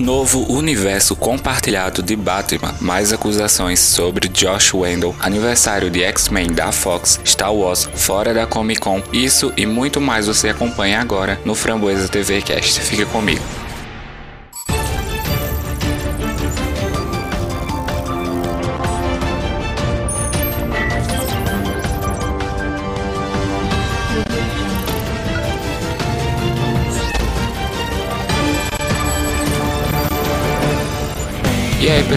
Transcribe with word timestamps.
Novo 0.00 0.50
universo 0.50 1.14
compartilhado 1.14 2.02
de 2.02 2.16
Batman, 2.16 2.74
mais 2.80 3.12
acusações 3.12 3.80
sobre 3.80 4.28
Josh 4.28 4.72
Wendell, 4.72 5.14
aniversário 5.20 5.90
de 5.90 6.02
X-Men 6.02 6.54
da 6.54 6.72
Fox, 6.72 7.20
Star 7.22 7.54
Wars 7.54 7.86
fora 7.96 8.32
da 8.32 8.46
Comic 8.46 8.80
Con, 8.80 9.02
isso 9.12 9.52
e 9.58 9.66
muito 9.66 10.00
mais 10.00 10.26
você 10.26 10.48
acompanha 10.48 11.02
agora 11.02 11.38
no 11.44 11.54
Framboesa 11.54 12.08
TV 12.08 12.40
Cast. 12.40 12.80
Fica 12.80 13.04
comigo. 13.04 13.42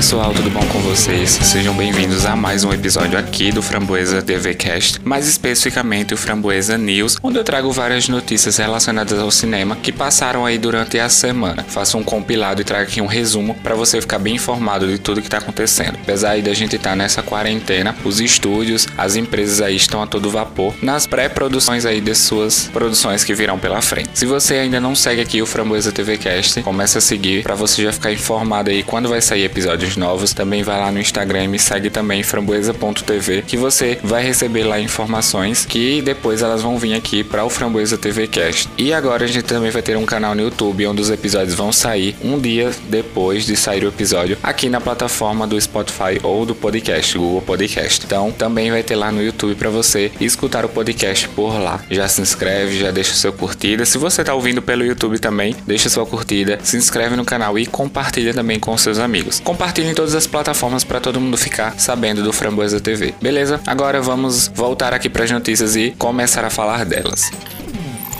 Pessoal, 0.03 0.33
tudo 0.33 0.49
bom 0.49 0.59
com 0.67 0.79
vocês? 0.79 1.29
Sejam 1.29 1.73
bem-vindos 1.73 2.25
a 2.25 2.35
mais 2.35 2.65
um 2.65 2.73
episódio 2.73 3.17
aqui 3.17 3.53
do 3.53 3.61
Framboesa 3.61 4.21
TV 4.21 4.53
Cast, 4.53 4.99
mais 5.01 5.29
especificamente 5.29 6.13
o 6.13 6.17
Framboesa 6.17 6.77
News, 6.77 7.17
onde 7.23 7.37
eu 7.37 7.43
trago 7.43 7.71
várias 7.71 8.09
notícias 8.09 8.57
relacionadas 8.57 9.17
ao 9.17 9.31
cinema 9.31 9.77
que 9.77 9.93
passaram 9.93 10.45
aí 10.45 10.57
durante 10.57 10.99
a 10.99 11.07
semana. 11.07 11.63
Faço 11.63 11.97
um 11.97 12.03
compilado 12.03 12.59
e 12.59 12.65
trago 12.65 12.83
aqui 12.83 12.99
um 12.99 13.05
resumo 13.05 13.55
para 13.63 13.75
você 13.75 14.01
ficar 14.01 14.19
bem 14.19 14.35
informado 14.35 14.87
de 14.87 14.97
tudo 14.97 15.21
que 15.21 15.29
tá 15.29 15.37
acontecendo. 15.37 15.97
Apesar 16.03 16.31
aí 16.31 16.41
da 16.41 16.53
gente 16.53 16.75
estar 16.75 16.89
tá 16.89 16.95
nessa 16.97 17.23
quarentena, 17.23 17.95
os 18.03 18.19
estúdios, 18.19 18.85
as 18.97 19.15
empresas 19.15 19.61
aí 19.61 19.77
estão 19.77 20.03
a 20.03 20.05
todo 20.05 20.29
vapor 20.29 20.75
nas 20.81 21.07
pré-produções 21.07 21.85
aí 21.85 22.01
de 22.01 22.13
suas 22.13 22.69
produções 22.73 23.23
que 23.23 23.33
virão 23.33 23.57
pela 23.57 23.81
frente. 23.81 24.09
Se 24.15 24.25
você 24.25 24.55
ainda 24.55 24.81
não 24.81 24.95
segue 24.95 25.21
aqui 25.21 25.41
o 25.41 25.45
Framboesa 25.45 25.93
TV 25.93 26.17
Cast, 26.17 26.61
comece 26.61 26.97
a 26.97 27.01
seguir 27.01 27.41
para 27.41 27.55
você 27.55 27.83
já 27.83 27.93
ficar 27.93 28.11
informado 28.11 28.69
aí 28.69 28.83
quando 28.83 29.07
vai 29.07 29.21
sair 29.21 29.45
episódios 29.45 29.92
novos. 29.97 30.33
Também 30.33 30.63
vai 30.63 30.79
lá 30.79 30.91
no 30.91 30.99
Instagram 30.99 31.43
e 31.45 31.47
me 31.47 31.59
segue 31.59 31.89
também 31.89 32.23
framboesa.tv 32.23 33.43
que 33.47 33.57
você 33.57 33.99
vai 34.03 34.23
receber 34.23 34.63
lá 34.63 34.79
informações 34.79 35.65
que 35.65 36.01
depois 36.01 36.41
elas 36.41 36.61
vão 36.61 36.77
vir 36.77 36.93
aqui 36.93 37.23
para 37.23 37.43
o 37.43 37.49
Framboesa 37.49 37.97
TV 37.97 38.27
Cast. 38.27 38.69
E 38.77 38.93
agora 38.93 39.25
a 39.25 39.27
gente 39.27 39.43
também 39.45 39.71
vai 39.71 39.81
ter 39.81 39.97
um 39.97 40.05
canal 40.05 40.35
no 40.35 40.41
YouTube 40.41 40.87
onde 40.87 41.01
os 41.01 41.09
episódios 41.09 41.55
vão 41.55 41.71
sair 41.71 42.15
um 42.23 42.39
dia 42.39 42.71
depois 42.89 43.45
de 43.45 43.55
sair 43.55 43.83
o 43.83 43.89
episódio 43.89 44.37
aqui 44.41 44.69
na 44.69 44.81
plataforma 44.81 45.47
do 45.47 45.59
Spotify 45.59 46.19
ou 46.21 46.45
do 46.45 46.55
podcast, 46.55 47.17
Google 47.17 47.41
Podcast. 47.41 48.05
Então 48.05 48.31
também 48.31 48.71
vai 48.71 48.83
ter 48.83 48.95
lá 48.95 49.11
no 49.11 49.21
YouTube 49.21 49.55
para 49.55 49.69
você 49.69 50.11
escutar 50.19 50.65
o 50.65 50.69
podcast 50.69 51.27
por 51.29 51.59
lá. 51.59 51.83
Já 51.89 52.07
se 52.07 52.21
inscreve, 52.21 52.77
já 52.77 52.91
deixa 52.91 53.13
seu 53.13 53.33
curtida. 53.33 53.85
Se 53.85 53.97
você 53.97 54.23
tá 54.23 54.33
ouvindo 54.33 54.61
pelo 54.61 54.83
YouTube 54.83 55.19
também, 55.19 55.55
deixa 55.65 55.89
sua 55.89 56.05
curtida, 56.05 56.59
se 56.63 56.77
inscreve 56.77 57.15
no 57.15 57.25
canal 57.25 57.57
e 57.57 57.65
compartilha 57.65 58.33
também 58.33 58.59
com 58.59 58.77
seus 58.77 58.99
amigos. 58.99 59.41
Compartilhe 59.73 59.91
em 59.91 59.95
todas 59.95 60.13
as 60.13 60.27
plataformas 60.27 60.83
para 60.83 60.99
todo 60.99 61.19
mundo 61.19 61.35
ficar 61.35 61.79
sabendo 61.79 62.21
do 62.21 62.31
Framboesa 62.31 62.79
TV. 62.79 63.15
Beleza? 63.19 63.59
Agora 63.65 63.99
vamos 64.03 64.47
voltar 64.47 64.93
aqui 64.93 65.09
para 65.09 65.23
as 65.23 65.31
notícias 65.31 65.75
e 65.75 65.95
começar 65.97 66.45
a 66.45 66.51
falar 66.51 66.85
delas. 66.85 67.31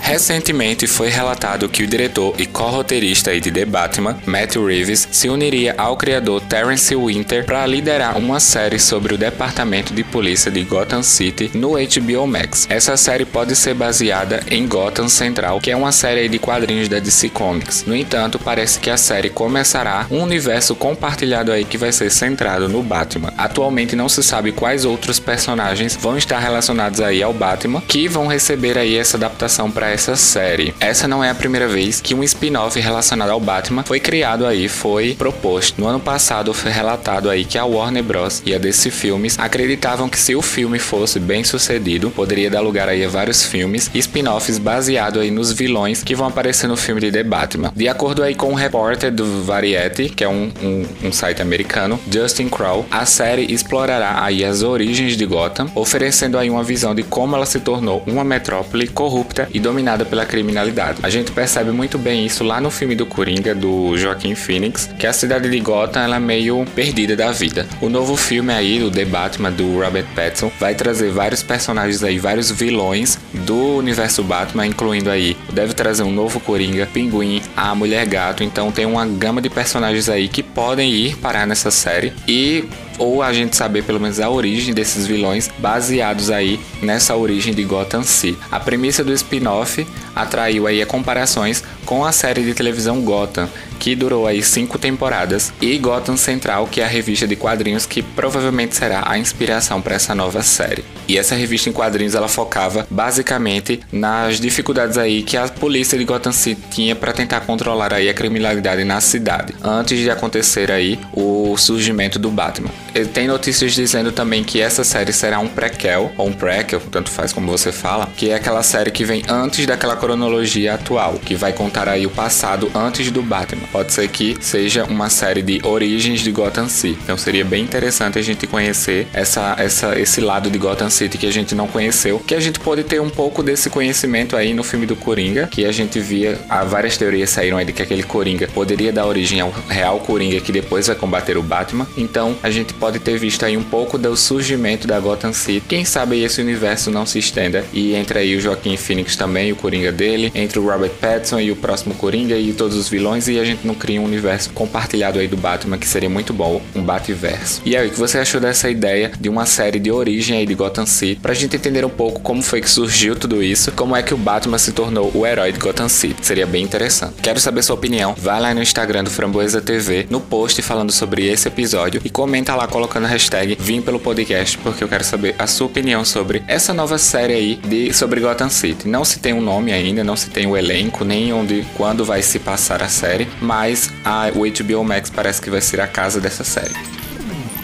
Recentemente 0.04 0.86
foi 0.86 1.08
relatado 1.08 1.66
que 1.66 1.82
o 1.82 1.86
diretor 1.86 2.34
e 2.36 2.44
co-roteirista 2.44 3.40
de 3.40 3.50
The 3.50 3.64
Batman, 3.64 4.18
Matthew 4.26 4.66
Reeves, 4.66 5.08
se 5.10 5.30
uniria 5.30 5.74
ao 5.78 5.96
criador 5.96 6.42
Terence 6.42 6.94
Winter 6.94 7.42
para 7.46 7.66
liderar 7.66 8.18
uma 8.18 8.38
série 8.38 8.78
sobre 8.78 9.14
o 9.14 9.18
departamento 9.18 9.94
de 9.94 10.04
polícia 10.04 10.50
de 10.50 10.62
Gotham 10.62 11.02
City 11.02 11.50
no 11.54 11.70
HBO 11.70 12.26
Max. 12.26 12.66
Essa 12.68 12.98
série 12.98 13.24
pode 13.24 13.56
ser 13.56 13.72
baseada 13.72 14.42
em 14.50 14.68
Gotham 14.68 15.08
Central, 15.08 15.58
que 15.58 15.70
é 15.70 15.76
uma 15.76 15.90
série 15.90 16.28
de 16.28 16.38
quadrinhos 16.38 16.86
da 16.86 16.98
DC 16.98 17.30
Comics. 17.30 17.84
No 17.86 17.96
entanto, 17.96 18.38
parece 18.38 18.78
que 18.78 18.90
a 18.90 18.98
série 18.98 19.30
começará 19.30 20.06
um 20.10 20.20
universo 20.20 20.74
compartilhado 20.74 21.50
aí 21.50 21.64
que 21.64 21.78
vai 21.78 21.92
ser 21.92 22.10
centrado 22.10 22.68
no 22.68 22.82
Batman. 22.82 23.32
Atualmente 23.38 23.96
não 23.96 24.10
se 24.10 24.22
sabe 24.22 24.52
quais 24.52 24.84
outros 24.84 25.18
personagens 25.18 25.96
vão 25.96 26.18
estar 26.18 26.40
relacionados 26.40 27.00
aí 27.00 27.22
ao 27.22 27.32
Batman 27.32 27.80
que 27.88 28.06
vão 28.06 28.26
receber 28.26 28.76
aí 28.76 28.98
essa 28.98 29.16
adaptação 29.16 29.70
para 29.70 29.93
essa 29.94 30.16
série. 30.16 30.74
Essa 30.80 31.06
não 31.06 31.22
é 31.22 31.30
a 31.30 31.34
primeira 31.34 31.68
vez 31.68 32.00
que 32.00 32.14
um 32.14 32.22
spin-off 32.24 32.78
relacionado 32.78 33.30
ao 33.30 33.38
Batman 33.38 33.84
foi 33.84 34.00
criado 34.00 34.44
aí, 34.44 34.68
foi 34.68 35.14
proposto. 35.14 35.80
No 35.80 35.86
ano 35.86 36.00
passado 36.00 36.52
foi 36.52 36.72
relatado 36.72 37.30
aí 37.30 37.44
que 37.44 37.56
a 37.56 37.64
Warner 37.64 38.02
Bros. 38.02 38.42
e 38.44 38.52
a 38.52 38.58
DC 38.58 38.90
Filmes 38.90 39.38
acreditavam 39.38 40.08
que 40.08 40.18
se 40.18 40.34
o 40.34 40.42
filme 40.42 40.80
fosse 40.80 41.20
bem 41.20 41.44
sucedido, 41.44 42.10
poderia 42.10 42.50
dar 42.50 42.60
lugar 42.60 42.88
aí 42.88 43.04
a 43.04 43.08
vários 43.08 43.44
filmes 43.44 43.88
e 43.94 43.98
spin-offs 44.00 44.58
baseado 44.58 45.20
aí 45.20 45.30
nos 45.30 45.52
vilões 45.52 46.02
que 46.02 46.14
vão 46.14 46.26
aparecer 46.26 46.66
no 46.66 46.76
filme 46.76 47.00
de 47.00 47.12
The 47.12 47.22
Batman. 47.22 47.72
De 47.74 47.88
acordo 47.88 48.24
aí 48.24 48.34
com 48.34 48.50
um 48.50 48.54
repórter 48.54 49.12
do 49.12 49.44
Variety, 49.44 50.08
que 50.08 50.24
é 50.24 50.28
um, 50.28 50.50
um, 50.60 51.06
um 51.08 51.12
site 51.12 51.40
americano, 51.40 52.00
Justin 52.10 52.48
Crow, 52.48 52.84
a 52.90 53.06
série 53.06 53.52
explorará 53.52 54.24
aí 54.24 54.44
as 54.44 54.62
origens 54.62 55.16
de 55.16 55.24
Gotham, 55.24 55.70
oferecendo 55.76 56.36
aí 56.36 56.50
uma 56.50 56.64
visão 56.64 56.96
de 56.96 57.04
como 57.04 57.36
ela 57.36 57.46
se 57.46 57.60
tornou 57.60 58.02
uma 58.08 58.24
metrópole 58.24 58.88
corrupta 58.88 59.48
e 59.54 59.60
dominada 59.60 59.83
dominada 59.84 60.04
pela 60.06 60.24
criminalidade. 60.24 61.00
A 61.02 61.10
gente 61.10 61.30
percebe 61.30 61.70
muito 61.70 61.98
bem 61.98 62.24
isso 62.24 62.42
lá 62.42 62.58
no 62.60 62.70
filme 62.70 62.94
do 62.94 63.04
Coringa, 63.04 63.54
do 63.54 63.96
Joaquim 63.98 64.34
Phoenix, 64.34 64.88
que 64.98 65.06
a 65.06 65.12
cidade 65.12 65.50
de 65.50 65.60
Gotham 65.60 66.00
ela 66.00 66.16
é 66.16 66.20
meio 66.20 66.64
perdida 66.74 67.14
da 67.14 67.30
vida. 67.30 67.66
O 67.82 67.90
novo 67.90 68.16
filme 68.16 68.52
aí, 68.52 68.82
o 68.82 68.90
The 68.90 69.04
Batman, 69.04 69.52
do 69.52 69.78
Robert 69.78 70.06
Pattinson, 70.14 70.50
vai 70.58 70.74
trazer 70.74 71.10
vários 71.10 71.42
personagens 71.42 72.02
aí, 72.02 72.18
vários 72.18 72.50
vilões 72.50 73.18
do 73.32 73.76
universo 73.76 74.22
Batman, 74.22 74.66
incluindo 74.66 75.10
aí, 75.10 75.36
deve 75.52 75.74
trazer 75.74 76.02
um 76.02 76.12
novo 76.12 76.40
Coringa, 76.40 76.86
Pinguim, 76.86 77.42
a 77.54 77.74
Mulher 77.74 78.06
Gato, 78.06 78.42
então 78.42 78.72
tem 78.72 78.86
uma 78.86 79.04
gama 79.04 79.42
de 79.42 79.50
personagens 79.50 80.08
aí 80.08 80.28
que 80.28 80.42
podem 80.42 80.90
ir 80.90 81.16
parar 81.16 81.46
nessa 81.46 81.70
série 81.70 82.12
e 82.26 82.64
ou 82.98 83.22
a 83.22 83.32
gente 83.32 83.56
saber 83.56 83.84
pelo 83.84 84.00
menos 84.00 84.20
a 84.20 84.28
origem 84.28 84.74
desses 84.74 85.06
vilões 85.06 85.50
baseados 85.58 86.30
aí 86.30 86.60
nessa 86.82 87.16
origem 87.16 87.54
de 87.54 87.64
Gotham 87.64 88.02
City. 88.02 88.38
A 88.50 88.60
premissa 88.60 89.02
do 89.02 89.12
spin-off 89.12 89.86
atraiu 90.14 90.66
aí 90.66 90.84
comparações 90.86 91.62
com 91.84 92.04
a 92.04 92.12
série 92.12 92.42
de 92.42 92.54
televisão 92.54 93.00
Gotham, 93.02 93.48
que 93.78 93.94
durou 93.94 94.26
aí 94.26 94.42
cinco 94.42 94.78
temporadas, 94.78 95.52
e 95.60 95.76
Gotham 95.78 96.16
Central, 96.16 96.66
que 96.66 96.80
é 96.80 96.84
a 96.84 96.88
revista 96.88 97.26
de 97.26 97.36
quadrinhos 97.36 97.86
que 97.86 98.02
provavelmente 98.02 98.74
será 98.74 99.02
a 99.06 99.18
inspiração 99.18 99.82
para 99.82 99.94
essa 99.94 100.14
nova 100.14 100.42
série. 100.42 100.84
E 101.06 101.18
essa 101.18 101.34
revista 101.34 101.68
em 101.68 101.72
quadrinhos 101.72 102.14
ela 102.14 102.28
focava 102.28 102.86
basicamente 102.90 103.80
nas 103.92 104.40
dificuldades 104.40 104.96
aí 104.96 105.22
que 105.22 105.36
a 105.36 105.46
polícia 105.48 105.98
de 105.98 106.04
Gotham 106.04 106.32
City 106.32 106.62
tinha 106.70 106.96
para 106.96 107.12
tentar 107.12 107.40
controlar 107.40 107.92
aí 107.92 108.08
a 108.08 108.14
criminalidade 108.14 108.84
na 108.84 109.00
cidade, 109.00 109.54
antes 109.62 109.98
de 109.98 110.10
acontecer 110.10 110.70
aí 110.70 110.98
o 111.12 111.56
surgimento 111.58 112.18
do 112.18 112.30
Batman. 112.30 112.70
Tem 113.12 113.26
notícias 113.26 113.74
dizendo 113.74 114.12
também 114.12 114.42
que 114.42 114.60
essa 114.60 114.82
série 114.82 115.12
será 115.12 115.38
um 115.40 115.48
prequel, 115.48 116.12
ou 116.16 116.28
um 116.28 116.32
prequel, 116.32 116.80
tanto 116.90 117.10
faz 117.10 117.32
como 117.32 117.50
você 117.50 117.70
fala, 117.70 118.08
que 118.16 118.30
é 118.30 118.34
aquela 118.34 118.62
série 118.62 118.90
que 118.90 119.04
vem 119.04 119.22
antes 119.28 119.66
daquela 119.66 119.96
cronologia 119.96 120.74
atual, 120.74 121.14
que 121.14 121.34
vai 121.34 121.52
contar 121.52 121.73
aí 121.82 122.06
o 122.06 122.10
passado 122.10 122.70
antes 122.74 123.10
do 123.10 123.22
Batman. 123.22 123.66
Pode 123.70 123.92
ser 123.92 124.08
que 124.08 124.36
seja 124.40 124.84
uma 124.84 125.10
série 125.10 125.42
de 125.42 125.60
origens 125.64 126.20
de 126.20 126.30
Gotham 126.30 126.68
City. 126.68 126.98
Então 127.02 127.16
seria 127.16 127.44
bem 127.44 127.64
interessante 127.64 128.18
a 128.18 128.22
gente 128.22 128.46
conhecer 128.46 129.06
essa, 129.12 129.54
essa, 129.58 129.98
esse 129.98 130.20
lado 130.20 130.50
de 130.50 130.58
Gotham 130.58 130.90
City 130.90 131.18
que 131.18 131.26
a 131.26 131.32
gente 131.32 131.54
não 131.54 131.66
conheceu, 131.66 132.20
que 132.20 132.34
a 132.34 132.40
gente 132.40 132.60
pode 132.60 132.84
ter 132.84 133.00
um 133.00 133.10
pouco 133.10 133.42
desse 133.42 133.68
conhecimento 133.68 134.36
aí 134.36 134.54
no 134.54 134.62
filme 134.62 134.86
do 134.86 134.96
Coringa, 134.96 135.48
que 135.48 135.64
a 135.64 135.72
gente 135.72 135.98
via, 136.00 136.38
há 136.48 136.64
várias 136.64 136.96
teorias 136.96 137.30
saíram 137.30 137.58
aí 137.58 137.64
de 137.64 137.72
que 137.72 137.82
aquele 137.82 138.02
Coringa 138.02 138.48
poderia 138.48 138.92
dar 138.92 139.06
origem 139.06 139.40
ao 139.40 139.52
real 139.68 139.98
Coringa 140.00 140.40
que 140.40 140.52
depois 140.52 140.86
vai 140.86 140.96
combater 140.96 141.36
o 141.36 141.42
Batman. 141.42 141.86
Então 141.96 142.36
a 142.42 142.50
gente 142.50 142.72
pode 142.74 142.98
ter 142.98 143.18
visto 143.18 143.44
aí 143.44 143.56
um 143.56 143.62
pouco 143.62 143.98
do 143.98 144.16
surgimento 144.16 144.86
da 144.86 145.00
Gotham 145.00 145.32
City. 145.32 145.64
Quem 145.66 145.84
sabe 145.84 146.22
esse 146.22 146.40
universo 146.40 146.90
não 146.90 147.06
se 147.06 147.18
estenda 147.18 147.64
e 147.72 147.94
entre 147.94 148.18
aí 148.18 148.36
o 148.36 148.40
Joaquim 148.40 148.76
Phoenix 148.76 149.16
também, 149.16 149.52
o 149.52 149.56
Coringa 149.56 149.90
dele, 149.90 150.30
entre 150.34 150.58
o 150.58 150.68
Robert 150.68 150.92
Pattinson 151.00 151.40
e 151.40 151.50
o 151.50 151.56
próximo 151.64 151.94
Coringa 151.94 152.36
e 152.36 152.52
todos 152.52 152.76
os 152.76 152.90
vilões 152.90 153.26
e 153.26 153.40
a 153.40 153.44
gente 153.44 153.66
não 153.66 153.74
cria 153.74 153.98
um 153.98 154.04
universo 154.04 154.50
compartilhado 154.50 155.18
aí 155.18 155.26
do 155.26 155.34
Batman 155.34 155.78
que 155.78 155.88
seria 155.88 156.10
muito 156.10 156.34
bom, 156.34 156.60
um 156.76 156.82
Bativerso. 156.82 157.62
E 157.64 157.74
aí, 157.74 157.88
o 157.88 157.90
que 157.90 157.98
você 157.98 158.18
achou 158.18 158.38
dessa 158.38 158.68
ideia 158.68 159.10
de 159.18 159.30
uma 159.30 159.46
série 159.46 159.78
de 159.78 159.90
origem 159.90 160.36
aí 160.36 160.44
de 160.44 160.54
Gotham 160.54 160.84
City, 160.84 161.18
pra 161.22 161.32
gente 161.32 161.56
entender 161.56 161.82
um 161.82 161.88
pouco 161.88 162.20
como 162.20 162.42
foi 162.42 162.60
que 162.60 162.68
surgiu 162.68 163.16
tudo 163.16 163.42
isso, 163.42 163.72
como 163.72 163.96
é 163.96 164.02
que 164.02 164.12
o 164.12 164.16
Batman 164.18 164.58
se 164.58 164.72
tornou 164.72 165.10
o 165.14 165.26
herói 165.26 165.52
de 165.52 165.58
Gotham 165.58 165.88
City. 165.88 166.16
Seria 166.20 166.46
bem 166.46 166.62
interessante. 166.62 167.14
Quero 167.22 167.40
saber 167.40 167.62
sua 167.62 167.76
opinião. 167.76 168.14
Vai 168.18 168.38
lá 168.38 168.52
no 168.52 168.60
Instagram 168.60 169.02
do 169.04 169.10
Framboesa 169.10 169.62
TV, 169.62 170.06
no 170.10 170.20
post 170.20 170.60
falando 170.60 170.92
sobre 170.92 171.26
esse 171.28 171.48
episódio 171.48 172.02
e 172.04 172.10
comenta 172.10 172.54
lá 172.54 172.66
colocando 172.66 173.06
a 173.06 173.08
hashtag 173.08 173.56
Vim 173.58 173.80
pelo 173.80 173.98
podcast, 173.98 174.58
porque 174.58 174.84
eu 174.84 174.88
quero 174.88 175.02
saber 175.02 175.34
a 175.38 175.46
sua 175.46 175.66
opinião 175.66 176.04
sobre 176.04 176.42
essa 176.46 176.74
nova 176.74 176.98
série 176.98 177.32
aí 177.32 177.54
de 177.56 177.94
sobre 177.94 178.20
Gotham 178.20 178.50
City. 178.50 178.86
Não 178.86 179.02
se 179.02 179.18
tem 179.18 179.32
um 179.32 179.40
nome 179.40 179.72
ainda, 179.72 180.04
não 180.04 180.14
se 180.14 180.28
tem 180.28 180.46
o 180.46 180.54
elenco, 180.54 181.06
nem 181.06 181.32
onde 181.32 181.53
quando 181.76 182.04
vai 182.04 182.22
se 182.22 182.38
passar 182.38 182.82
a 182.82 182.88
série, 182.88 183.28
mas 183.40 183.90
a, 184.04 184.30
o 184.34 184.40
HBO 184.40 184.84
Max 184.84 185.10
parece 185.10 185.40
que 185.40 185.50
vai 185.50 185.60
ser 185.60 185.80
a 185.80 185.86
casa 185.86 186.20
dessa 186.20 186.44
série. 186.44 186.74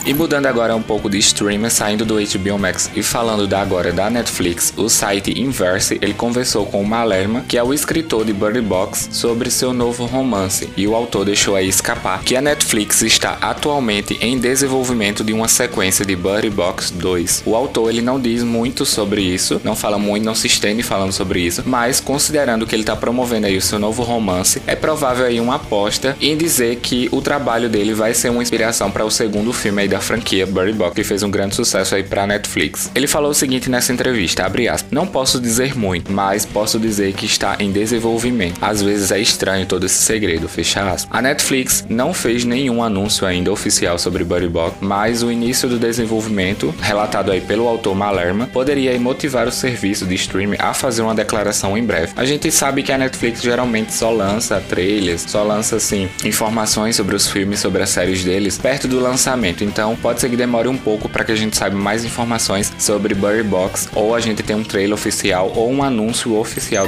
E 0.06 0.14
mudando 0.14 0.46
agora 0.46 0.74
um 0.74 0.82
pouco 0.82 1.10
de 1.10 1.18
streamer, 1.18 1.70
saindo 1.70 2.06
do 2.06 2.14
HBO 2.14 2.58
Max 2.58 2.90
e 2.96 3.02
falando 3.02 3.46
da 3.46 3.60
agora 3.60 3.92
da 3.92 4.08
Netflix, 4.08 4.72
o 4.76 4.88
site 4.88 5.38
Inverse, 5.38 5.98
ele 6.00 6.14
conversou 6.14 6.64
com 6.64 6.80
o 6.80 6.86
Malerma, 6.86 7.44
que 7.46 7.58
é 7.58 7.62
o 7.62 7.72
escritor 7.74 8.24
de 8.24 8.32
Bird 8.32 8.60
Box, 8.62 9.10
sobre 9.12 9.50
seu 9.50 9.74
novo 9.74 10.06
romance. 10.06 10.70
E 10.74 10.88
o 10.88 10.94
autor 10.94 11.26
deixou 11.26 11.54
aí 11.54 11.68
escapar 11.68 12.22
que 12.22 12.34
a 12.34 12.40
Netflix 12.40 13.02
está 13.02 13.36
atualmente 13.42 14.16
em 14.22 14.38
desenvolvimento 14.38 15.22
de 15.22 15.34
uma 15.34 15.48
sequência 15.48 16.04
de 16.04 16.16
Bird 16.16 16.48
Box 16.48 16.92
2. 16.94 17.42
O 17.44 17.54
autor 17.54 17.90
ele 17.90 18.00
não 18.00 18.18
diz 18.18 18.42
muito 18.42 18.86
sobre 18.86 19.20
isso, 19.20 19.60
não 19.62 19.76
fala 19.76 19.98
muito, 19.98 20.24
não 20.24 20.34
se 20.34 20.46
estende 20.46 20.82
falando 20.82 21.12
sobre 21.12 21.40
isso, 21.40 21.62
mas 21.66 22.00
considerando 22.00 22.66
que 22.66 22.74
ele 22.74 22.82
está 22.82 22.96
promovendo 22.96 23.46
aí 23.46 23.56
o 23.56 23.62
seu 23.62 23.78
novo 23.78 24.02
romance, 24.02 24.62
é 24.66 24.74
provável 24.74 25.26
aí 25.26 25.38
uma 25.38 25.56
aposta 25.56 26.16
em 26.20 26.36
dizer 26.36 26.76
que 26.76 27.08
o 27.12 27.20
trabalho 27.20 27.68
dele 27.68 27.92
vai 27.92 28.14
ser 28.14 28.30
uma 28.30 28.42
inspiração 28.42 28.90
para 28.90 29.04
o 29.04 29.10
segundo 29.10 29.52
filme 29.52 29.89
da 29.90 30.00
franquia 30.00 30.46
Bird 30.46 30.72
Box, 30.72 30.94
que 30.94 31.04
fez 31.04 31.22
um 31.22 31.30
grande 31.30 31.54
sucesso 31.54 31.94
aí 31.94 32.02
para 32.02 32.26
Netflix. 32.26 32.90
Ele 32.94 33.06
falou 33.06 33.30
o 33.30 33.34
seguinte 33.34 33.68
nessa 33.68 33.92
entrevista, 33.92 34.46
abre 34.46 34.68
aspas, 34.68 34.90
não 34.90 35.06
posso 35.06 35.40
dizer 35.40 35.76
muito, 35.76 36.12
mas 36.12 36.46
posso 36.46 36.78
dizer 36.78 37.12
que 37.12 37.26
está 37.26 37.56
em 37.58 37.70
desenvolvimento. 37.72 38.58
Às 38.62 38.80
vezes 38.80 39.10
é 39.10 39.18
estranho 39.18 39.66
todo 39.66 39.84
esse 39.86 39.96
segredo, 39.96 40.48
fecha 40.48 40.80
aspas. 40.80 41.08
A 41.10 41.20
Netflix 41.20 41.84
não 41.88 42.14
fez 42.14 42.44
nenhum 42.44 42.82
anúncio 42.82 43.26
ainda 43.26 43.52
oficial 43.52 43.98
sobre 43.98 44.24
Bird 44.24 44.48
Box, 44.48 44.76
mas 44.80 45.22
o 45.22 45.30
início 45.30 45.68
do 45.68 45.78
desenvolvimento, 45.78 46.74
relatado 46.80 47.32
aí 47.32 47.40
pelo 47.40 47.66
autor 47.66 47.94
Malerman, 47.94 48.46
poderia 48.46 48.98
motivar 48.98 49.48
o 49.48 49.52
serviço 49.52 50.06
de 50.06 50.14
streaming 50.14 50.56
a 50.58 50.72
fazer 50.72 51.02
uma 51.02 51.14
declaração 51.14 51.76
em 51.76 51.84
breve. 51.84 52.12
A 52.16 52.24
gente 52.24 52.50
sabe 52.52 52.82
que 52.82 52.92
a 52.92 52.98
Netflix 52.98 53.42
geralmente 53.42 53.92
só 53.92 54.10
lança 54.10 54.62
trailers, 54.68 55.24
só 55.26 55.42
lança 55.42 55.76
assim 55.76 56.08
informações 56.24 56.96
sobre 56.96 57.16
os 57.16 57.26
filmes, 57.26 57.60
sobre 57.60 57.82
as 57.82 57.90
séries 57.90 58.22
deles 58.22 58.58
perto 58.58 58.86
do 58.86 59.00
lançamento. 59.00 59.64
Então 59.64 59.79
pode 60.00 60.20
ser 60.20 60.28
que 60.28 60.36
demore 60.36 60.68
um 60.68 60.76
pouco 60.76 61.08
para 61.08 61.24
que 61.24 61.32
a 61.32 61.36
gente 61.36 61.56
saiba 61.56 61.76
mais 61.76 62.04
informações 62.04 62.72
sobre 62.78 63.14
Bird 63.14 63.42
Box 63.44 63.88
ou 63.94 64.14
a 64.14 64.20
gente 64.20 64.42
tem 64.42 64.54
um 64.54 64.62
trailer 64.62 64.94
oficial 64.94 65.52
ou 65.54 65.70
um 65.70 65.82
anúncio 65.82 66.36
oficial 66.36 66.86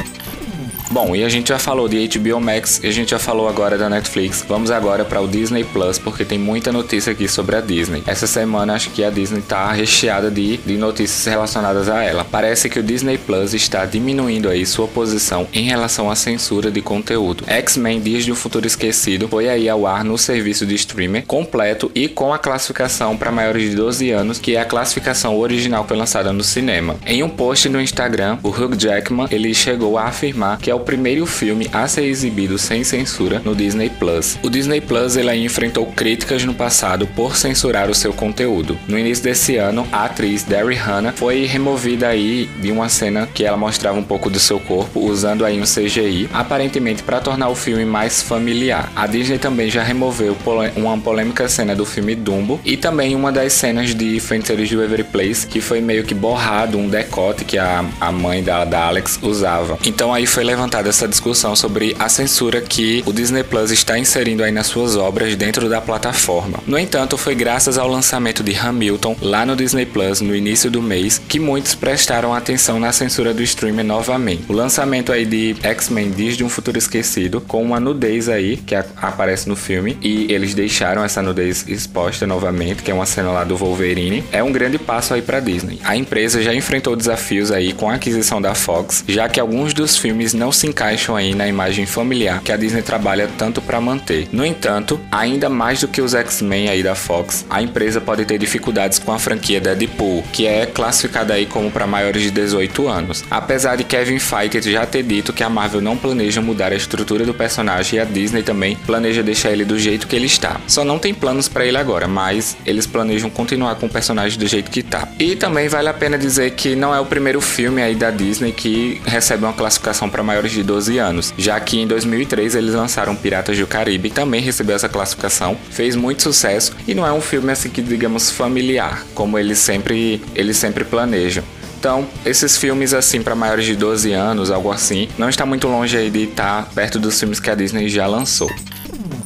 Bom, 0.93 1.17
e 1.17 1.25
a 1.25 1.29
gente 1.31 1.49
já 1.49 1.59
falou 1.59 1.89
de 1.89 2.07
HBO 2.07 2.39
Max 2.39 2.79
e 2.85 2.87
a 2.87 2.91
gente 2.91 3.13
já 3.13 3.19
falou 3.19 3.49
agora 3.49 3.79
da 3.79 3.89
Netflix. 3.89 4.45
Vamos 4.47 4.71
agora 4.71 5.07
para 5.07 5.23
o 5.23 5.27
Disney 5.27 5.65
Plus, 5.65 5.99
porque 5.99 6.23
tem 6.23 6.39
muita 6.39 6.71
notícia 6.71 7.13
aqui 7.13 7.27
sobre 7.27 7.57
a 7.57 7.63
Disney. 7.63 8.03
Essa 8.07 8.27
semana 8.27 8.75
acho 8.75 8.91
que 8.91 9.03
a 9.03 9.09
Disney 9.09 9.39
está 9.39 9.73
recheada 9.73 10.31
de, 10.31 10.59
de 10.59 10.77
notícias 10.77 11.25
relacionadas 11.25 11.89
a 11.89 12.05
ela. 12.05 12.27
Parece 12.27 12.69
que 12.69 12.79
o 12.79 12.83
Disney 12.83 13.17
Plus 13.17 13.55
está 13.55 13.87
diminuindo 13.87 14.51
aí 14.51 14.67
sua 14.67 14.87
posição 14.87 15.49
em 15.55 15.65
relação 15.65 16.11
à 16.11 16.15
censura 16.15 16.71
de 16.71 16.83
conteúdo. 16.83 17.45
X-Men 17.47 17.99
Dias 17.99 18.27
de 18.27 18.33
um 18.33 18.37
Futuro 18.37 18.67
Esquecido 18.67 19.27
foi 19.29 19.49
aí 19.49 19.71
ao 19.71 19.87
ar 19.87 20.05
no 20.05 20.19
serviço 20.19 20.67
de 20.67 20.75
streaming 20.75 21.23
completo 21.23 21.91
e 21.95 22.07
com 22.07 22.35
a 22.35 22.39
classificação 22.39 23.17
para 23.17 23.33
maiores 23.33 23.71
de 23.71 23.77
12 23.77 24.11
anos, 24.11 24.39
que 24.39 24.57
é 24.57 24.61
a 24.61 24.67
classificação 24.67 25.39
original 25.39 25.85
que 25.85 25.89
foi 25.89 25.97
lançada 25.97 26.35
no 26.35 26.45
cinema. 26.45 26.97
Em 27.07 27.23
um 27.23 27.31
post 27.31 27.67
no 27.71 27.81
Instagram, 27.81 28.37
o 28.43 28.51
Hugh 28.51 28.77
Jackman 28.77 29.29
ele 29.31 29.55
chegou 29.55 29.97
a 29.97 30.05
afirmar 30.05 30.59
que 30.59 30.71
é 30.71 30.75
o 30.75 30.82
primeiro 30.83 31.27
filme 31.27 31.69
a 31.73 31.87
ser 31.89 32.05
exibido 32.05 32.59
sem 32.59 32.85
censura 32.85 33.41
no 33.45 33.55
Disney 33.55 33.91
Plus. 33.91 34.39
O 34.43 34.51
Disney 34.51 34.81
Plus 34.81 35.17
ele 35.17 35.33
enfrentou 35.37 35.87
críticas 35.87 36.45
no 36.45 36.55
passado 36.55 37.07
por 37.07 37.37
censurar 37.37 37.91
o 37.91 37.95
seu 37.95 38.13
conteúdo. 38.13 38.79
No 38.87 38.99
início 38.99 39.25
desse 39.25 39.57
ano, 39.57 39.87
a 39.93 40.05
atriz 40.05 40.43
Derry 40.43 40.75
Hannah 40.75 41.13
foi 41.13 41.45
removida 41.47 42.09
aí 42.09 42.49
de 42.61 42.71
uma 42.71 42.89
cena 42.89 43.29
que 43.33 43.45
ela 43.45 43.57
mostrava 43.57 43.99
um 43.99 44.03
pouco 44.03 44.29
do 44.29 44.39
seu 44.39 44.59
corpo, 44.61 45.01
usando 45.01 45.45
aí 45.45 45.61
um 45.61 45.65
CGI, 45.65 46.29
aparentemente 46.33 47.03
para 47.03 47.21
tornar 47.21 47.49
o 47.49 47.55
filme 47.55 47.85
mais 47.85 48.23
familiar. 48.23 48.91
A 48.95 49.07
Disney 49.07 49.39
também 49.39 49.71
já 49.71 49.83
removeu 49.83 50.37
uma 50.77 50.99
polêmica 50.99 51.49
cena 51.49 51.75
do 51.75 51.85
filme 51.85 52.15
Dumbo 52.15 52.61
e 52.65 52.77
também 52.77 53.15
uma 53.15 53.33
das 53.33 53.53
cenas 53.53 53.95
de 53.95 54.21
Fronteiras 54.21 54.69
de 54.69 54.77
Every 54.77 55.05
Place 55.05 55.47
que 55.47 55.61
foi 55.61 55.81
meio 55.81 56.05
que 56.05 56.15
borrado 56.15 56.79
um 56.79 56.89
decote 56.89 57.45
que 57.45 57.59
a, 57.59 57.85
a 58.01 58.13
mãe 58.13 58.43
da, 58.43 58.65
da 58.65 58.87
Alex 58.87 59.19
usava. 59.23 59.79
Então 59.85 60.13
aí 60.13 60.27
foi 60.27 60.45
levantado 60.45 60.72
levantada 60.73 60.89
essa 60.89 61.07
discussão 61.07 61.55
sobre 61.55 61.95
a 61.99 62.09
censura 62.09 62.61
que 62.61 63.03
o 63.05 63.13
Disney 63.13 63.43
Plus 63.43 63.71
está 63.71 63.99
inserindo 63.99 64.43
aí 64.43 64.51
nas 64.51 64.69
suas 64.69 64.97
obras 64.97 65.37
dentro 65.37 65.69
da 65.69 65.83
plataforma. 65.83 66.61
No 66.67 66.79
entanto, 66.79 67.19
foi 67.19 67.35
graças 67.35 67.77
ao 67.77 67.87
lançamento 67.87 68.43
de 68.43 68.57
Hamilton 68.57 69.15
lá 69.21 69.45
no 69.45 69.55
Disney 69.55 69.85
Plus 69.85 70.23
no 70.23 70.35
início 70.35 70.71
do 70.71 70.81
mês 70.81 71.21
que 71.29 71.39
muitos 71.39 71.75
prestaram 71.75 72.33
atenção 72.33 72.81
na 72.81 72.91
censura 72.91 73.35
do 73.35 73.43
streamer 73.43 73.85
novamente. 73.85 74.45
O 74.49 74.53
lançamento 74.55 75.13
aí 75.13 75.27
de 75.27 75.55
X-Men 75.63 76.11
Dias 76.11 76.37
de 76.39 76.45
um 76.45 76.49
Futuro 76.49 76.79
Esquecido 76.79 77.41
com 77.43 77.63
uma 77.63 77.79
nudez 77.79 78.31
aí 78.31 78.57
que 78.57 78.75
aparece 78.75 79.49
no 79.49 79.57
filme 79.57 79.99
e 80.01 80.33
eles 80.33 80.55
deixaram 80.55 81.05
essa 81.05 81.21
nudez 81.21 81.67
exposta 81.69 82.27
novamente, 82.27 82.83
que 82.83 82.91
é 82.91 82.95
uma 82.95 83.07
cena 83.07 83.31
lá 83.31 83.45
do 83.45 83.57
Wolverine, 83.57 84.25
é 84.33 84.43
um 84.43 84.53
grande 84.53 84.79
passo 84.79 85.13
aí 85.13 85.21
para 85.21 85.39
Disney. 85.39 85.81
A 85.85 85.97
empresa 85.97 86.41
já 86.41 86.55
enfrentou 86.55 86.97
desafios 86.97 87.53
aí 87.53 87.75
com 87.75 87.91
a 87.91 87.95
aquisição 87.95 88.41
da 88.41 88.55
Fox, 88.55 89.05
já 89.07 89.29
que 89.29 89.39
alguns 89.39 89.75
dos 89.75 89.99
filmes 89.99 90.33
não 90.33 90.51
se 90.63 90.69
encaixam 90.69 91.17
aí 91.17 91.35
na 91.35 91.49
imagem 91.49 91.87
familiar 91.87 92.41
que 92.41 92.53
a 92.53 92.57
Disney 92.57 92.83
trabalha 92.83 93.29
tanto 93.37 93.61
para 93.61 93.81
manter. 93.81 94.29
No 94.31 94.47
entanto, 94.47 95.01
ainda 95.11 95.49
mais 95.49 95.81
do 95.81 95.89
que 95.89 96.01
os 96.01 96.15
X-Men 96.15 96.69
aí 96.69 96.85
da 96.85 96.95
Fox, 96.95 97.45
a 97.51 97.61
empresa 97.61 98.01
pode 98.01 98.25
ter 98.25 98.39
dificuldades 98.39 99.01
com 99.01 99.11
a 99.11 99.19
franquia 99.19 99.61
Deadpool, 99.61 100.23
que 100.33 100.47
é 100.47 100.65
classificada 100.65 101.35
aí 101.35 101.47
como 101.47 101.69
para 101.69 101.85
maiores 101.85 102.23
de 102.23 102.31
18 102.31 102.87
anos. 102.87 103.25
Apesar 103.29 103.75
de 103.75 103.83
Kevin 103.83 104.21
Feige 104.21 104.71
já 104.71 104.87
ter 104.87 105.03
dito 105.03 105.33
que 105.33 105.43
a 105.43 105.51
Marvel 105.51 105.81
não 105.81 105.97
planeja 105.97 106.41
mudar 106.41 106.71
a 106.71 106.77
estrutura 106.77 107.27
do 107.27 107.35
personagem 107.35 107.99
e 107.99 108.01
a 108.01 108.05
Disney 108.05 108.45
também 108.45 108.77
planeja 108.77 109.21
deixar 109.21 109.51
ele 109.51 109.65
do 109.65 109.77
jeito 109.77 110.07
que 110.07 110.15
ele 110.15 110.27
está. 110.27 110.61
Só 110.69 110.85
não 110.85 110.97
tem 110.97 111.13
planos 111.13 111.49
para 111.49 111.67
ele 111.67 111.77
agora, 111.77 112.07
mas 112.07 112.57
eles 112.65 112.87
planejam 112.87 113.29
continuar 113.29 113.75
com 113.75 113.87
o 113.87 113.91
personagem 113.91 114.39
do 114.39 114.47
jeito 114.47 114.71
que 114.71 114.79
está. 114.79 115.09
E 115.19 115.35
também 115.35 115.67
vale 115.67 115.89
a 115.89 115.95
pena 115.95 116.17
dizer 116.17 116.53
que 116.53 116.77
não 116.77 116.95
é 116.95 117.01
o 117.01 117.07
primeiro 117.07 117.41
filme 117.41 117.83
aí 117.83 117.97
da 117.97 118.13
Disney 118.13 118.53
que 118.53 119.03
recebe 119.05 119.43
uma 119.43 119.53
classificação 119.53 120.09
para 120.09 120.23
maiores 120.43 120.53
de 120.53 120.63
12 120.63 120.99
anos, 120.99 121.35
já 121.39 121.59
que 121.61 121.79
em 121.79 121.87
2003 121.87 122.57
eles 122.57 122.75
lançaram 122.75 123.15
Piratas 123.15 123.57
do 123.57 123.67
Caribe, 123.67 124.11
também 124.11 124.41
recebeu 124.41 124.75
essa 124.75 124.89
classificação, 124.89 125.57
fez 125.71 125.95
muito 125.95 126.23
sucesso 126.23 126.73
e 126.87 126.95
não 126.95 127.07
é 127.07 127.13
um 127.13 127.21
filme 127.21 127.53
assim 127.53 127.69
que 127.69 127.81
digamos 127.81 128.31
familiar, 128.31 129.05
como 129.15 129.39
eles 129.39 129.59
sempre 129.59 130.21
eles 130.35 130.57
sempre 130.57 130.85
planejam. 130.85 131.45
Então, 131.79 132.07
esses 132.25 132.57
filmes 132.57 132.95
assim 132.95 133.23
para 133.23 133.35
maiores 133.35 133.65
de 133.65 133.75
12 133.75 134.13
anos, 134.13 134.51
algo 134.51 134.71
assim, 134.71 135.09
não 135.19 135.29
está 135.29 135.45
muito 135.45 135.67
longe 135.67 135.97
aí 135.97 136.11
de 136.11 136.25
estar 136.25 136.69
perto 136.75 136.99
dos 136.99 137.19
filmes 137.19 137.41
que 137.41 137.51
a 137.51 137.55
Disney 137.55 137.89
já 137.89 138.07
lançou. 138.07 138.51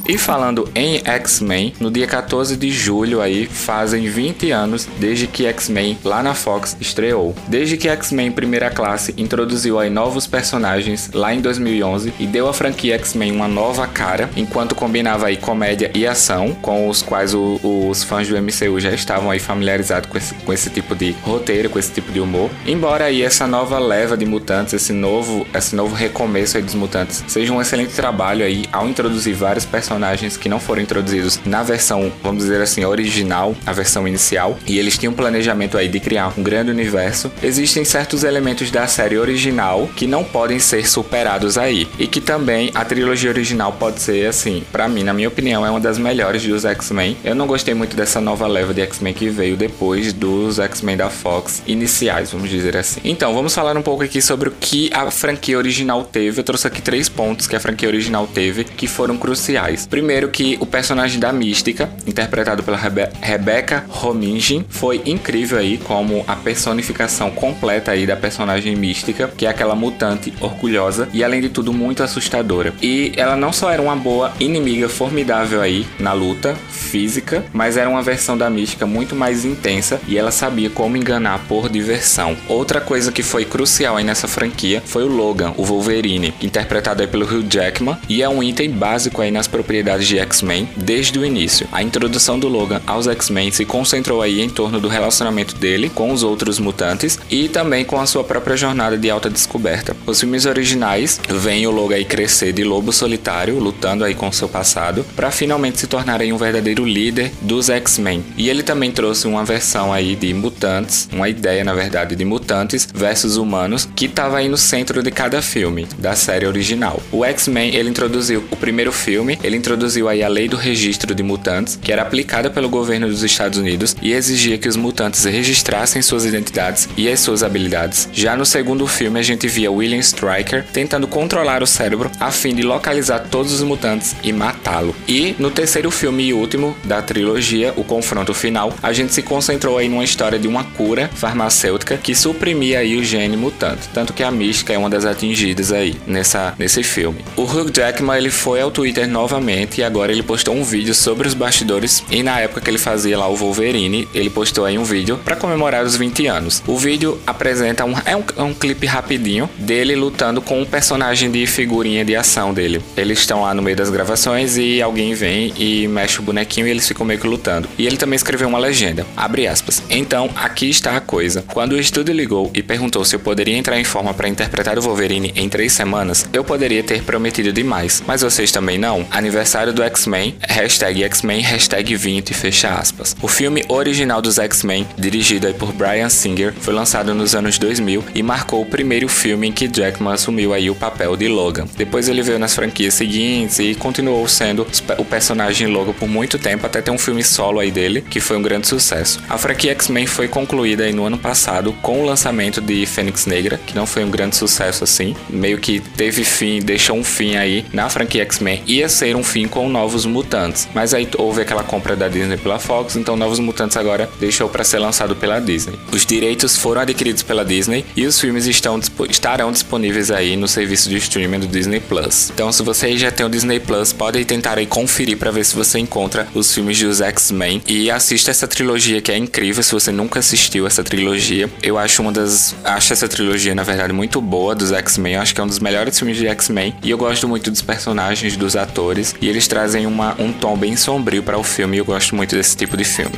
E 0.09 0.17
falando 0.17 0.69
em 0.73 1.03
X-Men, 1.05 1.73
no 1.81 1.91
dia 1.91 2.07
14 2.07 2.57
de 2.57 2.71
julho 2.71 3.21
aí 3.21 3.45
fazem 3.47 4.09
20 4.09 4.53
anos 4.53 4.89
desde 5.01 5.27
que 5.27 5.47
X-Men 5.47 5.99
lá 6.05 6.23
na 6.23 6.33
Fox 6.33 6.77
estreou. 6.81 7.35
Desde 7.49 7.77
que 7.77 7.89
X-Men 7.89 8.31
Primeira 8.31 8.71
Classe 8.71 9.13
introduziu 9.19 9.81
aí 9.81 9.91
novos 9.91 10.25
personagens 10.27 11.11
lá 11.13 11.35
em 11.35 11.41
2011 11.41 12.15
e 12.21 12.27
deu 12.27 12.49
à 12.49 12.53
franquia 12.53 12.95
X-Men 12.95 13.33
uma 13.33 13.49
nova 13.49 13.85
cara, 13.89 14.31
enquanto 14.37 14.77
combinava 14.77 15.27
aí 15.27 15.37
comédia 15.37 15.91
e 15.93 16.07
ação, 16.07 16.55
com 16.63 16.89
os 16.89 17.03
quais 17.03 17.35
o, 17.35 17.59
os 17.91 18.05
fãs 18.05 18.29
do 18.29 18.41
MCU 18.41 18.79
já 18.79 18.93
estavam 18.93 19.29
aí 19.29 19.41
familiarizados 19.41 20.09
com 20.09 20.17
esse, 20.17 20.35
com 20.35 20.53
esse 20.53 20.71
tipo 20.71 20.95
de 20.95 21.17
roteiro, 21.23 21.69
com 21.69 21.81
esse 21.81 21.91
tipo 21.91 22.13
de 22.13 22.21
humor. 22.21 22.49
Embora 22.65 23.07
aí 23.07 23.23
essa 23.23 23.47
nova 23.47 23.81
leva 23.81 24.17
de 24.17 24.25
mutantes, 24.25 24.73
esse 24.73 24.93
novo, 24.93 25.45
esse 25.53 25.75
novo 25.75 25.97
recomeço 25.97 26.57
aí 26.57 26.63
dos 26.63 26.75
mutantes, 26.75 27.25
seja 27.27 27.53
um 27.53 27.61
excelente 27.61 27.93
trabalho 27.93 28.45
aí 28.45 28.67
ao 28.73 28.89
introduzir 28.89 29.35
vários 29.35 29.65
personagens 29.65 29.96
personagens 29.97 30.37
que 30.37 30.49
não 30.49 30.61
foram 30.61 30.83
introduzidos 30.83 31.41
na 31.47 31.63
versão, 31.63 32.13
vamos 32.23 32.43
dizer 32.43 32.61
assim, 32.61 32.85
original, 32.85 33.57
a 33.65 33.73
versão 33.73 34.07
inicial, 34.07 34.59
e 34.67 34.79
eles 34.79 34.99
tinham 34.99 35.13
um 35.13 35.17
planejamento 35.17 35.79
aí 35.79 35.89
de 35.89 35.99
criar 35.99 36.33
um 36.37 36.43
grande 36.43 36.71
universo. 36.71 37.33
Existem 37.43 37.83
certos 37.85 38.23
elementos 38.23 38.71
da 38.71 38.87
série 38.87 39.17
original 39.17 39.89
que 39.97 40.07
não 40.07 40.23
podem 40.23 40.59
ser 40.59 40.87
superados 40.87 41.57
aí, 41.57 41.89
e 41.99 42.07
que 42.07 42.21
também 42.21 42.71
a 42.75 42.85
trilogia 42.85 43.31
original 43.31 43.73
pode 43.73 44.01
ser 44.01 44.27
assim, 44.27 44.63
para 44.71 44.87
mim, 44.87 45.03
na 45.03 45.15
minha 45.15 45.29
opinião, 45.29 45.65
é 45.65 45.71
uma 45.71 45.81
das 45.81 45.99
melhores 45.99 46.45
dos 46.45 46.65
X-Men. 46.67 47.17
Eu 47.25 47.35
não 47.35 47.47
gostei 47.47 47.73
muito 47.73 47.97
dessa 47.97 48.21
nova 48.21 48.47
leva 48.47 48.75
de 48.75 48.83
X-Men 48.83 49.15
que 49.15 49.31
veio 49.31 49.57
depois 49.57 50.13
dos 50.13 50.59
X-Men 50.59 50.99
da 50.99 51.09
Fox 51.09 51.63
iniciais, 51.67 52.33
vamos 52.33 52.51
dizer 52.51 52.77
assim. 52.77 53.01
Então, 53.03 53.35
vamos 53.35 53.55
falar 53.55 53.77
um 53.77 53.83
pouco 53.83 54.03
aqui 54.03 54.21
sobre 54.21 54.51
o 54.51 54.53
que 54.61 54.91
a 54.93 55.11
franquia 55.11 55.57
original 55.57 56.05
teve. 56.05 56.41
Eu 56.41 56.45
trouxe 56.45 56.67
aqui 56.67 56.83
três 56.83 57.09
pontos 57.09 57.47
que 57.47 57.57
a 57.57 57.61
franquia 57.61 57.89
original 57.89 58.27
teve 58.27 58.65
que 58.65 58.87
foram 58.87 59.17
cruciais. 59.17 59.86
Primeiro 59.89 60.29
que 60.29 60.57
o 60.61 60.67
personagem 60.67 61.21
da 61.21 61.33
Mística, 61.33 61.89
interpretado 62.07 62.63
pela 62.63 62.77
Rebe 62.77 63.09
Rebecca 63.21 63.85
Romijn, 63.89 64.65
foi 64.69 65.01
incrível 65.07 65.59
aí 65.59 65.79
como 65.79 66.25
a 66.27 66.35
personificação 66.35 67.31
completa 67.31 67.93
aí 67.93 68.07
da 68.07 68.17
personagem 68.17 68.75
Mística, 68.75 69.29
que 69.37 69.47
é 69.47 69.49
aquela 69.49 69.75
mutante 69.75 70.33
orgulhosa 70.41 71.09
e 71.13 71.23
além 71.23 71.41
de 71.41 71.49
tudo 71.49 71.73
muito 71.73 72.03
assustadora. 72.03 72.75
E 72.83 73.13
ela 73.17 73.37
não 73.37 73.53
só 73.53 73.71
era 73.71 73.81
uma 73.81 73.97
boa 73.97 74.33
inimiga 74.41 74.89
formidável 74.89 75.61
aí 75.61 75.87
na 75.99 76.13
luta 76.13 76.55
física, 76.71 77.45
mas 77.53 77.77
era 77.77 77.89
uma 77.89 78.03
versão 78.03 78.37
da 78.37 78.51
Mística 78.51 78.87
muito 78.87 79.15
mais 79.15 79.45
intensa 79.45 80.01
e 80.09 80.19
ela 80.19 80.31
sabia 80.31 80.71
como 80.71 80.97
enganar 80.97 81.39
por 81.47 81.69
diversão. 81.69 82.37
Outra 82.49 82.81
coisa 82.81 83.13
que 83.13 83.23
foi 83.23 83.45
crucial 83.45 83.97
aí 83.97 84.05
nessa 84.05 84.29
franquia 84.29 84.83
foi 84.85 85.05
o 85.05 85.09
Logan, 85.09 85.55
o 85.57 85.65
Wolverine, 85.65 86.35
interpretado 86.43 87.03
aí 87.03 87.09
pelo 87.09 87.25
Hugh 87.25 87.47
Jackman, 87.49 87.97
e 88.09 88.23
é 88.23 88.29
um 88.29 88.43
item 88.43 88.71
básico 88.71 89.23
aí 89.23 89.31
nas 89.31 89.47
propriedades 89.47 89.76
obrigatoriedades 89.77 90.07
de 90.07 90.19
X-Men 90.19 90.69
desde 90.77 91.19
o 91.19 91.25
início. 91.25 91.67
A 91.73 91.83
introdução 91.83 92.39
do 92.39 92.49
Logan 92.49 92.81
aos 92.87 93.07
X-Men 93.07 93.51
se 93.51 93.65
concentrou 93.65 94.23
aí 94.23 94.41
em 94.41 94.49
torno 94.49 94.81
do 94.81 94.89
relacionamento 94.89 95.55
dele 95.57 95.91
com 95.91 96.13
os 96.13 96.23
outros 96.23 96.59
mutantes 96.59 97.19
e 97.31 97.49
também 97.49 97.85
com 97.85 98.01
a 98.01 98.07
sua 98.07 98.25
própria 98.25 98.57
jornada 98.57 98.97
de 98.97 99.11
alta 99.11 99.29
descoberta. 99.29 99.97
Os 100.07 100.21
filmes 100.21 100.47
originais 100.47 101.21
veem 101.29 101.67
o 101.67 101.71
Logan 101.71 101.97
aí 101.97 102.05
crescer 102.05 102.53
de 102.53 102.65
lobo 102.65 102.93
solitário, 102.93 103.59
lutando 103.59 104.05
aí 104.05 104.15
com 104.15 104.31
seu 104.33 104.49
passado, 104.49 105.05
para 105.15 105.31
finalmente 105.31 105.79
se 105.79 105.87
tornar 105.87 106.21
aí 106.21 106.33
um 106.33 106.39
verdadeiro 106.39 106.85
líder 106.85 107.33
dos 107.41 107.69
X-Men. 107.69 108.25
E 108.37 108.49
ele 108.49 108.63
também 108.63 108.91
trouxe 108.91 109.27
uma 109.27 109.45
versão 109.45 109.93
aí 109.93 110.15
de 110.15 110.33
mutantes, 110.33 111.09
uma 111.13 111.29
ideia 111.29 111.65
na 111.65 111.75
verdade 111.75 112.17
de 112.17 112.25
mutantes 112.25 112.89
versus 112.95 113.37
humanos, 113.37 113.89
que 113.95 114.07
estava 114.07 114.39
aí 114.39 114.49
no 114.49 114.57
centro 114.57 115.03
de 115.03 115.11
cada 115.11 115.43
filme 115.43 115.87
da 115.99 116.15
série 116.15 116.47
original. 116.47 117.03
O 117.13 117.25
X-Men 117.25 117.75
ele 117.75 117.91
introduziu 117.91 118.45
o 118.51 118.57
primeiro 118.57 118.93
filme, 118.93 119.39
ele 119.43 119.57
introduziu 119.67 120.09
aí 120.09 120.23
a 120.23 120.29
lei 120.29 120.49
do 120.49 120.57
registro 120.57 121.13
de 121.13 121.25
mutantes, 121.25 121.77
que 121.83 121.91
era 121.91 122.03
aplicada 122.03 122.49
pelo 122.49 122.69
governo 122.69 123.09
dos 123.09 123.25
Estados 123.25 123.59
Unidos 123.59 123.97
e 124.01 124.13
exigia 124.13 124.57
que 124.57 124.69
os 124.69 124.77
mutantes 124.77 125.25
registrassem 125.25 126.01
suas 126.03 126.25
identidades 126.25 126.89
e 126.97 127.09
as 127.09 127.19
suas 127.19 127.43
habilidades. 127.43 128.09
Já 128.13 128.37
no 128.37 128.47
segundo 128.47 128.87
filme 128.87 129.19
a 129.19 129.23
gente 129.25 129.49
via 129.49 129.73
William 129.73 129.99
Stryker 129.99 130.65
tentando 130.73 131.09
controlar 131.09 131.65
o 131.65 131.67
cérebro 131.67 132.13
a 132.21 132.31
fim 132.31 132.55
de 132.55 132.63
localizar 132.63 133.27
todos 133.29 133.53
os 133.53 133.63
mutantes 133.63 134.15
e 134.23 134.33
matá-lo. 134.33 134.95
E 135.09 135.35
no 135.37 135.51
terceiro 135.51 135.91
filme 135.91 136.29
e 136.29 136.33
último 136.33 136.77
da 136.85 137.03
trilogia, 137.03 137.75
o 137.77 137.83
confronto 137.83 138.33
final, 138.33 138.73
a 138.81 138.93
gente 138.93 139.13
se 139.13 139.23
concentrou 139.23 139.79
aí 139.79 139.89
numa 139.89 140.05
história 140.05 140.39
de 140.39 140.47
uma 140.47 140.63
cura 140.63 141.11
farmacêutica 141.13 141.97
que 141.97 142.15
suprimia 142.15 142.79
aí 142.79 142.97
o 142.97 143.03
gene 143.03 143.37
mutante, 143.37 143.89
tanto 143.93 144.13
que 144.13 144.23
a 144.23 144.31
mística 144.31 144.73
é 144.73 144.79
uma 144.79 144.89
das 144.89 145.05
atingidas 145.05 145.73
aí 145.73 145.97
nessa 146.07 146.55
nesse 146.57 146.85
filme. 146.85 147.25
O 147.37 147.43
Hugh 147.43 147.73
Jackman 147.75 148.17
ele 148.17 148.31
foi 148.31 148.61
ao 148.61 148.71
Twitter 148.71 149.09
novamente 149.09 149.56
e 149.79 149.83
agora 149.83 150.13
ele 150.13 150.23
postou 150.23 150.55
um 150.55 150.65
vídeo 150.65 150.95
sobre 150.95 151.29
os 151.29 151.35
bastidores 151.35 152.05
e 152.11 152.23
na 152.23 152.41
época 152.41 152.61
que 152.61 152.71
ele 152.71 152.79
fazia 152.79 153.19
lá 153.19 153.29
o 153.29 153.37
Wolverine, 153.37 154.09
ele 154.15 154.31
postou 154.31 154.65
aí 154.65 154.79
um 154.79 154.85
vídeo 154.85 155.19
para 155.25 155.37
comemorar 155.37 155.85
os 155.85 155.97
20 155.97 156.27
anos. 156.27 156.63
O 156.67 156.77
vídeo 156.77 157.19
apresenta 157.27 157.85
um 157.85 157.95
é 158.05 158.17
um, 158.17 158.25
é 158.37 158.43
um 158.43 158.53
clipe 158.53 158.87
rapidinho 158.87 159.49
dele 159.57 159.97
lutando 159.97 160.43
com 160.43 160.61
um 160.61 160.65
personagem 160.65 161.31
de 161.31 161.47
figurinha 161.47 162.05
de 162.05 162.15
ação 162.15 162.53
dele. 162.53 162.83
Eles 162.97 163.21
estão 163.21 163.43
lá 163.43 163.55
no 163.55 163.63
meio 163.63 163.77
das 163.77 163.91
gravações 163.91 164.57
e 164.57 164.83
alguém 164.83 165.15
vem 165.15 165.53
e 165.57 165.89
mexe 165.89 166.19
o 166.21 166.23
bonequinho 166.23 166.67
e 166.67 166.71
eles 166.71 166.87
ficam 166.87 167.07
meio 167.07 167.19
que 167.19 167.27
lutando. 167.27 167.69
E 167.79 167.87
ele 167.87 167.97
também 167.97 168.17
escreveu 168.17 168.49
uma 168.49 168.59
legenda, 168.59 169.07
abre 169.17 169.47
aspas. 169.47 169.83
Então, 169.89 170.31
aqui 170.37 170.69
está 170.69 170.97
a 170.97 171.01
coisa. 171.01 171.45
Quando 171.53 171.73
o 171.73 171.81
estúdio 171.81 172.15
ligou 172.15 172.51
e 172.55 172.63
perguntou 172.63 173.05
se 173.05 173.17
eu 173.17 173.21
poderia 173.21 173.57
entrar 173.57 173.79
em 173.79 173.85
forma 173.85 174.13
para 174.13 174.29
interpretar 174.29 174.79
o 174.79 174.83
Wolverine 174.83 175.33
em 175.35 175.49
três 175.49 175.73
semanas, 175.73 176.29
eu 176.33 176.45
poderia 176.45 176.83
ter 176.83 177.03
prometido 177.03 177.53
demais. 177.53 178.03
Mas 178.07 178.23
vocês 178.23 178.53
também 178.53 178.79
não? 178.79 179.07
Aniversário 179.11 179.36
do 179.75 179.83
X-Men, 179.83 180.35
hashtag 180.49 181.05
X-Men, 181.05 181.41
hashtag 181.43 181.95
20, 181.95 182.33
fecha 182.33 182.71
aspas. 182.71 183.15
O 183.21 183.29
filme 183.29 183.63
original 183.69 184.23
dos 184.23 184.39
X-Men, 184.39 184.87
dirigido 184.97 185.53
por 185.55 185.73
Brian 185.73 186.09
Singer, 186.09 186.55
foi 186.59 186.73
lançado 186.73 187.15
nos 187.15 187.35
anos 187.35 187.59
2000 187.59 188.03
e 188.15 188.23
marcou 188.23 188.63
o 188.63 188.67
primeiro 188.67 189.09
filme 189.09 189.49
em 189.49 189.53
que 189.53 189.69
Jackman 189.69 190.15
assumiu 190.15 190.55
aí 190.55 190.71
o 190.71 190.75
papel 190.75 191.17
de 191.17 191.29
Logan. 191.29 191.67
Depois 191.77 192.09
ele 192.09 192.23
veio 192.23 192.39
nas 192.39 192.55
franquias 192.55 192.95
seguintes 192.95 193.59
e 193.59 193.75
continuou 193.75 194.27
sendo 194.27 194.67
o 194.97 195.05
personagem 195.05 195.67
Logan 195.67 195.93
por 195.93 196.09
muito 196.09 196.39
tempo, 196.39 196.65
até 196.65 196.81
ter 196.81 196.91
um 196.91 196.99
filme 196.99 197.23
solo 197.23 197.61
aí 197.61 197.71
dele, 197.71 198.01
que 198.01 198.21
foi 198.21 198.39
um 198.39 198.43
grande 198.43 198.67
sucesso. 198.67 199.21
A 199.29 199.37
franquia 199.37 199.73
X-Men 199.73 200.07
foi 200.07 200.29
concluída 200.29 200.91
no 200.93 201.05
ano 201.05 201.19
passado 201.19 201.75
com 201.83 202.01
o 202.01 202.07
lançamento 202.07 202.61
de 202.61 202.87
Fênix 202.87 203.27
Negra, 203.27 203.61
que 203.67 203.77
não 203.77 203.87
foi 203.87 204.03
um 204.03 204.11
grande 204.11 204.35
sucesso 204.35 204.83
assim, 204.83 205.15
meio 205.29 205.59
que 205.59 205.81
teve 205.81 206.25
fim, 206.25 206.61
deixou 206.61 206.97
um 206.97 207.05
fim 207.05 207.37
aí 207.37 207.67
na 207.73 207.91
franquia 207.91 208.23
X-Men, 208.23 208.63
ia 208.67 208.89
ser 208.89 209.15
um 209.15 209.26
fim 209.27 209.47
com 209.47 209.69
novos 209.69 210.07
mutantes, 210.07 210.69
mas 210.75 210.95
aí 210.95 211.09
houve 211.19 211.43
aquela 211.43 211.63
compra 211.63 211.95
da 211.95 212.09
Disney 212.09 212.37
pela 212.37 212.59
Fox, 212.59 212.97
então 212.97 213.17
Novos 213.17 213.39
Mutantes 213.39 213.77
agora 213.77 214.09
deixou 214.21 214.49
para 214.49 214.65
ser 214.65 214.79
lançado 214.79 215.17
pela 215.17 215.41
Disney. 215.41 215.79
Os 215.93 216.07
direitos 216.07 216.57
foram 216.57 216.83
adquiridos 216.83 217.23
pela 217.23 217.45
Disney 217.45 217.85
e 217.97 218.07
os 218.07 218.21
filmes 218.21 218.47
estão, 218.47 218.81
estarão 219.09 219.51
disponíveis 219.53 220.11
aí 220.11 220.37
no 220.37 220.47
serviço 220.47 220.89
de 220.89 220.97
streaming 220.97 221.41
do 221.41 221.47
Disney 221.47 221.81
Plus. 221.81 222.31
Então, 222.33 222.53
se 222.53 222.63
você 222.63 222.97
já 222.97 223.11
tem 223.11 223.27
o 223.27 223.29
Disney 223.29 223.59
Plus, 223.59 223.93
pode 223.93 224.25
tentar 224.25 224.59
aí 224.59 224.67
conferir 224.67 225.17
para 225.17 225.31
ver 225.31 225.45
se 225.45 225.57
você 225.57 225.79
encontra 225.79 226.29
os 226.35 226.55
filmes 226.55 226.81
dos 226.81 227.01
X-Men 227.01 227.63
e 227.67 227.91
assista 227.91 228.31
essa 228.31 228.47
trilogia 228.47 229.01
que 229.01 229.11
é 229.11 229.17
incrível. 229.17 229.63
Se 229.63 229.73
você 229.73 229.91
nunca 229.91 230.21
assistiu 230.21 230.67
essa 230.67 230.85
trilogia, 230.85 231.51
eu 231.63 231.79
acho 231.79 232.03
uma 232.03 232.13
das, 232.13 232.55
acho 232.65 232.93
essa 232.93 233.09
trilogia 233.09 233.55
na 233.55 233.63
verdade 233.63 233.93
muito 233.93 234.21
boa 234.21 234.55
dos 234.55 234.73
X-Men. 234.73 235.17
Acho 235.17 235.35
que 235.35 235.41
é 235.41 235.45
um 235.45 235.49
dos 235.49 235.59
melhores 235.59 235.99
filmes 235.99 236.17
de 236.17 236.27
X-Men 236.29 236.75
e 236.83 236.91
eu 236.91 236.99
gosto 236.99 237.27
muito 237.27 237.51
dos 237.51 237.63
personagens, 237.63 238.37
dos 238.37 238.57
atores 238.57 239.15
e 239.21 239.29
eles 239.29 239.47
trazem 239.49 239.87
uma, 239.87 240.15
um 240.21 240.33
tom 240.33 240.57
bem 240.57 240.77
sombrio 240.77 241.23
para 241.23 241.39
o 241.39 241.43
filme. 241.43 241.77
E 241.77 241.81
eu 241.81 241.85
gosto 241.85 242.15
muito 242.15 242.35
desse 242.35 242.57
tipo 242.57 242.77
de 242.77 242.85
filme. 242.85 243.17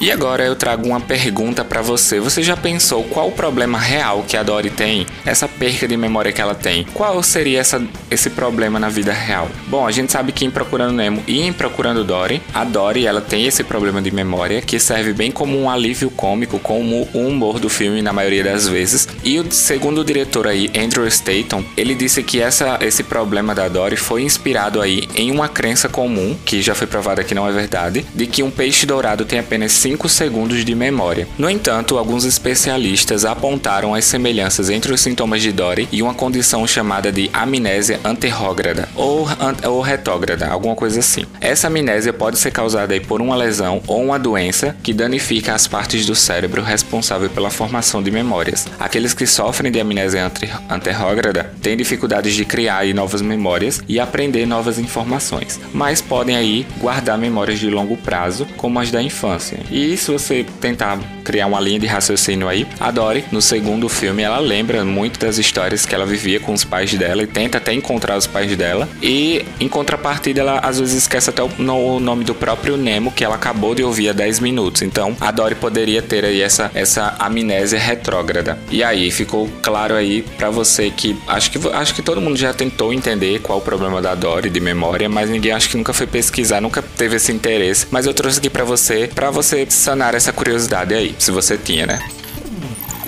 E 0.00 0.12
agora 0.12 0.44
eu 0.44 0.54
trago 0.54 0.86
uma 0.86 1.00
pergunta 1.00 1.64
para 1.64 1.82
você. 1.82 2.20
Você 2.20 2.40
já 2.40 2.56
pensou 2.56 3.02
qual 3.04 3.28
o 3.28 3.32
problema 3.32 3.78
real 3.78 4.24
que 4.26 4.36
a 4.36 4.44
Dory 4.44 4.70
tem? 4.70 5.04
Essa 5.26 5.48
perca 5.48 5.88
de 5.88 5.96
memória 5.96 6.30
que 6.30 6.40
ela 6.40 6.54
tem? 6.54 6.84
Qual 6.94 7.20
seria 7.20 7.58
essa, 7.58 7.82
esse 8.08 8.30
problema 8.30 8.78
na 8.78 8.88
vida 8.88 9.12
real? 9.12 9.48
Bom, 9.66 9.84
a 9.84 9.90
gente 9.90 10.12
sabe 10.12 10.30
que 10.30 10.44
em 10.44 10.50
Procurando 10.52 10.92
Nemo 10.92 11.22
e 11.26 11.40
em 11.40 11.52
Procurando 11.52 12.04
Dory, 12.04 12.40
a 12.54 12.62
Dory 12.64 13.06
ela 13.06 13.20
tem 13.20 13.46
esse 13.46 13.64
problema 13.64 14.00
de 14.00 14.12
memória 14.12 14.62
que 14.62 14.78
serve 14.78 15.12
bem 15.12 15.32
como 15.32 15.60
um 15.60 15.68
alívio 15.68 16.10
cômico, 16.10 16.60
como 16.60 17.08
o 17.12 17.26
humor 17.26 17.58
do 17.58 17.68
filme 17.68 18.00
na 18.00 18.12
maioria 18.12 18.44
das 18.44 18.68
vezes. 18.68 19.08
E 19.24 19.40
o 19.40 19.50
segundo 19.50 20.04
diretor 20.04 20.46
aí, 20.46 20.70
Andrew 20.78 21.08
Staton, 21.08 21.64
ele 21.76 21.96
disse 21.96 22.22
que 22.22 22.40
essa, 22.40 22.78
esse 22.82 23.02
problema 23.02 23.52
da 23.52 23.66
Dory 23.66 23.96
foi 23.96 24.22
inspirado 24.22 24.80
aí 24.80 25.08
em 25.16 25.32
uma 25.32 25.48
crença 25.48 25.88
comum, 25.88 26.36
que 26.44 26.62
já 26.62 26.74
foi 26.74 26.86
provada 26.86 27.24
que 27.24 27.34
não 27.34 27.48
é 27.48 27.52
verdade, 27.52 28.06
de 28.14 28.26
que 28.28 28.44
um 28.44 28.50
peixe 28.50 28.86
dourado 28.86 29.24
tem 29.24 29.40
apenas 29.40 29.72
5 29.88 30.06
segundos 30.06 30.66
de 30.66 30.74
memória. 30.74 31.26
No 31.38 31.48
entanto, 31.48 31.96
alguns 31.96 32.26
especialistas 32.26 33.24
apontaram 33.24 33.94
as 33.94 34.04
semelhanças 34.04 34.68
entre 34.68 34.92
os 34.92 35.00
sintomas 35.00 35.40
de 35.40 35.50
Dory 35.50 35.88
e 35.90 36.02
uma 36.02 36.12
condição 36.12 36.66
chamada 36.66 37.10
de 37.10 37.30
amnésia 37.32 37.98
anterrógrada 38.04 38.86
ou, 38.94 39.26
ou 39.64 39.80
retógrada, 39.80 40.46
alguma 40.46 40.74
coisa 40.74 41.00
assim. 41.00 41.24
Essa 41.40 41.68
amnésia 41.68 42.12
pode 42.12 42.38
ser 42.38 42.50
causada 42.50 43.00
por 43.00 43.22
uma 43.22 43.34
lesão 43.34 43.80
ou 43.86 44.02
uma 44.02 44.18
doença 44.18 44.76
que 44.82 44.92
danifica 44.92 45.54
as 45.54 45.66
partes 45.66 46.04
do 46.04 46.14
cérebro 46.14 46.60
responsável 46.60 47.30
pela 47.30 47.48
formação 47.48 48.02
de 48.02 48.10
memórias. 48.10 48.66
Aqueles 48.78 49.14
que 49.14 49.26
sofrem 49.26 49.72
de 49.72 49.80
amnésia 49.80 50.30
anterrógrada 50.68 51.50
têm 51.62 51.78
dificuldades 51.78 52.34
de 52.34 52.44
criar 52.44 52.84
novas 52.92 53.22
memórias 53.22 53.80
e 53.88 53.98
aprender 53.98 54.44
novas 54.44 54.78
informações, 54.78 55.58
mas 55.72 56.02
podem 56.02 56.36
aí 56.36 56.66
guardar 56.78 57.16
memórias 57.16 57.58
de 57.58 57.70
longo 57.70 57.96
prazo, 57.96 58.46
como 58.58 58.78
as 58.78 58.90
da 58.90 59.02
infância. 59.02 59.58
E 59.78 59.96
se 59.96 60.10
você 60.10 60.44
tentar 60.60 60.98
criar 61.22 61.46
uma 61.46 61.60
linha 61.60 61.78
de 61.78 61.86
raciocínio 61.86 62.48
aí, 62.48 62.66
a 62.80 62.90
Dory, 62.90 63.24
no 63.30 63.40
segundo 63.40 63.88
filme, 63.88 64.22
ela 64.22 64.38
lembra 64.38 64.84
muito 64.84 65.20
das 65.20 65.38
histórias 65.38 65.86
que 65.86 65.94
ela 65.94 66.06
vivia 66.06 66.40
com 66.40 66.52
os 66.52 66.64
pais 66.64 66.92
dela 66.94 67.22
e 67.22 67.26
tenta 67.26 67.58
até 67.58 67.72
encontrar 67.72 68.16
os 68.16 68.26
pais 68.26 68.56
dela. 68.56 68.88
E 69.02 69.44
em 69.60 69.68
contrapartida, 69.68 70.40
ela 70.40 70.58
às 70.58 70.80
vezes 70.80 70.94
esquece 70.94 71.30
até 71.30 71.42
o, 71.42 71.50
no, 71.58 72.00
nome 72.00 72.24
do 72.24 72.34
próprio 72.34 72.76
Nemo 72.76 73.12
que 73.12 73.24
ela 73.24 73.36
acabou 73.36 73.74
de 73.74 73.84
ouvir 73.84 74.08
há 74.08 74.12
10 74.12 74.40
minutos. 74.40 74.82
Então 74.82 75.16
a 75.20 75.30
Dory 75.30 75.54
poderia 75.54 76.02
ter 76.02 76.24
aí 76.24 76.40
essa, 76.40 76.70
essa 76.74 77.14
amnésia 77.18 77.78
retrógrada. 77.78 78.58
E 78.70 78.82
aí 78.82 79.10
ficou 79.10 79.48
claro 79.62 79.94
aí 79.94 80.22
para 80.36 80.50
você 80.50 80.90
que 80.90 81.16
acho 81.28 81.50
que 81.50 81.58
acho 81.68 81.94
que 81.94 82.02
todo 82.02 82.20
mundo 82.20 82.36
já 82.36 82.52
tentou 82.52 82.92
entender 82.92 83.40
qual 83.40 83.58
o 83.58 83.62
problema 83.62 84.00
da 84.02 84.14
Dory 84.14 84.50
de 84.50 84.60
memória, 84.60 85.08
mas 85.08 85.30
ninguém 85.30 85.52
acho 85.52 85.68
que 85.68 85.76
nunca 85.76 85.92
foi 85.92 86.06
pesquisar, 86.06 86.60
nunca 86.60 86.82
teve 86.82 87.16
esse 87.16 87.30
interesse. 87.30 87.86
Mas 87.90 88.06
eu 88.06 88.14
trouxe 88.14 88.38
aqui 88.38 88.50
para 88.50 88.64
você, 88.64 89.10
para 89.14 89.30
você 89.30 89.67
sanar 89.74 90.14
essa 90.14 90.32
curiosidade 90.32 90.94
aí, 90.94 91.14
se 91.18 91.30
você 91.30 91.56
tinha, 91.56 91.86
né? 91.86 91.98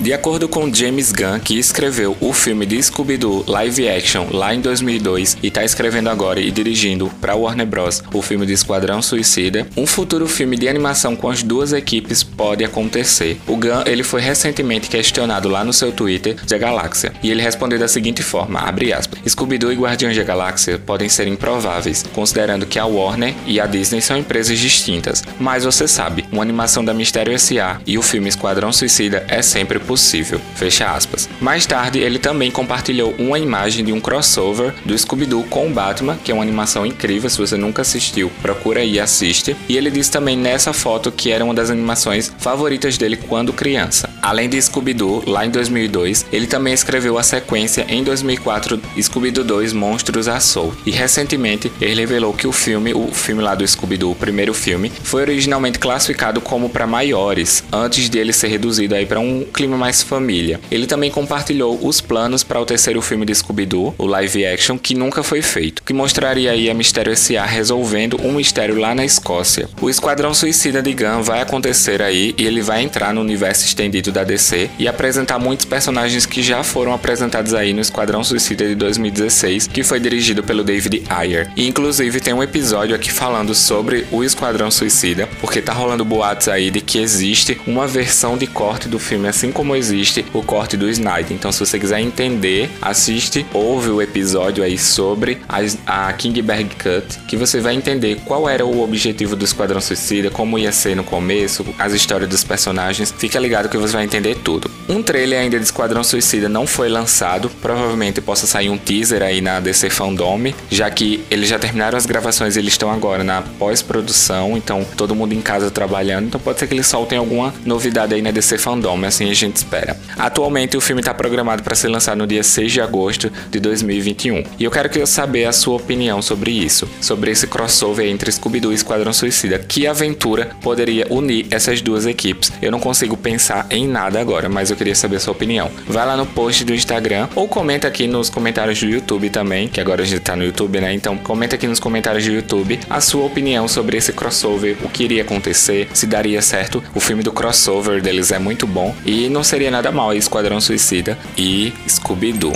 De 0.01 0.11
acordo 0.13 0.49
com 0.49 0.73
James 0.73 1.11
Gunn, 1.11 1.39
que 1.39 1.59
escreveu 1.59 2.17
o 2.19 2.33
filme 2.33 2.65
de 2.65 2.81
Scooby-Doo 2.81 3.45
live 3.47 3.87
action 3.87 4.29
lá 4.31 4.51
em 4.51 4.59
2002 4.59 5.37
e 5.43 5.47
está 5.47 5.63
escrevendo 5.63 6.09
agora 6.09 6.39
e 6.39 6.49
dirigindo 6.49 7.07
para 7.21 7.35
Warner 7.35 7.67
Bros. 7.67 8.01
o 8.11 8.19
filme 8.19 8.47
de 8.47 8.53
Esquadrão 8.53 8.99
Suicida, 8.99 9.67
um 9.77 9.85
futuro 9.85 10.27
filme 10.27 10.57
de 10.57 10.67
animação 10.67 11.15
com 11.15 11.29
as 11.29 11.43
duas 11.43 11.71
equipes 11.71 12.23
pode 12.23 12.65
acontecer. 12.65 13.39
O 13.45 13.55
Gunn 13.55 13.83
ele 13.85 14.01
foi 14.01 14.21
recentemente 14.21 14.89
questionado 14.89 15.47
lá 15.47 15.63
no 15.63 15.71
seu 15.71 15.91
Twitter 15.91 16.35
da 16.47 16.57
Galáxia 16.57 17.13
e 17.21 17.29
ele 17.29 17.43
respondeu 17.43 17.77
da 17.77 17.87
seguinte 17.87 18.23
forma, 18.23 18.59
abre 18.59 18.91
aspas, 18.91 19.19
Scooby-Doo 19.31 19.71
e 19.71 19.75
Guardiões 19.75 20.17
da 20.17 20.23
Galáxia 20.23 20.79
podem 20.79 21.09
ser 21.09 21.27
improváveis, 21.27 22.03
considerando 22.11 22.65
que 22.65 22.79
a 22.79 22.87
Warner 22.87 23.35
e 23.45 23.59
a 23.59 23.67
Disney 23.67 24.01
são 24.01 24.17
empresas 24.17 24.57
distintas, 24.57 25.23
mas 25.39 25.63
você 25.63 25.87
sabe, 25.87 26.25
uma 26.31 26.41
animação 26.41 26.83
da 26.83 26.91
Mistério 26.91 27.33
S.A. 27.33 27.79
e 27.85 27.99
o 27.99 28.01
filme 28.01 28.29
Esquadrão 28.29 28.73
Suicida 28.73 29.23
é 29.27 29.43
sempre 29.43 29.77
possível. 29.91 30.39
Fecha 30.55 30.89
aspas. 30.89 31.27
Mais 31.41 31.65
tarde, 31.65 31.99
ele 31.99 32.17
também 32.17 32.49
compartilhou 32.49 33.13
uma 33.19 33.37
imagem 33.37 33.83
de 33.83 33.91
um 33.91 33.99
crossover 33.99 34.73
do 34.85 34.97
Scooby-Doo 34.97 35.43
com 35.49 35.67
o 35.67 35.69
Batman, 35.69 36.17
que 36.23 36.31
é 36.31 36.33
uma 36.33 36.43
animação 36.43 36.85
incrível, 36.85 37.29
se 37.29 37.37
você 37.37 37.57
nunca 37.57 37.81
assistiu, 37.81 38.31
procura 38.41 38.85
e 38.85 38.97
assiste. 38.97 39.53
E 39.67 39.75
ele 39.75 39.91
disse 39.91 40.09
também 40.09 40.37
nessa 40.37 40.71
foto 40.71 41.11
que 41.11 41.29
era 41.29 41.43
uma 41.43 41.53
das 41.53 41.69
animações 41.69 42.31
favoritas 42.37 42.97
dele 42.97 43.17
quando 43.17 43.51
criança. 43.51 44.09
Além 44.21 44.47
de 44.47 44.61
Scooby-Doo, 44.61 45.23
lá 45.27 45.45
em 45.45 45.49
2002, 45.49 46.27
ele 46.31 46.47
também 46.47 46.73
escreveu 46.73 47.17
a 47.17 47.23
sequência 47.23 47.85
em 47.89 48.01
2004 48.01 48.79
Scooby-Doo 49.01 49.43
2 49.43 49.73
Monstros 49.73 50.29
a 50.29 50.39
Soul. 50.39 50.73
E 50.85 50.91
recentemente 50.91 51.69
ele 51.81 51.99
revelou 51.99 52.33
que 52.33 52.47
o 52.47 52.53
filme, 52.53 52.93
o 52.93 53.07
filme 53.11 53.41
lá 53.41 53.55
do 53.55 53.67
Scooby-Doo, 53.67 54.11
o 54.13 54.15
primeiro 54.15 54.53
filme, 54.53 54.89
foi 55.03 55.23
originalmente 55.23 55.79
classificado 55.79 56.39
como 56.39 56.69
para 56.69 56.87
maiores, 56.87 57.61
antes 57.73 58.09
de 58.09 58.19
ele 58.19 58.31
ser 58.31 58.47
reduzido 58.47 58.95
aí 58.95 59.05
para 59.05 59.19
um 59.19 59.43
clima 59.43 59.80
mais 59.81 60.03
família. 60.03 60.59
Ele 60.69 60.85
também 60.85 61.09
compartilhou 61.09 61.79
os 61.81 61.99
planos 61.99 62.43
para 62.43 62.61
o 62.61 62.65
terceiro 62.67 63.01
filme 63.01 63.25
de 63.25 63.33
Scooby-Doo, 63.33 63.95
o 63.97 64.05
live 64.05 64.45
action, 64.45 64.77
que 64.77 64.93
nunca 64.93 65.23
foi 65.23 65.41
feito, 65.41 65.81
que 65.81 65.91
mostraria 65.91 66.51
aí 66.51 66.69
a 66.69 66.73
Mistério 66.73 67.11
S.A. 67.11 67.43
resolvendo 67.45 68.21
um 68.23 68.33
mistério 68.33 68.79
lá 68.79 68.93
na 68.93 69.03
Escócia. 69.03 69.67
O 69.81 69.89
Esquadrão 69.89 70.35
Suicida 70.35 70.83
de 70.83 70.93
Gunn 70.93 71.23
vai 71.23 71.41
acontecer 71.41 71.99
aí 71.99 72.35
e 72.37 72.45
ele 72.45 72.61
vai 72.61 72.83
entrar 72.83 73.11
no 73.11 73.21
universo 73.21 73.65
estendido 73.65 74.11
da 74.11 74.23
DC 74.23 74.69
e 74.77 74.87
apresentar 74.87 75.39
muitos 75.39 75.65
personagens 75.65 76.27
que 76.27 76.43
já 76.43 76.63
foram 76.63 76.93
apresentados 76.93 77.55
aí 77.55 77.73
no 77.73 77.81
Esquadrão 77.81 78.23
Suicida 78.23 78.67
de 78.67 78.75
2016, 78.75 79.65
que 79.65 79.83
foi 79.83 79.99
dirigido 79.99 80.43
pelo 80.43 80.63
David 80.63 81.05
Ayer. 81.09 81.51
E 81.55 81.67
inclusive 81.67 82.19
tem 82.19 82.35
um 82.35 82.43
episódio 82.43 82.95
aqui 82.95 83.11
falando 83.11 83.55
sobre 83.55 84.05
o 84.11 84.23
Esquadrão 84.23 84.69
Suicida, 84.69 85.27
porque 85.39 85.59
tá 85.59 85.73
rolando 85.73 86.05
boatos 86.05 86.49
aí 86.49 86.69
de 86.69 86.81
que 86.81 86.99
existe 86.99 87.59
uma 87.65 87.87
versão 87.87 88.37
de 88.37 88.45
corte 88.45 88.87
do 88.87 88.99
filme, 88.99 89.27
assim 89.27 89.51
como 89.51 89.70
existe 89.75 90.25
o 90.33 90.41
corte 90.41 90.75
do 90.77 90.89
Snyder. 90.89 91.33
Então, 91.33 91.51
se 91.51 91.59
você 91.59 91.79
quiser 91.79 91.99
entender, 91.99 92.69
assiste, 92.81 93.45
ouve 93.53 93.89
o 93.89 94.01
episódio 94.01 94.63
aí 94.63 94.77
sobre 94.77 95.39
a, 95.47 96.07
a 96.07 96.13
Kingberg 96.13 96.75
Cut, 96.75 97.19
que 97.27 97.37
você 97.37 97.59
vai 97.59 97.75
entender 97.75 98.21
qual 98.25 98.47
era 98.47 98.65
o 98.65 98.81
objetivo 98.83 99.35
do 99.35 99.45
Esquadrão 99.45 99.81
Suicida, 99.81 100.29
como 100.29 100.57
ia 100.57 100.71
ser 100.71 100.95
no 100.95 101.03
começo, 101.03 101.65
as 101.77 101.93
histórias 101.93 102.29
dos 102.29 102.43
personagens. 102.43 103.13
Fica 103.17 103.39
ligado 103.39 103.69
que 103.69 103.77
você 103.77 103.93
vai 103.93 104.05
entender 104.05 104.35
tudo. 104.43 104.69
Um 104.89 105.01
trailer 105.01 105.39
ainda 105.39 105.57
de 105.57 105.65
Esquadrão 105.65 106.03
Suicida 106.03 106.49
não 106.49 106.67
foi 106.67 106.89
lançado, 106.89 107.49
provavelmente 107.61 108.19
possa 108.21 108.45
sair 108.47 108.69
um 108.69 108.77
teaser 108.77 109.21
aí 109.21 109.41
na 109.41 109.59
DC 109.59 109.89
Fandom, 109.89 110.31
já 110.69 110.89
que 110.89 111.23
eles 111.29 111.49
já 111.49 111.59
terminaram 111.59 111.97
as 111.97 112.05
gravações 112.05 112.55
e 112.55 112.59
eles 112.59 112.73
estão 112.73 112.89
agora 112.89 113.23
na 113.23 113.41
pós-produção, 113.41 114.57
então 114.57 114.85
todo 114.95 115.13
mundo 115.13 115.33
em 115.33 115.41
casa 115.41 115.69
trabalhando, 115.69 116.27
então 116.27 116.39
pode 116.39 116.59
ser 116.59 116.67
que 116.67 116.73
eles 116.73 116.87
soltem 116.87 117.17
alguma 117.17 117.53
novidade 117.65 118.13
aí 118.13 118.21
na 118.21 118.31
DC 118.31 118.57
Fandom, 118.57 119.03
assim 119.05 119.29
a 119.29 119.33
gente 119.33 119.60
espera. 119.61 119.97
Atualmente 120.17 120.75
o 120.75 120.81
filme 120.81 121.01
está 121.01 121.13
programado 121.13 121.63
para 121.63 121.75
ser 121.75 121.87
lançado 121.87 122.17
no 122.17 122.27
dia 122.27 122.43
6 122.43 122.71
de 122.71 122.81
agosto 122.81 123.31
de 123.49 123.59
2021. 123.59 124.43
E 124.59 124.63
eu 124.63 124.71
quero 124.71 124.89
que 124.89 124.99
eu 124.99 125.07
saber 125.07 125.45
a 125.45 125.53
sua 125.53 125.75
opinião 125.75 126.21
sobre 126.21 126.51
isso, 126.51 126.89
sobre 126.99 127.31
esse 127.31 127.47
crossover 127.47 128.07
entre 128.07 128.31
Scooby-Doo 128.31 128.71
e 128.71 128.75
Esquadrão 128.75 129.13
Suicida. 129.13 129.59
Que 129.59 129.87
aventura 129.87 130.51
poderia 130.61 131.07
unir 131.09 131.47
essas 131.51 131.81
duas 131.81 132.05
equipes? 132.05 132.51
Eu 132.61 132.71
não 132.71 132.79
consigo 132.79 133.15
pensar 133.15 133.67
em 133.69 133.87
nada 133.87 134.19
agora, 134.19 134.49
mas 134.49 134.69
eu 134.69 134.75
queria 134.75 134.95
saber 134.95 135.17
a 135.17 135.19
sua 135.19 135.33
opinião. 135.33 135.69
Vai 135.87 136.05
lá 136.05 136.17
no 136.17 136.25
post 136.25 136.63
do 136.63 136.73
Instagram 136.73 137.27
ou 137.35 137.47
comenta 137.47 137.87
aqui 137.87 138.07
nos 138.07 138.29
comentários 138.29 138.79
do 138.79 138.87
YouTube 138.87 139.29
também, 139.29 139.67
que 139.67 139.79
agora 139.79 140.01
a 140.01 140.05
gente 140.05 140.21
tá 140.21 140.35
no 140.35 140.43
YouTube, 140.43 140.79
né? 140.79 140.93
Então 140.93 141.17
comenta 141.17 141.55
aqui 141.55 141.67
nos 141.67 141.79
comentários 141.79 142.25
do 142.25 142.31
YouTube 142.31 142.79
a 142.89 142.99
sua 142.99 143.25
opinião 143.25 143.67
sobre 143.67 143.97
esse 143.97 144.11
crossover, 144.13 144.77
o 144.83 144.89
que 144.89 145.03
iria 145.03 145.21
acontecer, 145.21 145.87
se 145.93 146.05
daria 146.05 146.41
certo. 146.41 146.83
O 146.95 146.99
filme 146.99 147.23
do 147.23 147.31
crossover 147.31 148.01
deles 148.01 148.31
é 148.31 148.39
muito 148.39 148.65
bom 148.65 148.95
e 149.05 149.29
não 149.29 149.43
seria 149.51 149.69
nada 149.69 149.91
mal 149.91 150.13
Esquadrão 150.13 150.61
Suicida 150.61 151.17
e 151.37 151.73
Scooby-Doo. 151.85 152.53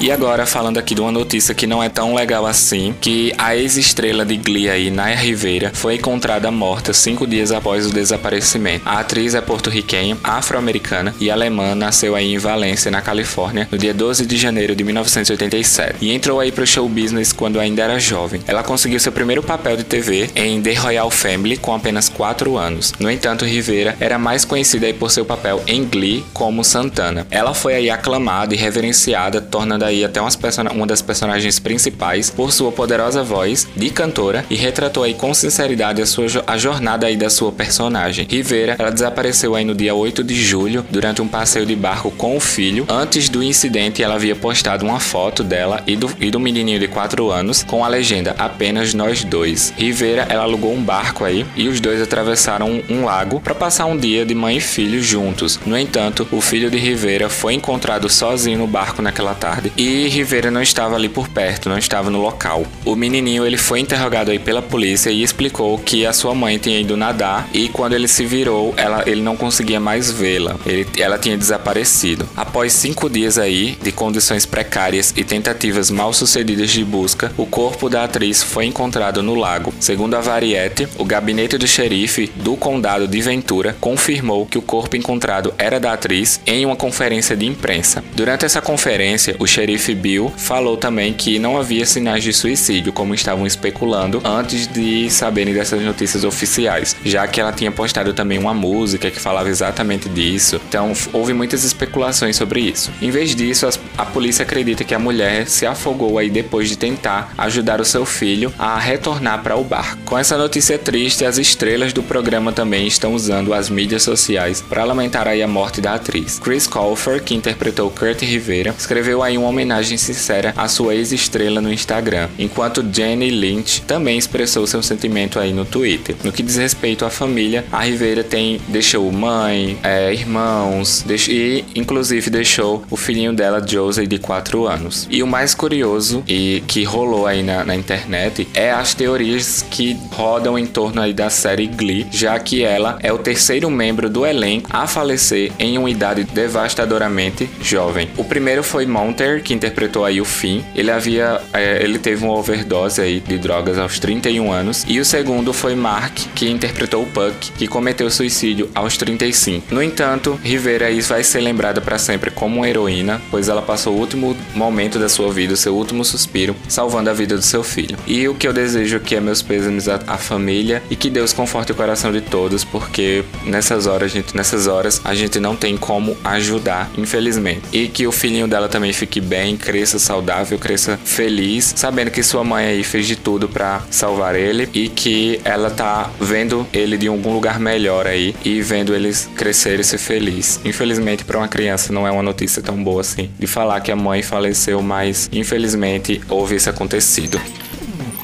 E 0.00 0.12
agora, 0.12 0.46
falando 0.46 0.78
aqui 0.78 0.94
de 0.94 1.00
uma 1.00 1.10
notícia 1.10 1.52
que 1.52 1.66
não 1.66 1.82
é 1.82 1.88
tão 1.88 2.14
legal 2.14 2.46
assim, 2.46 2.94
que 3.00 3.32
a 3.36 3.56
ex-estrela 3.56 4.24
de 4.24 4.36
Glee 4.36 4.70
aí, 4.70 4.90
Naya 4.90 5.16
Rivera, 5.16 5.72
foi 5.74 5.96
encontrada 5.96 6.52
morta 6.52 6.92
cinco 6.92 7.26
dias 7.26 7.50
após 7.50 7.84
o 7.84 7.92
desaparecimento. 7.92 8.88
A 8.88 9.00
atriz 9.00 9.34
é 9.34 9.40
porto-riquenha, 9.40 10.16
afro-americana 10.22 11.12
e 11.20 11.32
alemã, 11.32 11.74
nasceu 11.74 12.14
aí 12.14 12.32
em 12.32 12.38
Valência, 12.38 12.92
na 12.92 13.02
Califórnia, 13.02 13.66
no 13.72 13.76
dia 13.76 13.92
12 13.92 14.24
de 14.24 14.36
janeiro 14.36 14.76
de 14.76 14.84
1987 14.84 15.96
e 16.00 16.12
entrou 16.12 16.38
aí 16.38 16.52
pro 16.52 16.64
show 16.64 16.88
business 16.88 17.32
quando 17.32 17.58
ainda 17.58 17.82
era 17.82 17.98
jovem. 17.98 18.40
Ela 18.46 18.62
conseguiu 18.62 19.00
seu 19.00 19.10
primeiro 19.10 19.42
papel 19.42 19.76
de 19.76 19.82
TV 19.82 20.30
em 20.36 20.62
The 20.62 20.74
Royal 20.74 21.10
Family 21.10 21.56
com 21.56 21.74
apenas 21.74 22.08
4 22.08 22.56
anos. 22.56 22.94
No 23.00 23.10
entanto, 23.10 23.44
Rivera 23.44 23.96
era 23.98 24.16
mais 24.16 24.44
conhecida 24.44 24.86
aí 24.86 24.92
por 24.92 25.10
seu 25.10 25.24
papel 25.24 25.60
em 25.66 25.84
Glee 25.84 26.24
como 26.32 26.62
Santana. 26.62 27.26
Ela 27.32 27.52
foi 27.52 27.74
aí 27.74 27.90
aclamada 27.90 28.54
e 28.54 28.56
reverenciada, 28.56 29.40
tornando 29.40 29.87
aí 29.88 30.04
até 30.04 30.20
uma 30.20 30.86
das 30.86 31.02
personagens 31.02 31.58
principais 31.58 32.30
por 32.30 32.52
sua 32.52 32.70
poderosa 32.70 33.22
voz 33.22 33.66
de 33.76 33.90
cantora 33.90 34.44
e 34.48 34.54
retratou 34.54 35.02
aí 35.02 35.14
com 35.14 35.34
sinceridade 35.34 36.00
a, 36.00 36.06
sua, 36.06 36.26
a 36.46 36.56
jornada 36.56 37.06
aí 37.06 37.16
da 37.16 37.30
sua 37.30 37.50
personagem. 37.50 38.26
Rivera, 38.28 38.76
ela 38.78 38.90
desapareceu 38.90 39.54
aí 39.54 39.64
no 39.64 39.74
dia 39.74 39.94
8 39.94 40.22
de 40.22 40.34
julho 40.34 40.84
durante 40.90 41.22
um 41.22 41.28
passeio 41.28 41.66
de 41.66 41.74
barco 41.74 42.10
com 42.10 42.36
o 42.36 42.40
filho. 42.40 42.86
Antes 42.88 43.28
do 43.28 43.42
incidente, 43.42 44.02
ela 44.02 44.14
havia 44.14 44.36
postado 44.36 44.84
uma 44.84 45.00
foto 45.00 45.42
dela 45.42 45.82
e 45.86 45.96
do, 45.96 46.10
e 46.20 46.30
do 46.30 46.40
menininho 46.40 46.78
de 46.78 46.88
4 46.88 47.30
anos 47.30 47.62
com 47.62 47.84
a 47.84 47.88
legenda 47.88 48.34
apenas 48.38 48.94
nós 48.94 49.24
dois. 49.24 49.72
Rivera, 49.76 50.26
ela 50.28 50.42
alugou 50.42 50.72
um 50.72 50.82
barco 50.82 51.24
aí 51.24 51.46
e 51.56 51.68
os 51.68 51.80
dois 51.80 52.00
atravessaram 52.00 52.70
um, 52.70 52.82
um 52.88 53.04
lago 53.04 53.40
para 53.40 53.54
passar 53.54 53.86
um 53.86 53.96
dia 53.96 54.24
de 54.24 54.34
mãe 54.34 54.58
e 54.58 54.60
filho 54.60 55.02
juntos. 55.02 55.58
No 55.64 55.76
entanto, 55.76 56.26
o 56.30 56.40
filho 56.40 56.70
de 56.70 56.78
Rivera 56.78 57.28
foi 57.28 57.54
encontrado 57.54 58.08
sozinho 58.08 58.58
no 58.58 58.66
barco 58.66 59.02
naquela 59.02 59.34
tarde 59.34 59.72
e 59.78 60.08
Rivera 60.08 60.50
não 60.50 60.60
estava 60.60 60.96
ali 60.96 61.08
por 61.08 61.28
perto, 61.28 61.68
não 61.68 61.78
estava 61.78 62.10
no 62.10 62.20
local. 62.20 62.66
O 62.84 62.96
menininho 62.96 63.46
ele 63.46 63.56
foi 63.56 63.78
interrogado 63.78 64.32
aí 64.32 64.38
pela 64.38 64.60
polícia 64.60 65.08
e 65.08 65.22
explicou 65.22 65.78
que 65.78 66.04
a 66.04 66.12
sua 66.12 66.34
mãe 66.34 66.58
tinha 66.58 66.80
ido 66.80 66.96
nadar 66.96 67.48
e 67.54 67.68
quando 67.68 67.92
ele 67.92 68.08
se 68.08 68.26
virou, 68.26 68.74
ela, 68.76 69.04
ele 69.06 69.22
não 69.22 69.36
conseguia 69.36 69.78
mais 69.78 70.10
vê-la. 70.10 70.56
Ela 70.98 71.16
tinha 71.16 71.38
desaparecido. 71.38 72.28
Após 72.36 72.72
cinco 72.72 73.08
dias 73.08 73.38
aí 73.38 73.78
de 73.80 73.92
condições 73.92 74.44
precárias 74.44 75.14
e 75.16 75.22
tentativas 75.22 75.92
mal 75.92 76.12
sucedidas 76.12 76.70
de 76.70 76.84
busca, 76.84 77.30
o 77.36 77.46
corpo 77.46 77.88
da 77.88 78.02
atriz 78.02 78.42
foi 78.42 78.66
encontrado 78.66 79.22
no 79.22 79.36
lago. 79.36 79.72
Segundo 79.78 80.16
a 80.16 80.20
Variety, 80.20 80.88
o 80.98 81.04
gabinete 81.04 81.56
do 81.56 81.68
xerife 81.68 82.32
do 82.34 82.56
condado 82.56 83.06
de 83.06 83.20
Ventura 83.20 83.76
confirmou 83.80 84.44
que 84.44 84.58
o 84.58 84.62
corpo 84.62 84.96
encontrado 84.96 85.54
era 85.56 85.78
da 85.78 85.92
atriz 85.92 86.40
em 86.44 86.66
uma 86.66 86.74
conferência 86.74 87.36
de 87.36 87.46
imprensa. 87.46 88.02
Durante 88.16 88.44
essa 88.44 88.60
conferência, 88.60 89.36
o 89.38 89.46
xerife 89.46 89.67
xerife 89.68 89.94
Bill 89.94 90.32
falou 90.34 90.78
também 90.78 91.12
que 91.12 91.38
não 91.38 91.58
havia 91.58 91.84
sinais 91.84 92.24
de 92.24 92.32
suicídio, 92.32 92.90
como 92.90 93.14
estavam 93.14 93.46
especulando 93.46 94.22
antes 94.24 94.66
de 94.66 95.10
saberem 95.10 95.52
dessas 95.52 95.82
notícias 95.82 96.24
oficiais, 96.24 96.96
já 97.04 97.26
que 97.26 97.38
ela 97.38 97.52
tinha 97.52 97.70
postado 97.70 98.14
também 98.14 98.38
uma 98.38 98.54
música 98.54 99.10
que 99.10 99.20
falava 99.20 99.50
exatamente 99.50 100.08
disso. 100.08 100.58
Então 100.68 100.92
houve 101.12 101.34
muitas 101.34 101.64
especulações 101.64 102.36
sobre 102.36 102.60
isso. 102.60 102.90
Em 103.02 103.10
vez 103.10 103.34
disso, 103.34 103.68
a 103.96 104.06
polícia 104.06 104.42
acredita 104.42 104.84
que 104.84 104.94
a 104.94 104.98
mulher 104.98 105.46
se 105.46 105.66
afogou 105.66 106.16
aí 106.16 106.30
depois 106.30 106.68
de 106.68 106.78
tentar 106.78 107.34
ajudar 107.36 107.78
o 107.80 107.84
seu 107.84 108.06
filho 108.06 108.52
a 108.58 108.78
retornar 108.78 109.42
para 109.42 109.56
o 109.56 109.64
barco. 109.64 109.98
Com 110.06 110.16
essa 110.16 110.38
notícia 110.38 110.78
triste, 110.78 111.26
as 111.26 111.36
estrelas 111.36 111.92
do 111.92 112.02
programa 112.02 112.52
também 112.52 112.86
estão 112.86 113.12
usando 113.12 113.52
as 113.52 113.68
mídias 113.68 114.02
sociais 114.02 114.62
para 114.62 114.84
lamentar 114.84 115.28
aí 115.28 115.42
a 115.42 115.48
morte 115.48 115.82
da 115.82 115.94
atriz. 115.94 116.38
Chris 116.38 116.66
Colfer, 116.66 117.22
que 117.22 117.34
interpretou 117.34 117.90
Kurt 117.90 118.22
Rivera, 118.22 118.74
escreveu 118.78 119.22
aí 119.22 119.36
uma 119.36 119.57
homenagem 119.58 119.98
sincera 119.98 120.54
à 120.56 120.68
sua 120.68 120.94
ex-estrela 120.94 121.60
no 121.60 121.72
Instagram, 121.72 122.28
enquanto 122.38 122.86
Jenny 122.92 123.28
Lynch 123.28 123.82
também 123.82 124.16
expressou 124.16 124.64
seu 124.68 124.80
sentimento 124.84 125.40
aí 125.40 125.52
no 125.52 125.64
Twitter. 125.64 126.14
No 126.22 126.30
que 126.30 126.44
diz 126.44 126.56
respeito 126.56 127.04
à 127.04 127.10
família, 127.10 127.64
a 127.72 127.82
Rivera 127.82 128.22
tem 128.22 128.60
deixou 128.68 129.10
mãe, 129.10 129.76
é, 129.82 130.12
irmãos, 130.12 131.04
e 131.28 131.64
inclusive 131.74 132.30
deixou 132.30 132.84
o 132.88 132.96
filhinho 132.96 133.32
dela, 133.32 133.64
Josie, 133.66 134.06
de 134.06 134.18
4 134.18 134.68
anos. 134.68 135.08
E 135.10 135.24
o 135.24 135.26
mais 135.26 135.54
curioso 135.54 136.22
e 136.28 136.62
que 136.68 136.84
rolou 136.84 137.26
aí 137.26 137.42
na, 137.42 137.64
na 137.64 137.74
internet 137.74 138.46
é 138.54 138.70
as 138.70 138.94
teorias 138.94 139.64
que 139.68 139.98
rodam 140.12 140.56
em 140.56 140.66
torno 140.66 141.00
aí 141.00 141.12
da 141.12 141.30
série 141.30 141.66
Glee, 141.66 142.06
já 142.12 142.38
que 142.38 142.62
ela 142.62 142.96
é 143.02 143.12
o 143.12 143.18
terceiro 143.18 143.68
membro 143.68 144.08
do 144.08 144.24
elenco 144.24 144.70
a 144.72 144.86
falecer 144.86 145.50
em 145.58 145.76
uma 145.76 145.90
idade 145.90 146.22
devastadoramente 146.22 147.50
jovem. 147.60 148.08
O 148.16 148.22
primeiro 148.22 148.62
foi 148.62 148.86
Monter, 148.86 149.42
que 149.48 149.54
interpretou 149.54 150.04
aí 150.04 150.20
o 150.20 150.26
Finn. 150.26 150.60
Ele 150.74 150.90
havia. 150.90 151.40
É, 151.54 151.82
ele 151.82 151.98
teve 151.98 152.22
uma 152.22 152.34
overdose 152.34 153.00
aí 153.00 153.18
de 153.18 153.38
drogas 153.38 153.78
aos 153.78 153.98
31 153.98 154.52
anos. 154.52 154.84
E 154.86 155.00
o 155.00 155.04
segundo 155.06 155.54
foi 155.54 155.74
Mark, 155.74 156.18
que 156.34 156.50
interpretou 156.50 157.02
o 157.02 157.06
Puck, 157.06 157.52
que 157.52 157.66
cometeu 157.66 158.10
suicídio 158.10 158.68
aos 158.74 158.98
35. 158.98 159.74
No 159.74 159.82
entanto, 159.82 160.38
Rivera 160.44 160.86
aí 160.86 161.00
vai 161.00 161.24
ser 161.24 161.40
lembrada 161.40 161.80
para 161.80 161.98
sempre 161.98 162.30
como 162.30 162.56
uma 162.56 162.68
heroína, 162.68 163.22
pois 163.30 163.48
ela 163.48 163.62
passou 163.62 163.94
o 163.94 163.98
último 163.98 164.36
momento 164.54 164.98
da 164.98 165.08
sua 165.08 165.32
vida, 165.32 165.54
o 165.54 165.56
seu 165.56 165.74
último 165.74 166.04
suspiro, 166.04 166.54
salvando 166.68 167.08
a 167.08 167.14
vida 167.14 167.34
do 167.34 167.42
seu 167.42 167.62
filho. 167.62 167.96
E 168.06 168.28
o 168.28 168.34
que 168.34 168.46
eu 168.46 168.52
desejo 168.52 168.98
aqui 168.98 169.16
é 169.16 169.20
meus 169.20 169.40
pêsames 169.40 169.88
à, 169.88 169.98
à 170.06 170.18
família 170.18 170.82
e 170.90 170.96
que 170.96 171.08
Deus 171.08 171.32
conforte 171.32 171.72
o 171.72 171.74
coração 171.74 172.12
de 172.12 172.20
todos, 172.20 172.64
porque 172.64 173.24
nessas 173.46 173.86
horas, 173.86 174.12
gente, 174.12 174.36
nessas 174.36 174.66
horas 174.66 175.00
a 175.04 175.14
gente 175.14 175.40
não 175.40 175.56
tem 175.56 175.74
como 175.78 176.14
ajudar, 176.22 176.90
infelizmente. 176.98 177.62
E 177.72 177.88
que 177.88 178.06
o 178.06 178.12
filhinho 178.12 178.46
dela 178.46 178.68
também 178.68 178.92
fique 178.92 179.22
bem, 179.28 179.56
cresça 179.56 179.98
saudável, 179.98 180.58
cresça 180.58 180.98
feliz, 181.04 181.74
sabendo 181.76 182.10
que 182.10 182.22
sua 182.22 182.42
mãe 182.42 182.66
aí 182.66 182.82
fez 182.82 183.06
de 183.06 183.14
tudo 183.14 183.48
para 183.48 183.82
salvar 183.90 184.34
ele 184.34 184.68
e 184.72 184.88
que 184.88 185.40
ela 185.44 185.70
tá 185.70 186.10
vendo 186.18 186.66
ele 186.72 186.96
de 186.96 187.06
algum 187.08 187.34
lugar 187.34 187.60
melhor 187.60 188.06
aí 188.06 188.34
e 188.44 188.60
vendo 188.62 188.94
eles 188.94 189.28
crescer 189.36 189.78
e 189.78 189.84
ser 189.84 189.98
feliz. 189.98 190.60
Infelizmente 190.64 191.24
para 191.24 191.38
uma 191.38 191.48
criança 191.48 191.92
não 191.92 192.06
é 192.06 192.10
uma 192.10 192.22
notícia 192.22 192.62
tão 192.62 192.82
boa 192.82 193.02
assim 193.02 193.30
de 193.38 193.46
falar 193.46 193.80
que 193.80 193.92
a 193.92 193.96
mãe 193.96 194.22
faleceu, 194.22 194.80
mas 194.82 195.28
infelizmente 195.32 196.20
houve 196.28 196.56
isso 196.56 196.70
acontecido. 196.70 197.40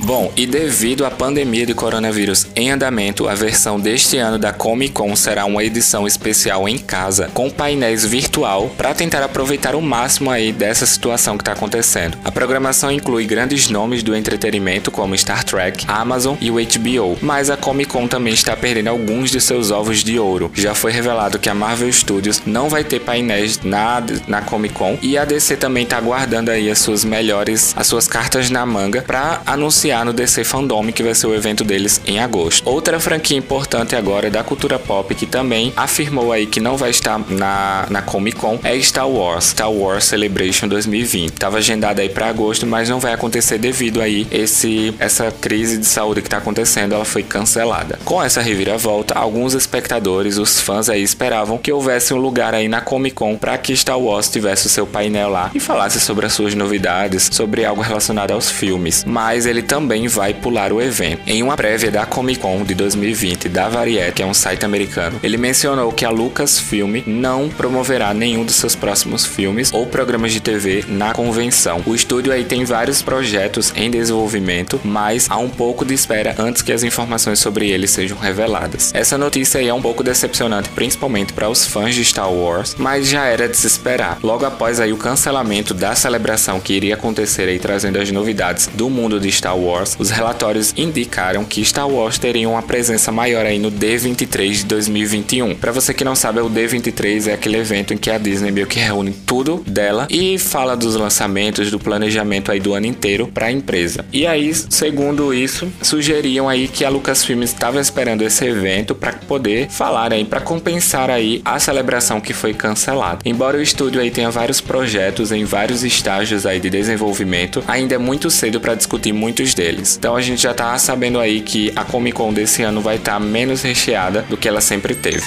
Bom, 0.05 0.31
e 0.37 0.47
devido 0.47 1.07
à 1.07 1.11
pandemia 1.11 1.65
de 1.65 1.73
coronavírus 1.73 2.47
em 2.55 2.71
andamento, 2.71 3.27
a 3.27 3.35
versão 3.35 3.81
deste 3.81 4.19
ano 4.19 4.39
da 4.39 4.53
Comic 4.53 4.93
Con 4.93 5.17
será 5.17 5.47
uma 5.47 5.65
edição 5.65 6.07
especial 6.07 6.69
em 6.69 6.77
casa, 6.77 7.31
com 7.33 7.49
painéis 7.49 8.05
virtual, 8.05 8.71
para 8.77 8.93
tentar 8.93 9.23
aproveitar 9.23 9.75
o 9.75 9.81
máximo 9.81 10.31
aí 10.31 10.53
dessa 10.53 10.85
situação 10.85 11.39
que 11.39 11.41
está 11.41 11.53
acontecendo. 11.53 12.19
A 12.23 12.31
programação 12.31 12.93
inclui 12.93 13.25
grandes 13.25 13.71
nomes 13.71 14.03
do 14.03 14.15
entretenimento 14.15 14.91
como 14.91 15.17
Star 15.17 15.43
Trek, 15.43 15.87
Amazon 15.89 16.37
e 16.39 16.51
o 16.51 16.57
HBO, 16.57 17.17
mas 17.23 17.49
a 17.49 17.57
Comic 17.57 17.91
Con 17.91 18.07
também 18.07 18.35
está 18.35 18.55
perdendo 18.55 18.89
alguns 18.89 19.31
de 19.31 19.41
seus 19.41 19.71
ovos 19.71 20.05
de 20.05 20.19
ouro. 20.19 20.53
Já 20.53 20.75
foi 20.75 20.93
revelado 20.93 21.39
que 21.39 21.49
a 21.49 21.55
Marvel 21.55 21.91
Studios 21.91 22.43
não 22.45 22.69
vai 22.69 22.85
ter 22.85 23.01
painéis 23.01 23.59
na, 23.65 24.03
na 24.29 24.43
Comic 24.43 24.75
Con 24.75 24.99
e 25.01 25.17
a 25.17 25.25
DC 25.25 25.57
também 25.57 25.85
está 25.85 25.99
guardando 25.99 26.51
aí 26.51 26.71
as 26.71 26.79
suas 26.79 27.07
melhores, 27.07 27.73
as 27.75 27.87
suas 27.87 28.07
cartas 28.07 28.51
na 28.51 28.67
manga 28.67 29.01
para 29.01 29.41
anunciar 29.47 29.94
no 30.03 30.15
DC 30.15 30.45
Fandom, 30.45 30.91
que 30.91 31.03
vai 31.03 31.15
ser 31.15 31.27
o 31.27 31.35
evento 31.35 31.63
deles 31.63 32.01
em 32.07 32.19
agosto. 32.19 32.67
Outra 32.69 32.99
franquia 32.99 33.37
importante 33.37 33.95
agora 33.95 34.31
da 34.31 34.43
cultura 34.43 34.79
pop, 34.79 35.15
que 35.15 35.27
também 35.27 35.73
afirmou 35.77 36.33
aí 36.33 36.47
que 36.47 36.61
não 36.61 36.77
vai 36.77 36.91
estar 36.91 37.19
na, 37.29 37.87
na 37.91 38.03
Comic 38.03 38.39
Con, 38.39 38.59
é 38.65 38.79
Star 38.81 39.09
Wars, 39.09 39.47
Star 39.47 39.71
Wars 39.71 40.05
Celebration 40.05 40.67
2020. 40.67 41.33
Tava 41.33 41.59
agendada 41.59 42.03
aí 42.03 42.09
para 42.09 42.29
agosto, 42.29 42.67
mas 42.67 42.89
não 42.89 42.99
vai 42.99 43.13
acontecer 43.13 43.59
devido 43.59 44.01
aí 44.01 44.27
esse 44.31 44.95
essa 44.99 45.31
crise 45.31 45.79
de 45.79 45.87
saúde 45.87 46.23
que 46.23 46.29
tá 46.29 46.39
acontecendo, 46.39 46.95
ela 46.95 47.05
foi 47.05 47.23
cancelada. 47.23 47.99
Com 48.05 48.23
essa 48.23 48.41
reviravolta, 48.41 49.15
alguns 49.15 49.55
espectadores, 49.55 50.39
os 50.39 50.61
fãs 50.61 50.89
aí 50.89 51.03
esperavam 51.03 51.59
que 51.59 51.73
houvesse 51.73 52.15
um 52.15 52.19
lugar 52.19 52.55
aí 52.55 52.69
na 52.69 52.81
Comic 52.81 53.15
Con 53.15 53.37
para 53.37 53.57
que 53.59 53.77
Star 53.77 53.99
Wars 53.99 54.29
tivesse 54.29 54.67
o 54.67 54.71
seu 54.71 54.87
painel 54.87 55.29
lá 55.29 55.51
e 55.55 55.61
falasse 55.61 56.01
sobre 56.01 56.27
as 56.27 56.33
suas 56.33 56.55
novidades, 56.55 57.29
sobre 57.31 57.65
algo 57.65 57.83
relacionado 57.83 58.33
aos 58.33 58.51
filmes. 58.51 59.05
Mas 59.07 59.47
ele 59.47 59.63
também 59.63 59.84
também 59.85 60.09
vai 60.09 60.33
pular 60.33 60.73
o 60.73 60.81
evento. 60.81 61.21
Em 61.27 61.43
uma 61.43 61.59
prévia 61.59 61.91
da 61.91 62.07
Comic 62.07 62.41
Con 62.41 62.65
de 62.65 62.75
2020 62.75 63.51
da 63.51 63.69
Variety, 63.69 64.13
que 64.13 64.23
é 64.23 64.27
um 64.27 64.33
site 64.33 64.65
americano, 64.65 65.21
ele 65.23 65.37
mencionou 65.37 65.93
que 65.93 66.07
a 66.07 66.11
Lucasfilm 66.11 67.03
não 67.07 67.51
promoverá 67.51 68.15
nenhum 68.15 68.47
dos 68.47 68.55
seus 68.55 68.75
próximos 68.75 69.27
filmes 69.27 69.71
ou 69.75 69.85
programas 69.85 70.33
de 70.33 70.41
TV 70.41 70.87
na 70.89 71.13
convenção. 71.13 71.83
O 71.85 71.95
estúdio 71.95 72.33
aí 72.33 72.45
tem 72.45 72.65
vários 72.65 73.03
projetos 73.03 73.75
em 73.77 73.91
desenvolvimento, 73.91 74.81
mas 74.83 75.27
há 75.29 75.37
um 75.37 75.51
pouco 75.51 75.85
de 75.85 75.93
espera 75.93 76.35
antes 76.39 76.63
que 76.63 76.73
as 76.73 76.83
informações 76.83 77.39
sobre 77.39 77.69
eles 77.69 77.91
sejam 77.91 78.17
reveladas. 78.17 78.91
Essa 78.95 79.19
notícia 79.19 79.61
aí 79.61 79.69
é 79.69 79.75
um 79.75 79.83
pouco 79.83 80.03
decepcionante, 80.03 80.71
principalmente 80.71 81.35
para 81.35 81.51
os 81.51 81.67
fãs 81.67 81.95
de 81.95 82.03
Star 82.07 82.33
Wars, 82.33 82.75
mas 82.79 83.07
já 83.07 83.27
era 83.27 83.47
de 83.47 83.57
se 83.59 83.67
esperar. 83.67 84.19
Logo 84.23 84.47
após 84.47 84.81
aí 84.81 84.95
o 84.95 84.97
cancelamento 84.97 85.75
da 85.75 85.95
celebração 85.95 86.59
que 86.59 86.73
iria 86.73 86.95
acontecer 86.95 87.51
aí 87.51 87.59
trazendo 87.59 87.99
as 87.99 88.11
novidades 88.11 88.67
do 88.73 88.89
mundo 88.89 89.21
de 89.21 89.31
Star 89.31 89.59
Wars 89.59 89.74
Wars, 89.75 89.97
os 89.99 90.11
relatórios 90.11 90.73
indicaram 90.77 91.45
que 91.45 91.65
Star 91.65 91.89
Wars 91.89 92.17
teria 92.17 92.49
uma 92.49 92.63
presença 92.63 93.11
maior 93.11 93.45
aí 93.45 93.59
no 93.59 93.73
D23 93.73 94.53
de 94.53 94.65
2021. 94.67 95.57
Para 95.57 95.73
você 95.73 95.93
que 95.93 96.05
não 96.05 96.15
sabe, 96.15 96.41
o 96.41 96.49
D23 96.49 97.29
é 97.29 97.33
aquele 97.33 97.57
evento 97.57 97.93
em 97.93 97.97
que 97.97 98.11
a 98.11 98.17
Disney 98.17 98.53
meio 98.53 98.69
que 98.69 98.79
reúne 98.79 99.13
tudo 99.27 99.65
dela 99.67 100.07
e 100.09 100.39
fala 100.39 100.77
dos 100.77 100.95
lançamentos, 100.95 101.71
do 101.71 101.81
planejamento 101.81 102.53
aí 102.53 102.61
do 102.61 102.73
ano 102.73 102.87
inteiro 102.87 103.27
para 103.27 103.47
a 103.47 103.53
empresa. 103.53 104.05
E 104.13 104.27
aí, 104.27 104.55
segundo 104.55 105.35
isso, 105.35 105.71
sugeriam 105.83 106.49
aí 106.49 106.69
que 106.69 106.85
a 106.85 106.89
Lucasfilm 106.89 107.43
estava 107.43 107.81
esperando 107.81 108.23
esse 108.23 108.45
evento 108.45 108.95
para 108.95 109.13
poder 109.13 109.69
falar 109.69 110.13
aí, 110.13 110.25
para 110.25 110.41
compensar 110.41 111.11
aí 111.11 111.43
a 111.45 111.59
celebração 111.59 112.21
que 112.21 112.33
foi 112.33 112.55
cancelada. 112.55 113.19
Embora 113.25 113.59
o 113.59 113.63
estúdio 113.63 114.01
aí 114.01 114.11
tenha 114.11 114.31
vários 114.31 114.61
projetos 114.61 115.33
em 115.33 115.45
vários 115.45 115.83
estágios 115.83 116.47
aí 116.47 116.61
de 116.61 116.71
desenvolvimento, 116.71 117.65
ainda 117.67 117.97
é 117.97 117.99
muito 117.99 118.31
cedo 118.31 118.61
para 118.61 118.75
discutir 118.77 119.13
muitos 119.13 119.53
deles 119.53 119.64
deles. 119.65 119.97
Então 119.97 120.15
a 120.15 120.21
gente 120.21 120.43
já 120.43 120.53
tá 120.53 120.77
sabendo 120.77 121.19
aí 121.19 121.41
que 121.41 121.73
a 121.75 121.85
Comic 121.85 122.15
Con 122.15 122.33
desse 122.33 122.63
ano 122.63 122.83
vai 122.83 122.97
estar 122.97 123.15
tá 123.15 123.21
menos 123.21 123.63
recheada 123.63 124.23
do 124.29 124.37
que 124.37 124.47
ela 124.47 124.61
sempre 124.61 124.95
teve. 124.95 125.25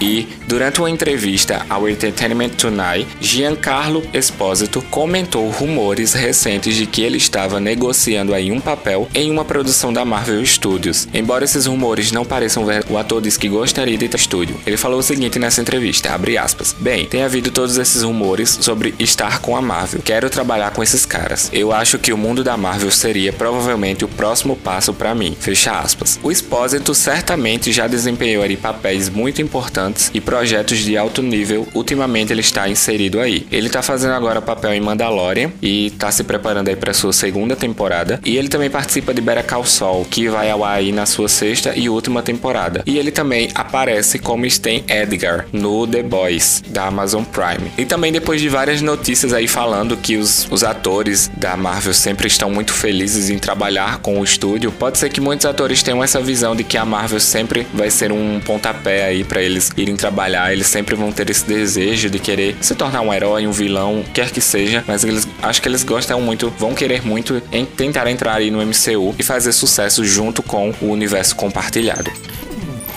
E, 0.00 0.28
durante 0.46 0.80
uma 0.80 0.90
entrevista 0.90 1.64
ao 1.68 1.88
Entertainment 1.88 2.50
Tonight, 2.50 3.06
Giancarlo 3.20 4.02
Esposito 4.12 4.82
comentou 4.90 5.48
rumores 5.48 6.12
recentes 6.12 6.74
de 6.74 6.86
que 6.86 7.02
ele 7.02 7.16
estava 7.16 7.58
negociando 7.58 8.34
aí 8.34 8.52
um 8.52 8.60
papel 8.60 9.08
em 9.14 9.30
uma 9.30 9.44
produção 9.44 9.92
da 9.92 10.04
Marvel 10.04 10.44
Studios. 10.44 11.08
Embora 11.14 11.44
esses 11.44 11.66
rumores 11.66 12.12
não 12.12 12.24
pareçam 12.24 12.64
ver, 12.64 12.84
o 12.90 12.98
ator 12.98 13.22
disse 13.22 13.38
que 13.38 13.48
gostaria 13.48 13.96
de 13.96 14.08
ter 14.08 14.16
estúdio. 14.16 14.56
Ele 14.66 14.76
falou 14.76 15.00
o 15.00 15.02
seguinte 15.02 15.38
nessa 15.38 15.60
entrevista, 15.60 16.12
abre 16.12 16.36
aspas: 16.36 16.74
"Bem, 16.78 17.06
tem 17.06 17.22
havido 17.22 17.50
todos 17.50 17.78
esses 17.78 18.02
rumores 18.02 18.58
sobre 18.60 18.94
estar 18.98 19.40
com 19.40 19.56
a 19.56 19.62
Marvel. 19.62 20.02
Quero 20.02 20.28
trabalhar 20.28 20.72
com 20.72 20.82
esses 20.82 21.06
caras. 21.06 21.50
Eu 21.52 21.72
acho 21.72 21.98
que 21.98 22.12
o 22.12 22.18
mundo 22.18 22.44
da 22.44 22.56
Marvel 22.56 22.90
seria 22.90 23.32
provavelmente 23.32 24.04
o 24.04 24.08
próximo 24.08 24.56
passo 24.56 24.92
para 24.92 25.14
mim." 25.14 25.36
Fecha 25.38 25.72
aspas. 25.78 26.18
O 26.22 26.30
Esposito 26.30 26.94
certamente 26.94 27.72
já 27.72 27.86
desempenhou 27.86 28.42
ali 28.42 28.56
papéis 28.56 29.08
muito 29.08 29.40
importantes 29.40 29.85
e 30.12 30.20
projetos 30.20 30.78
de 30.78 30.96
alto 30.96 31.22
nível, 31.22 31.66
ultimamente 31.74 32.32
ele 32.32 32.40
está 32.40 32.68
inserido 32.68 33.20
aí. 33.20 33.46
Ele 33.50 33.66
está 33.66 33.82
fazendo 33.82 34.12
agora 34.14 34.40
papel 34.40 34.72
em 34.74 34.80
Mandalorian 34.80 35.52
e 35.60 35.86
está 35.86 36.10
se 36.10 36.24
preparando 36.24 36.68
aí 36.68 36.76
para 36.76 36.92
sua 36.94 37.12
segunda 37.12 37.56
temporada. 37.56 38.20
E 38.24 38.36
ele 38.36 38.48
também 38.48 38.70
participa 38.70 39.12
de 39.12 39.20
Better 39.20 39.44
Call 39.44 39.64
que 40.10 40.28
vai 40.28 40.50
ao 40.50 40.64
ar 40.64 40.78
aí 40.78 40.92
na 40.92 41.06
sua 41.06 41.28
sexta 41.28 41.72
e 41.76 41.88
última 41.88 42.22
temporada. 42.22 42.82
E 42.86 42.98
ele 42.98 43.10
também 43.10 43.50
aparece 43.54 44.18
como 44.18 44.46
Stan 44.46 44.82
Edgar 44.88 45.46
no 45.52 45.86
The 45.86 46.02
Boys 46.02 46.62
da 46.68 46.86
Amazon 46.86 47.24
Prime. 47.24 47.70
E 47.76 47.84
também 47.84 48.12
depois 48.12 48.40
de 48.40 48.48
várias 48.48 48.80
notícias 48.80 49.32
aí 49.32 49.48
falando 49.48 49.96
que 49.96 50.16
os, 50.16 50.46
os 50.50 50.62
atores 50.62 51.30
da 51.36 51.56
Marvel 51.56 51.94
sempre 51.94 52.26
estão 52.26 52.50
muito 52.50 52.72
felizes 52.72 53.30
em 53.30 53.38
trabalhar 53.38 53.98
com 53.98 54.20
o 54.20 54.24
estúdio, 54.24 54.72
pode 54.72 54.98
ser 54.98 55.10
que 55.10 55.20
muitos 55.20 55.46
atores 55.46 55.82
tenham 55.82 56.02
essa 56.02 56.20
visão 56.20 56.54
de 56.54 56.64
que 56.64 56.76
a 56.76 56.84
Marvel 56.84 57.20
sempre 57.20 57.66
vai 57.72 57.90
ser 57.90 58.12
um 58.12 58.40
pontapé 58.40 59.06
aí 59.06 59.24
para 59.24 59.42
eles 59.42 59.70
irem 59.76 59.96
trabalhar, 59.96 60.52
eles 60.52 60.66
sempre 60.66 60.94
vão 60.94 61.12
ter 61.12 61.28
esse 61.30 61.44
desejo 61.44 62.08
de 62.10 62.18
querer 62.18 62.56
se 62.60 62.74
tornar 62.74 63.00
um 63.00 63.12
herói, 63.12 63.46
um 63.46 63.52
vilão, 63.52 64.04
quer 64.14 64.30
que 64.30 64.40
seja, 64.40 64.84
mas 64.86 65.04
eles 65.04 65.28
acho 65.42 65.60
que 65.60 65.68
eles 65.68 65.84
gostam 65.84 66.20
muito, 66.20 66.50
vão 66.58 66.74
querer 66.74 67.04
muito 67.04 67.42
em 67.52 67.64
tentar 67.64 68.08
entrar 68.10 68.34
aí 68.34 68.50
no 68.50 68.64
MCU 68.64 69.14
e 69.18 69.22
fazer 69.22 69.52
sucesso 69.52 70.04
junto 70.04 70.42
com 70.42 70.72
o 70.80 70.86
universo 70.86 71.36
compartilhado. 71.36 72.10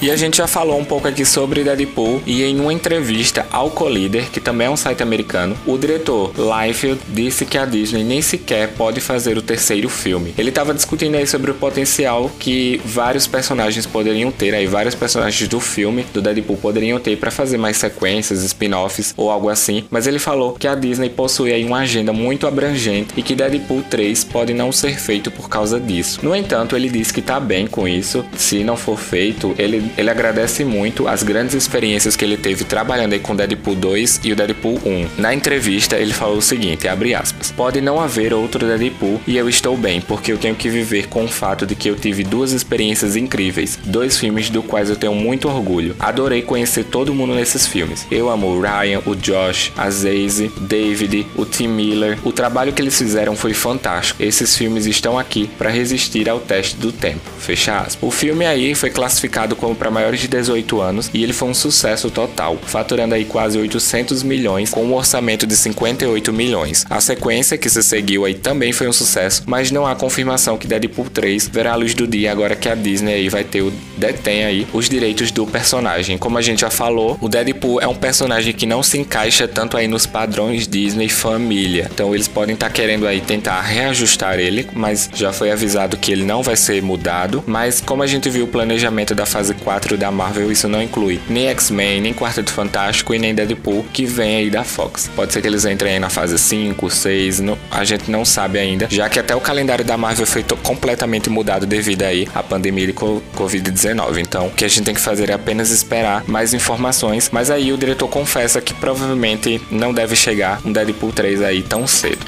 E 0.02 0.10
a 0.10 0.16
gente 0.16 0.38
já 0.38 0.48
falou 0.48 0.80
um 0.80 0.86
pouco 0.86 1.10
aqui 1.10 1.26
sobre 1.26 1.62
Deadpool 1.62 2.22
e 2.26 2.42
em 2.42 2.58
uma 2.58 2.72
entrevista 2.72 3.46
ao 3.52 3.70
Collider, 3.70 4.32
que 4.32 4.40
também 4.40 4.68
é 4.68 4.70
um 4.70 4.78
site 4.78 5.04
americano, 5.04 5.58
o 5.66 5.78
diretor 5.78 6.32
Liefeld 6.38 7.02
disse 7.10 7.46
que 7.46 7.58
a 7.58 7.66
Disney 7.66 8.06
nem 8.06 8.22
sequer 8.22 8.70
pode 8.70 9.02
fazer 9.02 9.38
o 9.38 9.42
terceiro 9.42 9.90
filme. 9.90 10.34
Ele 10.38 10.50
estava 10.50 10.74
discutindo 10.74 11.16
aí 11.16 11.28
sobre 11.28 11.52
o 11.52 11.54
potencial 11.54 12.32
que 12.40 12.80
vários 12.86 13.28
personagens 13.28 13.86
poderiam 13.86 14.32
ter, 14.32 14.56
aí 14.56 14.68
vários 14.68 14.96
personagens 14.96 15.50
do 15.50 15.60
filme 15.60 16.06
do 16.14 16.22
Deadpool 16.22 16.56
poderiam 16.56 16.98
ter 16.98 17.18
para 17.18 17.30
fazer 17.30 17.58
mais 17.58 17.76
sequências, 17.76 18.42
spin-offs 18.42 19.14
ou 19.18 19.30
algo 19.30 19.50
assim, 19.50 19.84
mas 19.92 20.08
ele 20.08 20.18
falou 20.18 20.54
que 20.54 20.68
a 20.68 20.76
Disney 20.76 21.10
possui 21.10 21.52
aí 21.52 21.66
uma 21.66 21.80
agenda 21.80 22.14
muito 22.14 22.48
abrangente 22.48 23.14
e 23.18 23.22
que 23.22 23.36
Deadpool 23.36 23.84
3 23.90 24.24
pode 24.24 24.54
não 24.54 24.72
ser 24.72 24.98
feito 24.98 25.30
por 25.30 25.50
causa 25.50 25.78
disso. 25.78 26.22
No 26.24 26.34
entanto, 26.34 26.74
ele 26.78 26.88
disse 26.88 27.14
que 27.14 27.22
tá 27.22 27.38
bem 27.38 27.68
com 27.68 27.86
isso, 27.86 28.24
se 28.38 28.64
não 28.64 28.78
for 28.78 28.98
feito, 28.98 29.54
ele 29.58 29.89
ele 29.98 30.10
agradece 30.10 30.64
muito 30.64 31.08
as 31.08 31.24
grandes 31.24 31.56
experiências 31.56 32.16
que 32.16 32.26
ele 32.26 32.38
teve 32.38 32.64
trabalhando 32.64 33.14
aí 33.14 33.20
com 33.20 33.36
Deadpool 33.36 33.76
2 33.76 34.22
e 34.24 34.32
o 34.32 34.36
Deadpool 34.36 34.80
1. 34.86 35.08
Na 35.18 35.34
entrevista, 35.34 35.98
ele 35.98 36.14
falou 36.14 36.38
o 36.38 36.42
seguinte, 36.42 36.88
abre 36.88 37.14
aspas, 37.14 37.52
pode 37.52 37.82
não 37.82 38.00
haver 38.00 38.34
outro 38.34 38.66
Deadpool 38.66 39.22
e 39.28 39.38
eu 39.38 39.50
estou 39.50 39.76
bem, 39.78 40.02
porque 40.02 40.32
eu 40.32 40.38
tenho 40.38 40.56
que 40.56 40.70
viver 40.70 41.08
com 41.08 41.26
o 41.26 41.28
fato 41.28 41.66
de 41.66 41.76
que 41.76 41.90
eu 41.90 41.96
tive 41.96 42.24
duas 42.24 42.52
experiências 42.52 43.16
incríveis, 43.16 43.80
dois 43.84 44.18
filmes 44.18 44.50
do 44.50 44.62
quais 44.64 44.90
eu 44.90 44.96
tenho 44.96 45.16
muito 45.16 45.48
orgulho. 45.48 45.96
Adorei 46.00 46.42
conhecer 46.42 46.86
todo 46.86 47.14
mundo 47.14 47.34
nesses 47.34 47.68
filmes. 47.68 48.06
Eu 48.12 48.30
amo 48.30 48.48
o 48.48 48.62
Ryan, 48.62 49.02
o 49.06 49.16
Josh, 49.16 49.72
a 49.78 49.90
Zazie, 49.90 50.52
David, 50.62 51.28
o 51.36 51.46
Tim 51.46 51.68
Miller. 51.68 52.18
O 52.24 52.32
trabalho 52.32 52.74
que 52.74 52.82
eles 52.82 52.98
fizeram 52.98 53.36
foi 53.36 53.54
fantástico. 53.54 54.22
Esses 54.22 54.56
filmes 54.56 54.86
estão 54.86 55.18
aqui 55.18 55.50
para 55.58 55.70
resistir 55.70 56.30
ao 56.30 56.40
teste 56.40 56.76
do 56.78 56.92
tempo. 56.92 57.22
Fecha 57.40 57.80
aspas. 57.80 57.98
O 58.02 58.12
filme 58.12 58.46
aí 58.46 58.76
foi 58.76 58.90
classificado 58.90 59.56
como 59.56 59.76
para 59.80 59.90
maiores 59.90 60.20
de 60.20 60.28
18 60.28 60.82
anos 60.82 61.10
e 61.14 61.24
ele 61.24 61.34
foi 61.34 61.48
um 61.48 61.54
sucesso 61.54 62.12
total, 62.12 62.58
faturando 62.62 63.16
aí 63.16 63.24
quase 63.24 63.58
800 63.58 64.22
milhões 64.22 64.70
com 64.70 64.84
um 64.84 64.94
orçamento 64.94 65.48
de 65.48 65.56
58 65.56 66.34
milhões. 66.34 66.86
A 66.90 67.00
sequência 67.00 67.58
que 67.58 67.70
se 67.70 67.82
seguiu 67.82 68.26
aí 68.26 68.34
também 68.34 68.74
foi 68.74 68.88
um 68.88 68.94
sucesso, 68.94 69.44
mas 69.46 69.72
não 69.72 69.88
há 69.88 69.96
confirmação 69.96 70.58
que 70.58 70.68
Deadpool 70.68 71.10
3 71.10 71.48
verá 71.48 71.72
a 71.72 71.76
luz 71.76 71.94
do 71.94 72.06
dia 72.06 72.32
agora 72.32 72.56
que 72.56 72.68
a 72.68 72.76
Disney 72.76 73.14
aí 73.14 73.30
vai 73.30 73.44
ter 73.44 73.62
o 73.62 73.72
detém 73.98 74.44
aí 74.44 74.68
os 74.74 74.90
direitos 74.90 75.32
do 75.32 75.48
personagem. 75.48 76.18
Como 76.18 76.38
a 76.38 76.42
gente 76.42 76.62
já 76.62 76.70
falou, 76.70 77.18
o 77.22 77.30
Deadpool 77.30 77.82
é 77.82 77.88
um 77.88 77.96
personagem 77.96 78.54
que 78.54 78.66
não 78.66 78.84
se 78.84 78.98
encaixa 78.98 79.48
tanto 79.48 79.78
aí 79.78 79.88
nos 79.88 80.06
padrões 80.06 80.68
Disney 80.68 81.08
família. 81.08 81.90
Então 81.94 82.14
eles 82.14 82.28
podem 82.28 82.54
estar 82.54 82.68
tá 82.68 82.74
querendo 82.74 83.08
aí 83.08 83.22
tentar 83.22 83.62
reajustar 83.62 84.40
ele, 84.40 84.68
mas 84.74 85.10
já 85.14 85.32
foi 85.32 85.52
avisado 85.52 85.98
que 85.98 86.12
ele 86.12 86.26
não 86.26 86.44
vai 86.44 86.58
ser 86.58 86.82
mudado. 86.82 87.44
Mas 87.48 87.80
como 87.80 88.04
a 88.04 88.08
gente 88.08 88.30
viu 88.30 88.44
o 88.44 88.48
planejamento 88.48 89.16
da 89.16 89.26
fase 89.26 89.54
4 89.54 89.69
da 89.98 90.12
Marvel, 90.12 90.52
isso 90.52 90.68
não 90.68 90.82
inclui 90.82 91.20
nem 91.30 91.48
X-Men, 91.50 92.02
nem 92.02 92.14
Quarteto 92.14 92.52
Fantástico 92.52 93.14
e 93.14 93.20
nem 93.20 93.36
Deadpool 93.36 93.86
que 93.94 94.06
vem 94.06 94.38
aí 94.38 94.50
da 94.50 94.64
Fox. 94.64 95.10
Pode 95.16 95.32
ser 95.32 95.42
que 95.42 95.48
eles 95.48 95.64
entrem 95.66 95.94
aí 95.94 96.00
na 96.00 96.10
fase 96.10 96.40
5, 96.40 96.90
6, 96.90 97.40
no, 97.42 97.58
a 97.70 97.84
gente 97.84 98.10
não 98.10 98.26
sabe 98.26 98.58
ainda, 98.58 98.88
já 98.90 99.08
que 99.08 99.20
até 99.20 99.36
o 99.36 99.42
calendário 99.42 99.86
da 99.86 99.96
Marvel 99.96 100.26
foi 100.26 100.44
completamente 100.64 101.30
mudado 101.30 101.66
devido 101.66 102.04
aí 102.04 102.28
à 102.34 102.42
pandemia 102.42 102.88
de 102.88 102.94
Covid-19. 102.94 104.18
Então, 104.20 104.48
o 104.48 104.52
que 104.52 104.66
a 104.66 104.68
gente 104.68 104.84
tem 104.84 104.96
que 104.96 105.02
fazer 105.02 105.30
é 105.30 105.34
apenas 105.34 105.70
esperar 105.70 106.24
mais 106.28 106.54
informações, 106.54 107.30
mas 107.32 107.52
aí 107.52 107.72
o 107.72 107.78
diretor 107.78 108.08
confessa 108.08 108.60
que 108.60 108.74
provavelmente 108.74 109.62
não 109.70 109.94
deve 109.94 110.16
chegar 110.16 110.60
um 110.66 110.72
Deadpool 110.72 111.12
3 111.12 111.42
aí 111.42 111.62
tão 111.62 111.86
cedo. 111.86 112.26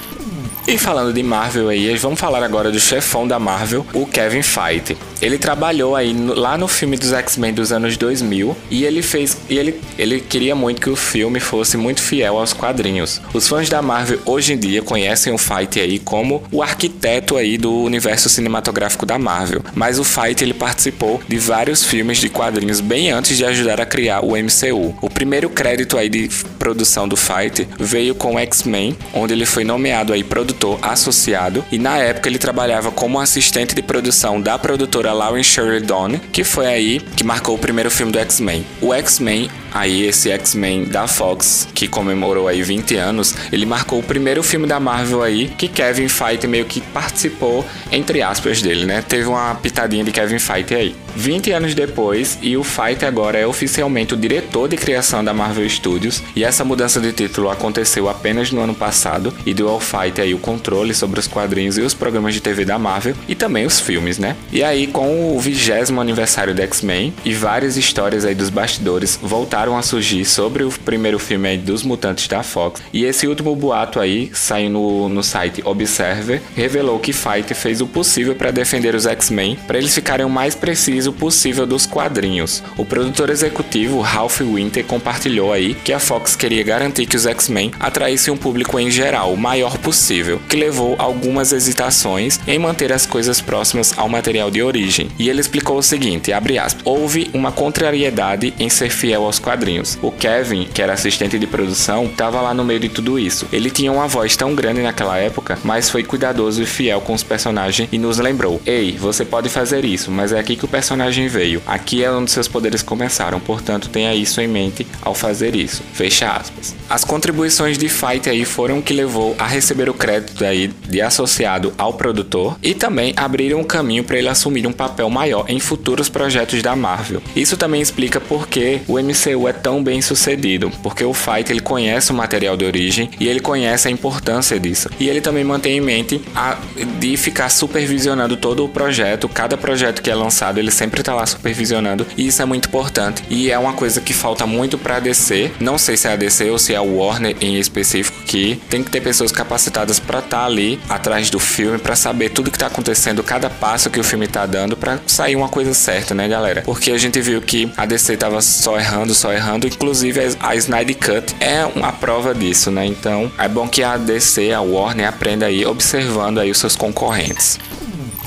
E 0.68 0.78
falando 0.78 1.12
de 1.12 1.24
Marvel 1.24 1.70
aí, 1.70 1.96
vamos 1.98 2.20
falar 2.20 2.44
agora 2.44 2.72
do 2.72 2.80
chefão 2.80 3.28
da 3.28 3.40
Marvel, 3.40 3.86
o 3.94 4.06
Kevin 4.06 4.44
Feige. 4.44 4.96
Ele 5.22 5.38
trabalhou 5.38 5.96
aí 5.96 6.14
no, 6.14 6.34
lá 6.34 6.58
no 6.58 6.68
filme 6.68 6.98
dos 6.98 7.14
X-Men 7.14 7.54
dos 7.54 7.72
anos 7.72 7.96
2000 7.98 8.56
e 8.70 8.84
ele 8.86 9.02
fez 9.02 9.38
e 9.50 9.58
ele, 9.58 9.80
ele 9.98 10.20
queria 10.20 10.56
muito 10.56 10.82
que 10.82 10.90
o 10.90 10.96
filme 10.96 11.40
fosse 11.40 11.78
muito 11.78 12.02
fiel 12.02 12.38
aos 12.38 12.54
quadrinhos. 12.54 13.22
Os 13.34 13.48
fãs 13.48 13.70
da 13.70 13.82
Marvel 13.82 14.20
hoje 14.26 14.54
em 14.54 14.58
dia 14.58 14.82
conhecem 14.82 15.32
o 15.32 15.38
Feige 15.38 15.80
aí 15.80 16.00
como 16.00 16.44
o 16.52 16.64
arquiteto 16.64 17.38
aí 17.38 17.58
do 17.58 17.72
universo 17.84 18.30
cinematográfico 18.30 19.06
da 19.06 19.20
Marvel, 19.20 19.64
mas 19.76 20.00
o 20.00 20.04
Feige 20.04 20.44
ele 20.44 20.54
participou 20.54 21.22
de 21.28 21.38
vários 21.38 21.84
filmes 21.84 22.18
de 22.18 22.30
quadrinhos 22.30 22.80
bem 22.80 23.12
antes 23.12 23.38
de 23.38 23.46
ajudar 23.46 23.80
a 23.80 23.86
criar 23.86 24.22
o 24.22 24.32
MCU. 24.32 24.96
O 25.02 25.10
primeiro 25.10 25.50
crédito 25.50 25.98
aí 25.98 26.10
de 26.10 26.30
produção 26.58 27.08
do 27.08 27.16
Feige 27.16 27.68
veio 27.80 28.16
com 28.16 28.40
X-Men, 28.40 28.98
onde 29.14 29.34
ele 29.34 29.46
foi 29.46 29.64
nomeado 29.64 30.14
aí 30.14 30.24
produtor 30.24 30.80
associado 30.82 31.64
e 31.72 31.78
na 31.78 31.98
época 31.98 32.28
ele 32.28 32.40
trabalhava 32.40 32.92
como 32.92 33.20
assistente 33.20 33.76
de 33.76 33.82
produção 33.82 34.42
da 34.42 34.58
produtora 34.58 35.11
da 35.12 35.14
Lauren 35.14 35.44
Sheridan, 35.44 36.20
que 36.32 36.44
foi 36.44 36.66
aí 36.66 37.00
que 37.00 37.24
marcou 37.24 37.56
o 37.56 37.58
primeiro 37.58 37.92
filme 37.92 38.14
do 38.14 38.20
X-Men. 38.20 38.66
O 38.82 38.94
X-Men 38.94 39.50
Aí 39.74 40.06
esse 40.06 40.30
X-Men 40.30 40.84
da 40.84 41.08
Fox, 41.08 41.68
que 41.74 41.88
comemorou 41.88 42.50
aí 42.50 42.62
20 42.62 42.98
anos, 42.98 43.34
ele 43.54 43.66
marcou 43.66 44.00
o 44.00 44.04
primeiro 44.04 44.44
filme 44.44 44.68
da 44.68 44.82
Marvel 44.82 45.24
aí 45.24 45.48
que 45.48 45.70
Kevin 45.70 46.10
Feige 46.10 46.46
meio 46.46 46.66
que 46.66 46.82
participou 46.82 47.66
entre 47.90 48.22
aspas 48.22 48.62
dele, 48.62 48.86
né? 48.86 49.02
Teve 49.02 49.30
uma 49.30 49.56
pitadinha 49.56 50.04
de 50.04 50.12
Kevin 50.12 50.40
Feige 50.40 50.76
aí. 50.76 50.96
20 51.16 51.52
anos 51.52 51.76
depois, 51.76 52.38
e 52.42 52.56
o 52.58 52.64
Feige 52.64 53.06
agora 53.06 53.38
é 53.38 53.48
oficialmente 53.48 54.14
o 54.14 54.18
diretor 54.18 54.68
de 54.68 54.78
criação 54.78 55.24
da 55.24 55.34
Marvel 55.34 55.70
Studios, 55.70 56.24
e 56.36 56.44
essa 56.44 56.64
mudança 56.64 57.00
de 57.00 57.12
título 57.12 57.50
aconteceu 57.50 58.10
apenas 58.10 58.52
no 58.52 58.62
ano 58.62 58.74
passado 58.74 59.34
e 59.46 59.54
deu 59.54 59.70
ao 59.70 59.80
Feige 59.80 60.22
aí 60.22 60.34
o 60.34 60.40
controle 60.40 60.94
sobre 60.94 61.20
os 61.20 61.28
quadrinhos 61.28 61.78
e 61.78 61.82
os 61.82 61.94
programas 61.94 62.34
de 62.34 62.42
TV 62.42 62.66
da 62.66 62.78
Marvel 62.78 63.16
e 63.28 63.36
também 63.36 63.66
os 63.66 63.80
filmes, 63.80 64.18
né? 64.18 64.36
E 64.52 64.64
aí 64.64 64.88
com 64.88 65.36
o 65.36 65.40
vigésimo 65.40 66.02
aniversário 66.02 66.54
do 66.54 66.62
X-Men 66.62 67.14
e 67.24 67.34
várias 67.34 67.78
histórias 67.78 68.26
aí 68.26 68.36
dos 68.36 68.50
bastidores 68.50 69.20
voltaram 69.22 69.78
a 69.78 69.82
surgir 69.82 70.26
sobre 70.26 70.64
o 70.64 70.72
primeiro 70.72 71.20
filme 71.20 71.50
aí 71.50 71.58
dos 71.58 71.84
Mutantes 71.84 72.28
da 72.28 72.44
Fox. 72.44 72.82
E 72.94 73.06
esse 73.06 73.28
último 73.28 73.56
boato 73.56 74.00
aí, 74.00 74.32
saiu 74.34 74.70
no, 74.70 75.10
no 75.10 75.24
site 75.24 75.62
Observer, 75.66 76.42
revelou 76.56 77.00
que 77.00 77.14
Fight 77.14 77.54
fez 77.54 77.82
o 77.82 77.88
possível 77.88 78.36
para 78.36 78.52
defender 78.52 78.96
os 78.96 79.06
X-Men, 79.06 79.58
para 79.68 79.78
eles 79.78 79.94
ficarem 79.94 80.28
mais 80.28 80.56
preciso 81.02 81.14
possível 81.14 81.66
dos 81.66 81.86
quadrinhos. 81.86 82.64
O 82.78 82.86
produtor 82.86 83.30
executivo 83.30 83.61
Ralph 84.02 84.42
Winter 84.42 84.86
compartilhou 84.86 85.54
aí 85.54 85.74
que 85.74 85.94
a 85.94 86.00
Fox 86.00 86.36
queria 86.36 86.64
garantir 86.64 87.06
que 87.06 87.16
os 87.16 87.26
X-Men 87.26 87.72
atraíssem 87.80 88.34
um 88.34 88.38
público 88.38 88.80
em 88.80 88.92
geral 88.92 89.34
o 89.34 89.38
maior 89.38 89.78
possível, 89.78 90.42
que 90.50 90.58
levou 90.58 90.96
algumas 90.98 91.54
hesitações 91.54 92.40
em 92.48 92.60
manter 92.60 92.92
as 92.92 93.06
coisas 93.06 93.40
próximas 93.40 93.98
ao 93.98 94.10
material 94.10 94.52
de 94.52 94.62
origem. 94.62 95.10
E 95.18 95.30
ele 95.30 95.40
explicou 95.40 95.78
o 95.78 95.84
seguinte, 95.84 96.34
aspas, 96.34 96.76
houve 96.84 97.30
uma 97.34 97.52
contrariedade 97.52 98.54
em 98.60 98.70
ser 98.70 98.90
fiel 98.90 99.24
aos 99.24 99.40
quadrinhos. 99.40 99.98
O 100.02 100.12
Kevin, 100.12 100.66
que 100.66 100.82
era 100.82 100.94
assistente 100.94 101.40
de 101.40 101.48
produção, 101.48 102.06
estava 102.06 102.42
lá 102.42 102.54
no 102.54 102.64
meio 102.64 102.80
de 102.80 102.90
tudo 102.90 103.18
isso. 103.18 103.48
Ele 103.52 103.70
tinha 103.70 103.92
uma 103.92 104.08
voz 104.08 104.36
tão 104.36 104.54
grande 104.54 104.82
naquela 104.82 105.18
época, 105.18 105.58
mas 105.64 105.90
foi 105.90 106.04
cuidadoso 106.04 106.62
e 106.62 106.66
fiel 106.66 107.02
com 107.02 107.14
os 107.14 107.24
personagens 107.24 107.90
e 107.92 107.98
nos 107.98 108.18
lembrou: 108.18 108.62
Ei, 108.66 108.98
você 108.98 109.24
pode 109.24 109.50
fazer 109.50 109.86
isso, 109.86 110.12
mas 110.12 110.32
é 110.32 110.40
aqui 110.40 110.56
que 110.56 110.66
o 110.66 110.68
personagem 110.68 111.28
veio. 111.28 111.62
Aqui 111.66 112.04
é 112.04 112.12
onde 112.12 112.32
seus 112.32 112.48
poderes 112.48 112.82
começaram, 112.82 113.40
portanto 113.62 113.90
tenha 113.90 114.14
isso 114.16 114.42
em 114.42 114.48
mente 114.48 114.88
ao 115.02 115.14
fazer 115.14 115.56
isso. 115.56 115.84
Fecha 115.94 116.32
aspas. 116.32 116.76
As 116.90 117.06
contribuições 117.06 117.78
de 117.78 117.88
Fight 117.88 118.28
aí 118.28 118.44
foram 118.44 118.80
o 118.80 118.82
que 118.82 118.92
levou 118.92 119.36
a 119.38 119.46
receber 119.46 119.88
o 119.88 119.94
crédito 119.94 120.44
aí 120.44 120.68
de 120.90 121.00
associado 121.00 121.72
ao 121.78 121.94
produtor 121.94 122.58
e 122.62 122.74
também 122.74 123.14
abriram 123.16 123.60
um 123.60 123.64
caminho 123.64 124.04
para 124.04 124.18
ele 124.18 124.28
assumir 124.28 124.66
um 124.66 124.72
papel 124.72 125.10
maior 125.10 125.46
em 125.48 125.60
futuros 125.60 126.10
projetos 126.10 126.62
da 126.62 126.76
Marvel. 126.76 127.22
Isso 127.36 127.56
também 127.56 127.82
explica 127.82 128.20
por 128.20 128.48
que 128.48 128.82
o 128.88 129.00
MCU 129.00 129.48
é 129.48 129.54
tão 129.54 129.84
bem 129.84 130.02
sucedido, 130.02 130.72
porque 130.82 131.04
o 131.04 131.14
Fight 131.14 131.52
ele 131.52 131.62
conhece 131.62 132.12
o 132.12 132.16
material 132.16 132.58
de 132.58 132.66
origem 132.66 133.10
e 133.20 133.28
ele 133.28 133.40
conhece 133.40 133.88
a 133.88 133.92
importância 133.92 134.60
disso. 134.60 134.90
E 135.00 135.08
ele 135.08 135.22
também 135.22 135.44
mantém 135.44 135.78
em 135.78 135.82
mente 135.82 136.22
a, 136.36 136.58
de 137.00 137.16
ficar 137.16 137.50
supervisionando 137.50 138.36
todo 138.36 138.66
o 138.66 138.70
projeto, 138.70 139.30
cada 139.30 139.56
projeto 139.56 140.02
que 140.02 140.10
é 140.10 140.16
lançado, 140.16 140.58
ele 140.58 140.72
sempre 140.72 141.02
está 141.02 141.14
lá 141.14 141.26
supervisionando, 141.26 142.06
e 142.18 142.28
isso 142.28 142.42
é 142.42 142.46
muito 142.46 142.68
importante. 142.68 143.24
E 143.30 143.51
é 143.52 143.60
uma 143.60 143.74
coisa 143.74 144.02
que 144.02 144.14
falta 144.14 144.46
muito 144.46 144.78
para 144.78 144.98
a 144.98 145.00
DC, 145.00 145.52
não 145.60 145.78
sei 145.78 145.98
se 145.98 146.08
é 146.08 146.14
a 146.14 146.16
DC 146.16 146.50
ou 146.50 146.58
se 146.58 146.74
é 146.74 146.78
a 146.78 146.82
Warner 146.82 147.36
em 147.42 147.58
específico, 147.58 148.22
que 148.26 148.60
tem 148.70 148.84
que 148.84 148.90
ter 148.90 149.02
pessoas 149.02 149.32
capacitadas 149.32 150.00
para 150.00 150.20
estar 150.20 150.40
tá 150.40 150.46
ali 150.46 150.80
atrás 150.90 151.30
do 151.30 151.40
filme, 151.40 151.78
para 151.78 151.96
saber 151.96 152.30
tudo 152.30 152.50
que 152.50 152.56
está 152.56 152.68
acontecendo, 152.68 153.24
cada 153.24 153.50
passo 153.50 153.90
que 153.90 154.00
o 154.00 154.04
filme 154.04 154.26
está 154.26 154.46
dando, 154.46 154.78
para 154.78 155.00
sair 155.06 155.36
uma 155.36 155.50
coisa 155.50 155.74
certa, 155.74 156.14
né, 156.14 156.28
galera? 156.28 156.62
Porque 156.62 156.92
a 156.92 156.98
gente 156.98 157.20
viu 157.22 157.42
que 157.42 157.72
a 157.78 157.86
DC 157.86 158.18
tava 158.18 158.42
só 158.42 158.78
errando, 158.78 159.14
só 159.14 159.34
errando. 159.34 159.68
Inclusive 159.68 160.36
a 160.40 160.56
Snyder 160.56 160.98
Cut 160.98 161.36
é 161.40 161.66
uma 161.66 161.92
prova 161.92 162.34
disso, 162.34 162.72
né? 162.72 162.86
Então 162.86 163.32
é 163.38 163.48
bom 163.48 163.68
que 163.68 163.84
a 163.84 163.98
DC, 163.98 164.52
a 164.52 164.62
Warner 164.62 165.08
aprenda 165.08 165.46
aí 165.46 165.66
observando 165.66 166.40
aí 166.40 166.52
os 166.52 166.58
seus 166.58 166.76
concorrentes. 166.76 167.60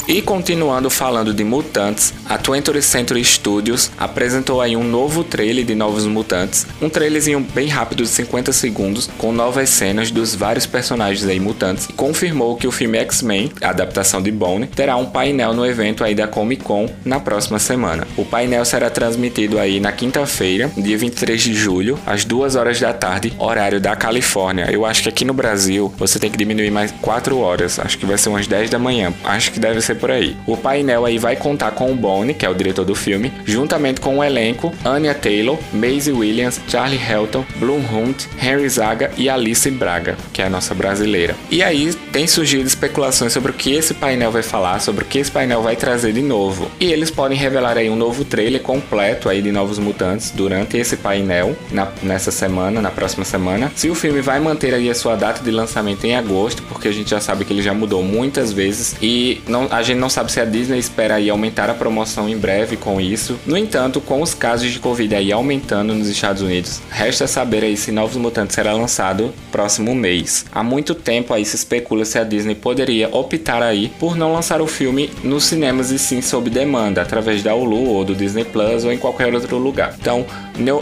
E 0.06 0.20
continuando 0.20 0.90
falando 0.90 1.32
de 1.32 1.42
mutantes, 1.42 2.12
a 2.28 2.38
20th 2.38 2.82
Century 2.82 3.24
Studios 3.24 3.90
apresentou 3.96 4.60
aí 4.60 4.76
um 4.76 4.84
novo 4.84 5.24
trailer 5.24 5.64
de 5.64 5.74
Novos 5.74 6.04
Mutantes, 6.04 6.66
um 6.80 6.90
trailerzinho 6.90 7.40
bem 7.40 7.68
rápido 7.68 8.02
de 8.02 8.10
50 8.10 8.52
segundos, 8.52 9.08
com 9.16 9.32
novas 9.32 9.70
cenas 9.70 10.10
dos 10.10 10.34
vários 10.34 10.66
personagens 10.66 11.26
aí 11.26 11.40
mutantes, 11.40 11.88
e 11.88 11.94
confirmou 11.94 12.54
que 12.54 12.66
o 12.66 12.70
filme 12.70 12.98
X-Men, 12.98 13.50
a 13.62 13.70
adaptação 13.70 14.20
de 14.20 14.30
Bone, 14.30 14.66
terá 14.66 14.94
um 14.94 15.06
painel 15.06 15.54
no 15.54 15.64
evento 15.64 16.04
aí 16.04 16.14
da 16.14 16.28
Comic 16.28 16.62
Con 16.62 16.86
na 17.02 17.18
próxima 17.18 17.58
semana. 17.58 18.06
O 18.14 18.26
painel 18.26 18.64
será 18.66 18.90
transmitido 18.90 19.58
aí 19.58 19.80
na 19.80 19.90
quinta-feira, 19.90 20.70
dia 20.76 20.98
23 20.98 21.40
de 21.40 21.54
julho, 21.54 21.98
às 22.04 22.26
2 22.26 22.56
horas 22.56 22.78
da 22.78 22.92
tarde, 22.92 23.32
horário 23.38 23.80
da 23.80 23.96
Califórnia. 23.96 24.70
Eu 24.70 24.84
acho 24.84 25.02
que 25.02 25.08
aqui 25.08 25.24
no 25.24 25.32
Brasil 25.32 25.92
você 25.96 26.18
tem 26.18 26.30
que 26.30 26.36
diminuir 26.36 26.70
mais 26.70 26.92
4 27.00 27.38
horas, 27.38 27.78
acho 27.78 27.96
que 27.96 28.04
vai 28.04 28.18
ser 28.18 28.28
umas 28.28 28.46
10 28.46 28.68
da 28.68 28.78
manhã, 28.78 29.10
acho 29.24 29.50
que 29.50 29.58
deve 29.58 29.80
ser 29.80 29.93
por 29.94 30.10
aí. 30.10 30.36
O 30.46 30.56
painel 30.56 31.04
aí 31.04 31.18
vai 31.18 31.36
contar 31.36 31.72
com 31.72 31.90
o 31.92 31.94
Bone, 31.94 32.34
que 32.34 32.46
é 32.46 32.48
o 32.48 32.54
diretor 32.54 32.84
do 32.84 32.94
filme, 32.94 33.32
juntamente 33.44 34.00
com 34.00 34.18
o 34.18 34.24
elenco 34.24 34.72
Anya 34.84 35.14
Taylor, 35.14 35.58
Maisie 35.72 36.12
Williams, 36.12 36.60
Charlie 36.68 37.00
Helton, 37.00 37.44
Bloom 37.56 37.82
Hunt, 37.92 38.26
Henry 38.42 38.68
Zaga 38.68 39.10
e 39.16 39.28
Alice 39.28 39.70
Braga, 39.70 40.16
que 40.32 40.42
é 40.42 40.46
a 40.46 40.50
nossa 40.50 40.74
brasileira. 40.74 41.34
E 41.50 41.62
aí 41.62 41.92
tem 42.12 42.26
surgido 42.26 42.66
especulações 42.66 43.32
sobre 43.32 43.50
o 43.50 43.54
que 43.54 43.72
esse 43.72 43.94
painel 43.94 44.30
vai 44.30 44.42
falar, 44.42 44.80
sobre 44.80 45.04
o 45.04 45.06
que 45.06 45.18
esse 45.18 45.30
painel 45.30 45.62
vai 45.62 45.76
trazer 45.76 46.12
de 46.12 46.22
novo. 46.22 46.70
E 46.80 46.92
eles 46.92 47.10
podem 47.10 47.36
revelar 47.36 47.76
aí 47.76 47.88
um 47.90 47.96
novo 47.96 48.24
trailer 48.24 48.62
completo 48.62 49.28
aí 49.28 49.40
de 49.42 49.52
Novos 49.52 49.78
Mutantes 49.78 50.30
durante 50.30 50.76
esse 50.76 50.96
painel 50.96 51.56
na, 51.70 51.88
nessa 52.02 52.30
semana, 52.30 52.80
na 52.80 52.90
próxima 52.90 53.24
semana. 53.24 53.72
Se 53.74 53.88
o 53.88 53.94
filme 53.94 54.20
vai 54.20 54.40
manter 54.40 54.74
aí 54.74 54.90
a 54.90 54.94
sua 54.94 55.16
data 55.16 55.42
de 55.42 55.50
lançamento 55.50 56.04
em 56.04 56.14
agosto, 56.14 56.62
porque 56.64 56.88
a 56.88 56.92
gente 56.92 57.10
já 57.10 57.20
sabe 57.20 57.44
que 57.44 57.52
ele 57.52 57.62
já 57.62 57.74
mudou 57.74 58.02
muitas 58.02 58.52
vezes 58.52 58.96
e 59.00 59.42
não, 59.48 59.68
a 59.70 59.82
gente 59.84 59.98
não 59.98 60.10
sabe 60.10 60.32
se 60.32 60.40
a 60.40 60.44
Disney 60.44 60.78
espera 60.78 61.14
aí 61.16 61.30
aumentar 61.30 61.70
a 61.70 61.74
promoção 61.74 62.28
em 62.28 62.36
breve 62.36 62.76
com 62.76 63.00
isso. 63.00 63.38
No 63.46 63.56
entanto, 63.56 64.00
com 64.00 64.20
os 64.20 64.34
casos 64.34 64.72
de 64.72 64.78
Covid 64.78 65.14
aí 65.14 65.32
aumentando 65.32 65.94
nos 65.94 66.08
Estados 66.08 66.42
Unidos, 66.42 66.80
resta 66.90 67.26
saber 67.26 67.62
aí 67.62 67.76
se 67.76 67.92
Novos 67.92 68.16
Mutantes 68.16 68.54
será 68.54 68.72
lançado 68.72 69.32
próximo 69.52 69.94
mês. 69.94 70.46
Há 70.52 70.62
muito 70.62 70.94
tempo 70.94 71.32
aí 71.32 71.44
se 71.44 71.56
especula 71.56 72.04
se 72.04 72.18
a 72.18 72.24
Disney 72.24 72.54
poderia 72.54 73.08
optar 73.14 73.62
aí 73.62 73.92
por 73.98 74.16
não 74.16 74.32
lançar 74.32 74.60
o 74.60 74.66
filme 74.66 75.10
nos 75.22 75.44
cinemas 75.44 75.90
e 75.90 75.98
sim 75.98 76.20
sob 76.20 76.50
demanda, 76.50 77.02
através 77.02 77.42
da 77.42 77.54
Hulu 77.54 77.88
ou 77.88 78.04
do 78.04 78.14
Disney 78.14 78.44
Plus 78.44 78.84
ou 78.84 78.92
em 78.92 78.98
qualquer 78.98 79.34
outro 79.34 79.58
lugar. 79.58 79.94
Então, 80.00 80.26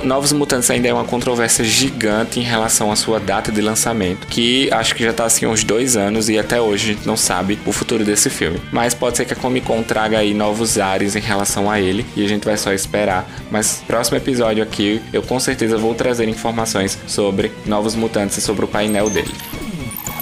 Novos 0.05 0.33
Mutantes 0.33 0.71
ainda 0.71 0.89
é 0.89 0.93
uma 0.93 1.05
controvérsia 1.05 1.65
gigante 1.65 2.39
em 2.39 2.43
relação 2.43 2.93
à 2.93 2.97
sua 2.97 3.19
data 3.19 3.51
de 3.51 3.61
lançamento, 3.61 4.27
que 4.27 4.71
acho 4.73 4.95
que 4.95 5.03
já 5.03 5.11
está 5.11 5.25
assim 5.25 5.47
uns 5.47 5.65
dois 5.65 5.97
anos 5.97 6.29
e 6.29 6.39
até 6.39 6.61
hoje 6.61 6.91
a 6.91 6.95
gente 6.95 7.07
não 7.07 7.17
sabe 7.17 7.59
o 7.67 7.73
futuro 7.73 8.05
desse 8.05 8.31
filme. 8.31 8.61
Mas 8.71 8.92
pode 9.03 9.17
ser 9.17 9.25
que 9.25 9.33
a 9.33 9.37
Comic 9.37 9.67
Con 9.67 9.83
traga 9.83 10.19
aí 10.21 10.33
novos 10.33 10.79
ares 10.79 11.17
em 11.17 11.21
relação 11.21 11.69
a 11.69 11.81
ele 11.81 12.07
e 12.15 12.25
a 12.25 12.29
gente 12.29 12.45
vai 12.45 12.57
só 12.57 12.73
esperar. 12.73 13.29
Mas 13.51 13.83
próximo 13.85 14.17
episódio 14.17 14.63
aqui 14.63 15.03
eu 15.13 15.25
com 15.25 15.41
certeza 15.41 15.77
vou 15.77 15.93
trazer 15.93 16.29
informações 16.29 16.97
sobre 17.09 17.51
Novos 17.67 17.97
Mutantes 17.97 18.39
e 18.39 18.41
sobre 18.41 18.65
o 18.65 18.69
painel 18.69 19.11
dele. 19.11 19.62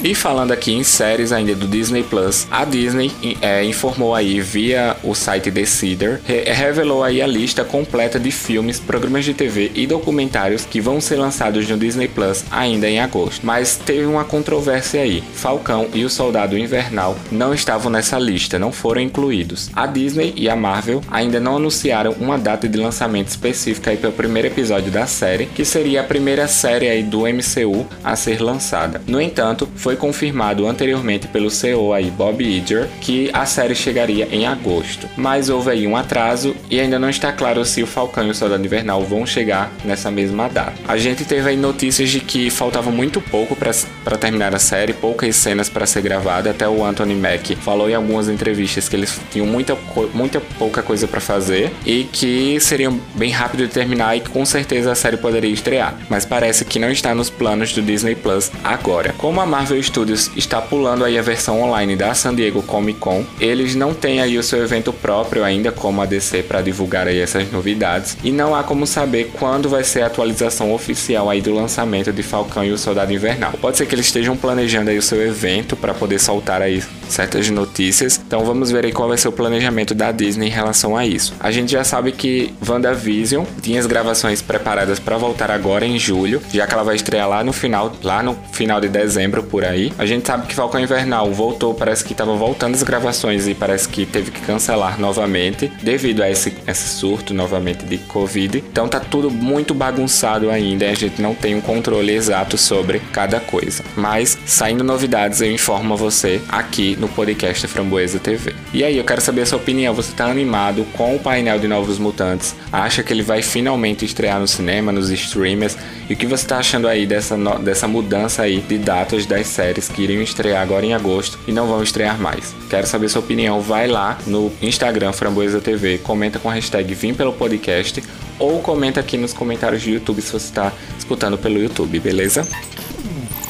E 0.02 0.14
falando 0.14 0.50
aqui 0.52 0.72
em 0.72 0.82
séries 0.82 1.30
ainda 1.30 1.54
do 1.54 1.68
Disney 1.68 2.02
Plus, 2.02 2.46
a 2.50 2.64
Disney 2.64 3.12
é, 3.42 3.62
informou 3.64 4.14
aí 4.14 4.40
via 4.40 4.96
o 5.02 5.14
site 5.14 5.52
The 5.52 5.66
Cedar, 5.66 6.20
re 6.24 6.44
revelou 6.44 7.04
aí 7.04 7.20
a 7.20 7.26
lista 7.26 7.64
completa 7.64 8.18
de 8.18 8.30
filmes, 8.30 8.80
programas 8.80 9.26
de 9.26 9.34
TV 9.34 9.70
e 9.74 9.86
documentários 9.86 10.64
que 10.64 10.80
vão 10.80 11.02
ser 11.02 11.16
lançados 11.16 11.68
no 11.68 11.76
Disney 11.76 12.08
Plus 12.08 12.44
ainda 12.50 12.88
em 12.88 12.98
agosto. 12.98 13.44
Mas 13.44 13.76
teve 13.76 14.06
uma 14.06 14.24
controvérsia 14.24 15.02
aí. 15.02 15.22
Falcão 15.34 15.88
e 15.92 16.02
o 16.02 16.10
Soldado 16.10 16.56
Invernal 16.56 17.14
não 17.30 17.52
estavam 17.52 17.92
nessa 17.92 18.18
lista, 18.18 18.58
não 18.58 18.72
foram 18.72 19.02
incluídos. 19.02 19.70
A 19.76 19.86
Disney 19.86 20.32
e 20.34 20.48
a 20.48 20.56
Marvel 20.56 21.02
ainda 21.10 21.38
não 21.38 21.56
anunciaram 21.56 22.12
uma 22.12 22.38
data 22.38 22.66
de 22.66 22.78
lançamento 22.78 23.28
específica 23.28 23.90
aí 23.90 23.98
para 23.98 24.08
o 24.08 24.12
primeiro 24.12 24.48
episódio 24.48 24.90
da 24.90 25.06
série, 25.06 25.44
que 25.44 25.64
seria 25.64 26.00
a 26.00 26.04
primeira 26.04 26.48
série 26.48 26.88
aí 26.88 27.02
do 27.02 27.20
MCU 27.26 27.86
a 28.02 28.16
ser 28.16 28.40
lançada. 28.40 29.02
No 29.06 29.20
entanto, 29.20 29.68
foi 29.76 29.89
foi 29.90 29.96
confirmado 29.96 30.68
anteriormente 30.68 31.26
pelo 31.26 31.50
CEO 31.50 31.92
aí, 31.92 32.12
Bob 32.12 32.44
Iger, 32.44 32.88
que 33.00 33.28
a 33.32 33.44
série 33.44 33.74
chegaria 33.74 34.28
em 34.30 34.46
agosto. 34.46 35.08
Mas 35.16 35.48
houve 35.48 35.68
aí 35.68 35.84
um 35.84 35.96
atraso 35.96 36.54
e 36.70 36.78
ainda 36.78 36.96
não 36.96 37.10
está 37.10 37.32
claro 37.32 37.64
se 37.64 37.82
o 37.82 37.88
Falcão 37.88 38.24
e 38.24 38.30
o 38.30 38.34
Soldado 38.34 38.64
Invernal 38.64 39.02
vão 39.02 39.26
chegar 39.26 39.72
nessa 39.84 40.08
mesma 40.08 40.48
data. 40.48 40.74
A 40.86 40.96
gente 40.96 41.24
teve 41.24 41.48
aí 41.48 41.56
notícias 41.56 42.08
de 42.08 42.20
que 42.20 42.50
faltava 42.50 42.88
muito 42.92 43.20
pouco 43.20 43.56
para 43.56 44.16
terminar 44.16 44.54
a 44.54 44.60
série, 44.60 44.92
poucas 44.92 45.34
cenas 45.34 45.68
para 45.68 45.84
ser 45.86 46.02
gravada. 46.02 46.50
Até 46.50 46.68
o 46.68 46.84
Anthony 46.84 47.16
Mack 47.16 47.56
falou 47.56 47.90
em 47.90 47.94
algumas 47.94 48.28
entrevistas 48.28 48.88
que 48.88 48.94
eles 48.94 49.20
tinham 49.32 49.46
muita, 49.48 49.76
muita 50.14 50.40
pouca 50.40 50.84
coisa 50.84 51.08
para 51.08 51.20
fazer 51.20 51.72
e 51.84 52.04
que 52.04 52.60
seriam 52.60 53.00
bem 53.16 53.32
rápido 53.32 53.66
de 53.66 53.72
terminar 53.72 54.16
e 54.16 54.20
que 54.20 54.30
com 54.30 54.46
certeza 54.46 54.92
a 54.92 54.94
série 54.94 55.16
poderia 55.16 55.50
estrear. 55.50 55.96
Mas 56.08 56.24
parece 56.24 56.64
que 56.64 56.78
não 56.78 56.92
está 56.92 57.12
nos 57.12 57.28
planos 57.28 57.72
do 57.72 57.82
Disney 57.82 58.14
Plus 58.14 58.52
agora. 58.62 59.12
Como 59.18 59.40
a 59.40 59.46
Marvel 59.46 59.79
Studios 59.82 60.30
está 60.36 60.60
pulando 60.60 61.04
aí 61.04 61.18
a 61.18 61.22
versão 61.22 61.60
online 61.62 61.96
da 61.96 62.14
San 62.14 62.34
Diego 62.34 62.62
Comic 62.62 62.98
Con. 62.98 63.24
Eles 63.40 63.74
não 63.74 63.94
têm 63.94 64.20
aí 64.20 64.38
o 64.38 64.42
seu 64.42 64.62
evento 64.62 64.92
próprio 64.92 65.44
ainda 65.44 65.72
como 65.72 66.00
a 66.00 66.06
DC 66.06 66.42
para 66.42 66.62
divulgar 66.62 67.06
aí 67.06 67.18
essas 67.18 67.50
novidades 67.50 68.16
e 68.22 68.30
não 68.30 68.54
há 68.54 68.62
como 68.62 68.86
saber 68.86 69.30
quando 69.38 69.68
vai 69.68 69.84
ser 69.84 70.02
a 70.02 70.06
atualização 70.06 70.72
oficial 70.72 71.30
aí 71.30 71.40
do 71.40 71.54
lançamento 71.54 72.12
de 72.12 72.22
Falcão 72.22 72.64
e 72.64 72.72
o 72.72 72.78
Soldado 72.78 73.12
Invernal. 73.12 73.52
Pode 73.60 73.76
ser 73.76 73.86
que 73.86 73.94
eles 73.94 74.06
estejam 74.06 74.36
planejando 74.36 74.90
aí 74.90 74.98
o 74.98 75.02
seu 75.02 75.20
evento 75.20 75.76
para 75.76 75.94
poder 75.94 76.18
soltar 76.18 76.62
aí 76.62 76.82
certas 77.08 77.48
notícias. 77.50 78.20
Então 78.24 78.44
vamos 78.44 78.70
ver 78.70 78.84
aí 78.84 78.92
qual 78.92 79.08
vai 79.08 79.18
ser 79.18 79.28
o 79.28 79.32
planejamento 79.32 79.94
da 79.94 80.12
Disney 80.12 80.46
em 80.46 80.50
relação 80.50 80.96
a 80.96 81.06
isso. 81.06 81.34
A 81.40 81.50
gente 81.50 81.72
já 81.72 81.84
sabe 81.84 82.12
que 82.12 82.54
WandaVision 82.66 83.44
tinha 83.60 83.80
as 83.80 83.86
gravações 83.86 84.40
preparadas 84.40 84.98
para 84.98 85.16
voltar 85.16 85.50
agora 85.50 85.84
em 85.84 85.98
julho, 85.98 86.40
já 86.52 86.66
que 86.66 86.74
ela 86.74 86.84
vai 86.84 86.96
estrear 86.96 87.28
lá 87.28 87.42
no 87.42 87.52
final, 87.52 87.92
lá 88.02 88.22
no 88.22 88.36
final 88.52 88.80
de 88.80 88.88
dezembro 88.88 89.42
por 89.42 89.64
aí. 89.64 89.69
A 89.98 90.06
gente 90.06 90.26
sabe 90.26 90.46
que 90.46 90.54
Falcão 90.54 90.80
Invernal 90.80 91.32
voltou, 91.32 91.74
parece 91.74 92.04
que 92.04 92.12
estava 92.12 92.34
voltando 92.34 92.74
as 92.74 92.82
gravações 92.82 93.46
e 93.46 93.54
parece 93.54 93.88
que 93.88 94.04
teve 94.06 94.30
que 94.30 94.40
cancelar 94.40 95.00
novamente 95.00 95.70
devido 95.82 96.22
a 96.22 96.30
esse, 96.30 96.56
esse 96.66 96.88
surto 96.88 97.32
novamente 97.32 97.84
de 97.84 97.98
Covid. 97.98 98.64
Então 98.70 98.88
tá 98.88 99.00
tudo 99.00 99.30
muito 99.30 99.74
bagunçado 99.74 100.50
ainda 100.50 100.84
e 100.84 100.88
a 100.88 100.94
gente 100.94 101.20
não 101.20 101.34
tem 101.34 101.54
um 101.54 101.60
controle 101.60 102.12
exato 102.12 102.58
sobre 102.58 103.00
cada 103.12 103.40
coisa. 103.40 103.84
Mas 103.96 104.36
saindo 104.46 104.82
novidades 104.82 105.40
eu 105.40 105.52
informo 105.52 105.94
a 105.94 105.96
você 105.96 106.40
aqui 106.48 106.96
no 106.96 107.08
podcast 107.08 107.66
Framboesa 107.66 108.18
TV. 108.18 108.54
E 108.72 108.82
aí, 108.82 108.96
eu 108.96 109.04
quero 109.04 109.20
saber 109.20 109.42
a 109.42 109.46
sua 109.46 109.58
opinião. 109.58 109.94
Você 109.94 110.12
tá 110.12 110.26
animado 110.26 110.86
com 110.92 111.14
o 111.14 111.18
painel 111.18 111.58
de 111.58 111.68
Novos 111.68 111.98
Mutantes? 111.98 112.54
Acha 112.72 113.02
que 113.02 113.12
ele 113.12 113.22
vai 113.22 113.42
finalmente 113.42 114.04
estrear 114.04 114.40
no 114.40 114.48
cinema, 114.48 114.92
nos 114.92 115.10
streamers? 115.10 115.76
E 116.08 116.14
o 116.14 116.16
que 116.16 116.26
você 116.26 116.46
tá 116.46 116.58
achando 116.58 116.88
aí 116.88 117.06
dessa, 117.06 117.36
dessa 117.58 117.86
mudança 117.86 118.42
aí 118.42 118.60
de 118.60 118.78
datas 118.78 119.26
das 119.26 119.46
séries 119.46 119.59
que 119.88 120.02
iriam 120.02 120.22
estrear 120.22 120.62
agora 120.62 120.86
em 120.86 120.94
agosto 120.94 121.38
e 121.46 121.52
não 121.52 121.66
vão 121.66 121.82
estrear 121.82 122.18
mais? 122.18 122.54
Quero 122.68 122.86
saber 122.86 123.08
sua 123.08 123.20
opinião. 123.20 123.60
Vai 123.60 123.86
lá 123.86 124.18
no 124.26 124.50
Instagram 124.62 125.12
Framboesa 125.12 125.60
TV, 125.60 125.98
comenta 125.98 126.38
com 126.38 126.48
a 126.48 126.54
hashtag 126.54 126.94
Vim 126.94 127.14
pelo 127.14 127.32
podcast 127.32 128.02
ou 128.38 128.60
comenta 128.60 129.00
aqui 129.00 129.16
nos 129.16 129.32
comentários 129.32 129.82
do 129.82 129.90
YouTube 129.90 130.22
se 130.22 130.32
você 130.32 130.46
está 130.46 130.72
escutando 130.98 131.36
pelo 131.36 131.58
YouTube, 131.58 132.00
beleza? 132.00 132.46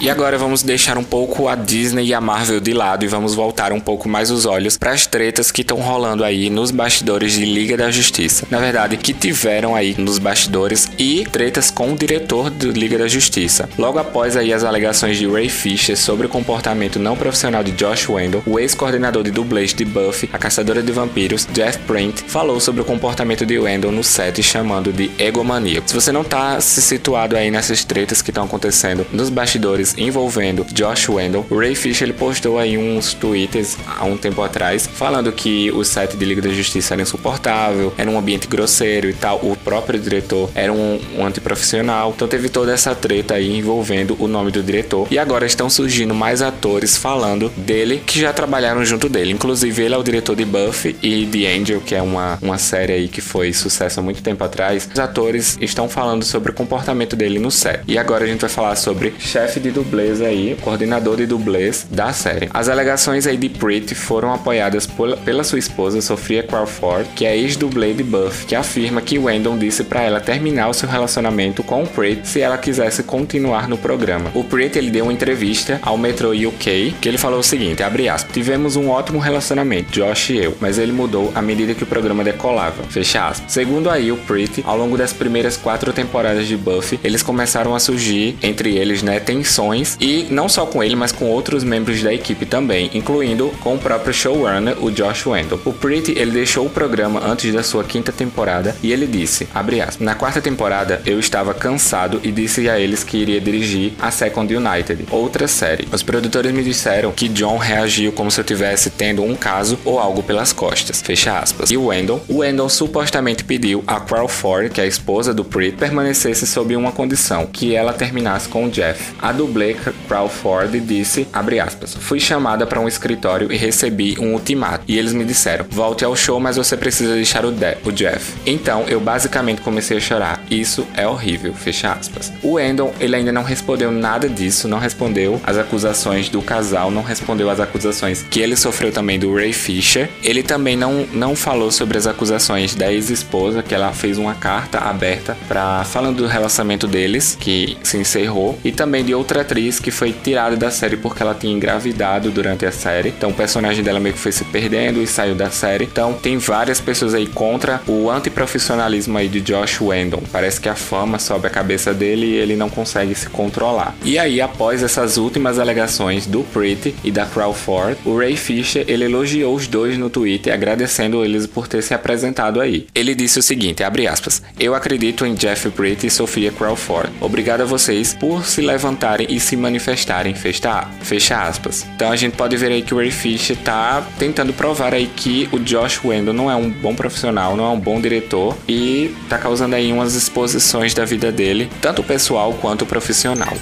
E 0.01 0.09
agora 0.09 0.39
vamos 0.39 0.63
deixar 0.63 0.97
um 0.97 1.05
pouco 1.05 1.47
a 1.47 1.55
Disney 1.55 2.07
e 2.07 2.15
a 2.15 2.23
Marvel 2.23 2.59
de 2.59 2.73
lado 2.73 3.05
e 3.05 3.09
vamos 3.09 3.35
voltar 3.35 3.71
um 3.71 3.79
pouco 3.79 4.09
mais 4.09 4.31
os 4.31 4.47
olhos 4.47 4.79
para 4.79 4.93
as 4.93 5.07
tretas 5.07 5.53
que 5.53 5.61
estão 5.61 5.77
rolando 5.77 6.25
aí 6.25 6.49
nos 6.49 6.71
bastidores 6.71 7.35
de 7.35 7.45
Liga 7.45 7.77
da 7.77 7.91
Justiça. 7.91 8.47
Na 8.51 8.59
verdade, 8.59 8.97
que 8.97 9.13
tiveram 9.13 9.75
aí 9.77 9.95
nos 9.99 10.19
bastidores 10.19 10.89
e 10.99 11.27
tretas 11.31 11.71
com 11.71 11.93
o 11.93 11.97
diretor 11.97 12.49
do 12.49 12.71
Liga 12.71 12.97
da 12.97 13.07
Justiça. 13.07 13.69
Logo 13.77 13.99
após 13.99 14.39
aí 14.39 14.55
as 14.55 14.65
alegações 14.65 15.19
de 15.19 15.27
Ray 15.29 15.51
Fisher 15.51 15.99
sobre 15.99 16.27
o 16.27 16.31
comportamento 16.31 16.99
não 16.99 17.15
profissional 17.15 17.63
de 17.63 17.73
Josh 17.73 18.09
Wendell, 18.09 18.43
o 18.47 18.59
ex-coordenador 18.59 19.23
de 19.23 19.31
dublês 19.31 19.75
de 19.75 19.85
Buffy, 19.85 20.31
a 20.33 20.39
caçadora 20.39 20.83
de 20.83 20.93
vampiros, 20.93 21.47
Jeff 21.53 21.79
Print, 21.81 22.25
falou 22.27 22.59
sobre 22.59 22.81
o 22.81 22.87
comportamento 22.87 23.45
de 23.45 23.59
Wendell 23.59 23.93
no 23.93 24.03
set 24.03 24.43
chamando 24.43 24.95
de 24.95 25.11
egomaníaco. 25.19 25.91
Se 25.91 25.95
você 25.95 26.11
não 26.11 26.25
tá 26.25 26.59
se 26.59 26.81
situado 26.81 27.37
aí 27.37 27.51
nessas 27.51 27.85
tretas 27.85 28.23
que 28.23 28.31
estão 28.31 28.45
acontecendo 28.45 29.07
nos 29.13 29.29
bastidores 29.29 29.90
envolvendo 29.97 30.65
Josh 30.73 31.09
Wendell. 31.09 31.47
O 31.51 31.59
Ray 31.59 31.75
Fisher 31.75 32.09
ele 32.09 32.17
postou 32.17 32.59
aí 32.59 32.77
uns 32.77 33.15
tweets 33.15 33.77
há 33.87 34.05
um 34.05 34.17
tempo 34.17 34.43
atrás 34.43 34.87
falando 34.87 35.33
que 35.33 35.71
o 35.73 35.85
set 35.85 36.17
de 36.17 36.25
Liga 36.25 36.43
da 36.43 36.51
Justiça 36.51 36.95
era 36.95 37.03
insuportável, 37.03 37.93
era 37.97 38.11
um 38.11 38.19
ambiente 38.19 38.47
grosseiro 38.47 39.09
e 39.09 39.15
tal. 39.15 39.39
O 39.43 39.57
próprio 39.57 39.99
diretor 39.99 40.51
era 40.55 40.73
um, 40.73 41.01
um 41.17 41.27
antiprofissional. 41.27 42.13
Então 42.15 42.29
teve 42.29 42.49
toda 42.49 42.73
essa 42.73 42.95
treta 42.95 43.35
aí 43.35 43.57
envolvendo 43.57 44.17
o 44.19 44.29
nome 44.29 44.51
do 44.51 44.63
diretor. 44.63 45.07
E 45.11 45.19
agora 45.19 45.47
estão 45.47 45.69
surgindo 45.69 46.15
mais 46.15 46.43
atores 46.43 46.97
falando 46.97 47.51
dele 47.57 48.03
que 48.05 48.21
já 48.21 48.33
trabalharam 48.33 48.85
junto 48.85 49.09
dele. 49.09 49.33
Inclusive, 49.33 49.83
ele 49.83 49.95
é 49.95 49.99
o 49.99 50.03
diretor 50.03 50.37
de 50.37 50.45
Buffy 50.45 50.97
e 51.03 51.27
The 51.27 51.57
Angel, 51.57 51.81
que 51.81 51.95
é 51.95 52.03
uma, 52.03 52.39
uma 52.41 52.59
série 52.59 52.93
aí 52.93 53.09
que 53.09 53.21
foi 53.21 53.53
sucesso 53.53 54.01
há 54.01 54.03
muito 54.03 54.23
tempo 54.23 54.43
atrás. 54.45 54.89
Os 54.93 54.99
atores 54.99 55.59
estão 55.61 55.89
falando 55.89 56.25
sobre 56.25 56.51
o 56.51 56.55
comportamento 56.55 57.17
dele 57.17 57.39
no 57.39 57.51
set. 57.51 57.81
E 57.87 57.99
agora 57.99 58.25
a 58.25 58.27
gente 58.27 58.41
vai 58.41 58.51
falar 58.51 58.77
sobre 58.77 59.15
chefe 59.19 59.61
de 59.61 59.71
dublês 59.83 60.21
aí, 60.21 60.57
coordenador 60.61 61.17
de 61.17 61.27
dublês 61.27 61.87
da 61.91 62.13
série. 62.13 62.51
As 62.53 62.69
alegações 62.69 63.27
aí 63.27 63.37
de 63.37 63.49
Pretty 63.49 63.95
foram 63.95 64.35
apoiadas 64.35 64.87
por, 64.87 65.17
pela 65.19 65.43
sua 65.43 65.59
esposa, 65.59 66.03
Sofia 66.03 66.43
Crawford, 66.43 67.09
que 67.17 67.25
é 67.25 67.37
ex-dublê 67.37 67.95
de 67.95 68.03
Buff, 68.03 68.45
que 68.45 68.55
afirma 68.55 69.01
que 69.01 69.19
Wendell 69.19 69.57
disse 69.57 69.85
para 69.85 70.03
ela 70.03 70.21
terminar 70.21 70.69
o 70.69 70.75
seu 70.75 70.89
relacionamento 70.89 71.63
com 71.63 71.83
o 71.83 71.87
Pretty 71.87 72.29
se 72.29 72.41
ela 72.41 72.59
quisesse 72.59 73.03
continuar 73.03 73.69
no 73.69 73.79
programa. 73.79 74.31
O 74.35 74.45
Pretty 74.45 74.79
ele 74.79 74.91
deu 74.91 75.05
uma 75.05 75.13
entrevista 75.13 75.81
ao 75.83 75.97
Metro 75.97 76.31
UK, 76.31 76.95
que 77.01 77.09
ele 77.09 77.17
falou 77.17 77.41
o 77.41 77.45
seguinte, 77.45 77.83
abre 77.83 78.09
aspas, 78.09 78.33
tivemos 78.33 78.77
um 78.77 78.91
ótimo 78.91 79.19
relacionamento, 79.19 79.93
Josh 79.93 80.31
e 80.31 80.39
eu, 80.39 80.57
mas 80.61 80.79
ele 80.79 80.93
mudou 80.93 81.33
à 81.35 81.41
medida 81.41 81.75
que 81.75 81.85
o 81.85 81.87
programa 81.87 82.23
decolava, 82.23 82.83
fecha 82.85 83.27
aspas. 83.27 83.51
Segundo 83.51 83.89
aí 83.89 84.13
o 84.13 84.17
Pretty, 84.19 84.63
ao 84.67 84.77
longo 84.77 84.99
das 84.99 85.15
primeiras 85.15 85.57
quatro 85.57 85.91
temporadas 85.93 86.47
de 86.47 86.57
Buffy, 86.57 87.01
eles 87.03 87.23
começaram 87.23 87.75
a 87.75 87.81
surgir 87.81 88.37
entre 88.43 88.77
eles, 88.77 89.03
né, 89.03 89.19
tensões 89.19 89.70
e 90.01 90.27
não 90.31 90.49
só 90.49 90.67
com 90.67 90.83
ele, 90.83 90.97
mas 90.97 91.13
com 91.13 91.27
outros 91.27 91.65
membros 91.65 92.03
da 92.03 92.13
equipe 92.13 92.47
também, 92.47 92.91
incluindo 92.95 93.51
com 93.61 93.75
o 93.75 93.79
próprio 93.79 94.13
showrunner, 94.13 94.83
o 94.83 94.91
Josh 94.91 95.27
Wendell. 95.27 95.61
O 95.65 95.73
Pretty 95.73 96.13
ele 96.19 96.31
deixou 96.31 96.67
o 96.67 96.71
programa 96.71 97.21
antes 97.25 97.53
da 97.53 97.63
sua 97.63 97.85
quinta 97.85 98.13
temporada 98.13 98.77
e 98.83 98.93
ele 98.93 99.07
disse, 99.07 99.49
aspas, 99.55 99.99
na 99.99 100.15
quarta 100.15 100.41
temporada 100.41 101.03
eu 101.07 101.19
estava 101.19 101.55
cansado 101.55 102.21
e 102.23 102.31
disse 102.31 102.69
a 102.69 102.79
eles 102.79 103.05
que 103.05 103.17
iria 103.17 103.41
dirigir 103.41 103.93
a 104.01 104.11
Second 104.11 104.55
United, 104.55 105.07
outra 105.11 105.47
série. 105.47 105.89
Os 105.93 106.03
produtores 106.03 106.53
me 106.53 106.63
disseram 106.63 107.13
que 107.13 107.29
John 107.29 107.57
reagiu 107.57 108.13
como 108.13 108.31
se 108.31 108.41
eu 108.41 108.45
tivesse 108.45 108.91
tendo 108.91 109.23
um 109.23 109.35
caso 109.35 109.79
ou 109.85 109.99
algo 109.99 110.23
pelas 110.23 110.53
costas, 110.53 111.01
fecha 111.03 111.39
aspas. 111.39 111.71
E 111.71 111.77
o 111.77 111.87
Wendell, 111.87 112.23
o 112.29 112.39
Wendell 112.39 112.69
supostamente 112.69 113.45
pediu 113.45 113.83
a 113.87 114.01
Crawford, 114.01 114.71
que 114.71 114.81
é 114.81 114.85
a 114.85 114.87
esposa 114.87 115.33
do 115.33 115.45
Pretty, 115.45 115.77
permanecesse 115.77 116.47
sob 116.47 116.75
uma 116.77 116.93
condição, 116.93 117.47
que 117.47 117.75
ela 117.75 117.93
terminasse 117.93 118.49
com 118.49 118.67
o 118.67 118.71
Jeff. 118.71 119.13
A 119.21 119.33
dublê 119.61 119.77
Crawford 120.09 120.81
disse, 120.81 121.29
aspas, 121.63 121.95
fui 121.95 122.19
chamada 122.19 122.67
para 122.67 122.81
um 122.81 122.89
escritório 122.89 123.53
e 123.53 123.57
recebi 123.57 124.17
um 124.19 124.33
ultimato. 124.33 124.85
E 124.89 124.99
eles 124.99 125.13
me 125.13 125.25
disseram, 125.25 125.67
volte 125.69 126.05
ao 126.05 126.17
show, 126.17 126.41
mas 126.41 126.57
você 126.57 126.77
precisa 126.77 127.15
deixar 127.15 127.45
o, 127.45 127.53
De 127.53 127.77
o 127.85 127.93
Jeff. 127.93 128.35
Então, 128.47 128.85
eu 128.89 129.01
basicamente 129.01 129.61
comecei 129.61 129.99
a 129.99 130.01
chorar. 130.01 130.43
Isso 130.51 130.87
é 130.97 131.07
horrível, 131.07 131.53
fecha 131.53 131.93
aspas. 131.93 132.33
O 132.43 132.53
Wendell, 132.53 132.95
ele 132.99 133.17
ainda 133.17 133.33
não 133.33 133.43
respondeu 133.43 133.93
nada 133.93 134.29
disso, 134.29 134.67
não 134.67 134.79
respondeu 134.79 135.41
as 135.45 135.59
acusações 135.59 136.29
do 136.29 136.41
casal, 136.41 136.91
não 136.91 137.03
respondeu 137.03 137.51
as 137.51 137.61
acusações 137.61 138.25
que 138.31 138.41
ele 138.41 138.57
sofreu 138.57 138.91
também 138.91 139.19
do 139.19 139.35
Ray 139.35 139.53
Fisher. 139.53 140.09
Ele 140.23 140.43
também 140.43 140.77
não, 140.77 141.07
não 141.13 141.37
falou 141.37 141.71
sobre 141.71 141.99
as 141.99 142.07
acusações 142.07 142.75
da 142.75 142.91
ex-esposa, 142.93 143.63
que 143.63 143.75
ela 143.75 143.93
fez 143.93 144.17
uma 144.17 144.35
carta 144.35 144.79
aberta 144.79 145.37
para 145.47 145.85
falando 145.85 146.19
do 146.19 146.27
relacionamento 146.27 146.87
deles, 146.87 147.37
que 147.39 147.77
se 147.83 147.97
encerrou, 147.97 148.59
e 148.65 148.73
também 148.73 149.05
de 149.05 149.15
atriz 149.41 149.79
que 149.79 149.91
foi 149.91 150.13
tirada 150.13 150.57
da 150.57 150.71
série 150.71 150.97
porque 150.97 151.23
ela 151.23 151.35
tinha 151.35 151.53
engravidado 151.53 152.31
durante 152.31 152.67
a 152.67 152.73
série. 152.73 153.09
Então 153.09 153.31
o 153.31 153.35
personagem 153.35 153.83
dela 153.83 154.01
meio 154.01 154.15
que 154.15 154.21
foi 154.21 154.33
se 154.33 154.45
perdendo 154.45 155.03
e 155.03 155.07
saiu 155.07 155.35
da 155.35 155.51
série. 155.51 155.85
Então 155.85 156.13
tem 156.13 156.39
várias 156.39 156.81
pessoas 156.81 157.15
aí 157.15 157.27
contra 157.27 157.81
o 157.87 158.11
antiprofissionalismo 158.11 159.17
aí 159.19 159.29
de 159.29 159.41
Josh 159.41 159.81
Wendell. 159.81 160.23
Parece 160.33 160.61
que 160.61 160.69
a 160.69 160.75
fama 160.75 161.19
sobe 161.19 161.47
a 161.47 161.51
cabeça 161.51 161.93
dele 161.93 162.27
e 162.27 162.35
ele 162.35 162.57
não 162.57 162.69
consegue 162.69 163.15
se 163.15 163.29
controlar. 163.29 163.95
E 164.05 164.19
aí, 164.19 164.41
após 164.41 164.83
essas 164.83 165.17
últimas 165.17 165.59
alegações 165.59 166.27
do 166.27 166.43
Pretty 166.45 166.95
e 167.05 167.11
da 167.11 167.27
Crawford, 167.27 167.97
o 168.05 168.17
Ray 168.17 168.37
Fisher 168.37 168.85
ele 168.89 169.05
elogiou 169.05 169.55
os 169.55 169.67
dois 169.67 169.97
no 169.97 170.11
Twitter, 170.11 170.53
agradecendo 170.53 171.25
eles 171.25 171.47
por 171.47 171.67
ter 171.67 171.83
se 171.83 171.95
apresentado 171.95 172.61
aí. 172.61 172.87
Ele 172.95 173.15
disse 173.15 173.39
o 173.39 173.43
seguinte, 173.43 173.83
abre 173.83 174.07
aspas, 174.07 174.43
eu 174.59 174.75
acredito 174.75 175.25
em 175.25 175.35
Jeff 175.35 175.71
Pretty 175.71 176.07
e 176.07 176.11
Sofia 176.11 176.53
Crawford. 176.53 177.11
Obrigado 177.21 177.63
a 177.63 177.65
vocês 177.65 178.15
por 178.15 178.45
se 178.45 178.61
levantarem 178.61 179.27
e 179.31 179.41
se 179.41 179.57
manifestarem, 179.57 180.35
fecha, 180.35 180.87
fecha 181.01 181.43
aspas. 181.43 181.87
Então 181.95 182.11
a 182.11 182.17
gente 182.17 182.37
pode 182.37 182.57
ver 182.57 182.73
aí 182.73 182.83
que 182.83 182.93
o 182.93 182.99
Ray 182.99 183.11
Fisher 183.11 183.57
tá 183.57 184.05
tentando 184.19 184.53
provar 184.53 184.93
aí 184.93 185.07
que 185.07 185.49
o 185.53 185.59
Josh 185.59 186.05
Wendell 186.05 186.35
não 186.35 186.51
é 186.51 186.57
um 186.57 186.69
bom 186.69 186.95
profissional, 186.95 187.57
não 187.57 187.65
é 187.65 187.69
um 187.69 187.81
bom 187.81 188.01
diretor 188.01 188.57
e 188.69 189.15
tá 189.29 189.39
causando 189.39 189.77
aí 189.77 189.93
umas 189.93 190.15
exposições 190.15 190.93
da 190.93 191.05
vida 191.05 191.31
dele, 191.31 191.71
tanto 191.81 192.03
pessoal 192.03 192.53
quanto 192.55 192.85
profissional. 192.85 193.57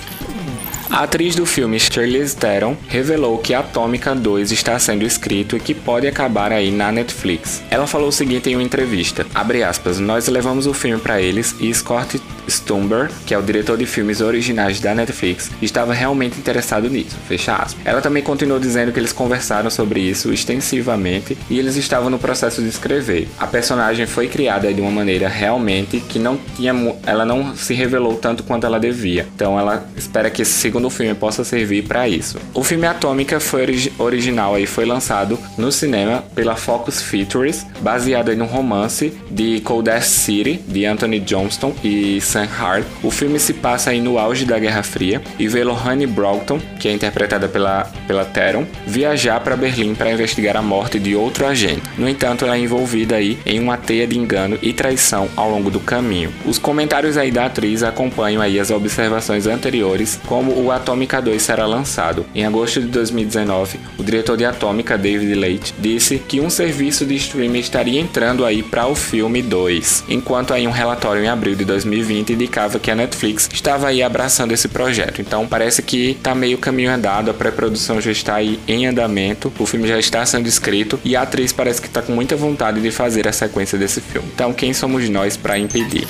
A 0.91 1.03
atriz 1.03 1.35
do 1.35 1.45
filme 1.45 1.79
Charlize 1.79 2.35
Theron 2.35 2.75
revelou 2.89 3.37
que 3.37 3.53
Atômica 3.53 4.15
2 4.15 4.51
está 4.53 4.79
sendo 4.79 5.05
escrito 5.05 5.55
e 5.55 5.61
que 5.61 5.75
pode 5.75 6.07
acabar 6.07 6.51
aí 6.51 6.71
na 6.71 6.91
Netflix. 6.91 7.63
Ela 7.71 7.87
falou 7.87 8.09
o 8.09 8.13
seguinte 8.13 8.49
em 8.49 8.55
uma 8.57 8.63
entrevista, 8.63 9.27
aspas, 9.69 9.99
nós 9.99 10.29
levamos 10.29 10.67
o 10.67 10.73
filme 10.73 10.99
para 10.99 11.21
eles 11.21 11.55
e 11.61 11.73
Scott 11.75 12.19
Stumber, 12.49 13.11
que 13.27 13.35
é 13.35 13.39
o 13.39 13.43
diretor 13.43 13.77
de 13.77 13.87
filmes 13.87 14.21
originais 14.21 14.81
da 14.81 14.95
Netflix, 14.95 15.51
estava 15.61 15.93
realmente 15.93 16.39
interessado 16.39 16.89
nisso, 16.89 17.17
fecha 17.29 17.55
aspas. 17.55 17.85
Ela 17.85 18.01
também 18.01 18.23
continuou 18.23 18.59
dizendo 18.59 18.93
que 18.93 18.99
eles 18.99 19.13
conversaram 19.13 19.71
sobre 19.71 20.01
isso 20.01 20.33
extensivamente 20.33 21.37
e 21.51 21.59
eles 21.59 21.77
estavam 21.77 22.11
no 22.11 22.19
processo 22.19 22.63
de 22.63 22.69
escrever. 22.69 23.29
A 23.39 23.47
personagem 23.47 24.07
foi 24.07 24.29
criada 24.29 24.73
de 24.73 24.81
uma 24.81 24.91
maneira 24.91 25.29
realmente 25.29 26.01
que 26.01 26.19
não 26.19 26.39
tinha, 26.57 26.75
ela 27.07 27.25
não 27.25 27.55
se 27.55 27.75
revelou 27.75 28.15
tanto 28.17 28.43
quanto 28.43 28.67
ela 28.67 28.81
devia. 28.81 29.27
Então 29.35 29.59
ela 29.59 29.87
espera 29.97 30.31
que 30.31 30.43
esse 30.43 30.53
segundo 30.53 30.89
filme 30.91 31.15
possa 31.15 31.45
servir 31.45 31.85
para 31.85 32.09
isso. 32.09 32.39
O 32.55 32.63
filme 32.63 32.87
Atômica 32.87 33.41
foi 33.41 33.63
ori 33.63 33.93
original 33.99 34.59
e 34.59 34.67
foi 34.67 34.85
lançado 34.85 35.39
no 35.57 35.71
cinema 35.71 36.25
pela 36.35 36.57
Focus 36.57 37.03
Features, 37.03 37.67
baseado 37.81 38.33
em 38.33 38.41
um 38.41 38.47
romance 38.47 39.13
de 39.31 39.61
Cold 39.61 39.89
City 40.03 40.61
de 40.67 40.85
Anthony 40.85 41.21
Johnston 41.21 41.75
e 41.83 42.21
Sam 42.21 42.38
Sam 42.39 42.49
Hart. 42.59 42.87
O 43.03 43.11
filme 43.11 43.41
se 43.41 43.53
passa 43.53 43.91
aí 43.91 44.01
no 44.01 44.19
auge 44.19 44.45
da 44.45 44.59
Guerra 44.59 44.83
Fria 44.83 45.21
e 45.39 45.49
vê 45.49 45.65
Lohane 45.65 46.07
Broughton, 46.07 46.61
que 46.79 46.89
é 46.89 46.93
interpretada 46.93 47.49
pela, 47.49 47.91
pela 48.07 48.25
Teron, 48.25 48.65
viajar 48.87 49.41
para 49.41 49.57
Berlim 49.57 49.95
para 49.95 50.13
investigar 50.13 50.57
a 50.57 50.63
morte 50.63 51.01
de 51.01 51.17
outro 51.17 51.47
agente. 51.47 51.83
No 51.97 52.09
entanto, 52.09 52.45
ela 52.45 52.57
é 52.57 52.61
envolvida 52.61 53.17
aí 53.17 53.39
em 53.45 53.59
uma 53.59 53.77
teia 53.77 54.07
de 54.07 54.17
engano 54.17 54.59
e 54.63 54.73
traição 54.73 55.29
ao 55.35 55.51
longo 55.51 55.71
do 55.71 55.81
caminho. 55.81 56.33
Os 56.47 56.59
comentários 56.59 57.17
aí 57.17 57.31
da 57.31 57.47
atriz 57.47 57.83
acompanham 57.83 58.41
aí 58.41 58.61
as 58.61 58.71
observações 58.71 59.47
anteriores, 59.47 60.21
como 60.27 60.53
o 60.53 60.71
Atômica 60.71 61.21
2 61.21 61.41
será 61.41 61.67
lançado. 61.67 62.25
Em 62.35 62.45
agosto 62.45 62.81
de 62.81 62.87
2019, 62.89 63.81
o 63.99 64.05
diretor 64.05 64.37
de 64.37 64.45
Atômica, 64.45 64.97
David 64.97 65.35
Leite, 65.35 65.75
disse 65.79 66.19
que 66.19 66.41
um 66.41 66.51
serviço 66.51 67.05
de 67.05 67.17
streaming 67.17 67.59
estaria 67.59 68.01
entrando 68.01 68.45
aí 68.45 68.63
para 68.63 68.87
o 68.87 68.95
filme 68.95 69.43
2, 69.43 70.05
enquanto 70.09 70.55
aí 70.55 70.67
um 70.67 70.73
relatório 70.73 71.25
em 71.25 71.29
abril 71.29 71.55
de 71.55 71.65
2020 71.65 72.28
indicava 72.33 72.79
que 72.79 72.91
a 72.91 72.95
Netflix 72.95 73.49
estava 73.53 73.89
aí 73.89 74.03
abraçando 74.03 74.53
esse 74.53 74.69
projeto. 74.69 75.21
Então 75.21 75.47
parece 75.47 75.83
que 75.83 76.11
está 76.11 76.35
meio 76.35 76.59
caminho 76.59 76.91
andado, 76.91 77.31
a 77.31 77.35
pré-produção 77.35 78.01
já 78.01 78.11
está 78.11 78.37
aí 78.37 78.59
em 78.67 78.87
andamento, 78.87 79.53
o 79.59 79.67
filme 79.67 79.89
já 79.89 79.99
está 79.99 80.25
sendo 80.25 80.49
escrito 80.49 80.99
e 81.05 81.17
a 81.17 81.23
atriz 81.23 81.53
parece 81.53 81.81
que 81.81 81.89
está 81.89 82.03
com 82.03 82.13
muita 82.13 82.37
vontade 82.37 82.81
de 82.81 82.91
fazer 82.91 83.27
a 83.27 83.33
sequência 83.33 83.79
desse 83.79 84.01
filme. 84.01 84.29
Então 84.35 84.53
quem 84.53 84.73
somos 84.73 85.09
nós 85.09 85.37
para 85.37 85.59
impedir? 85.59 86.07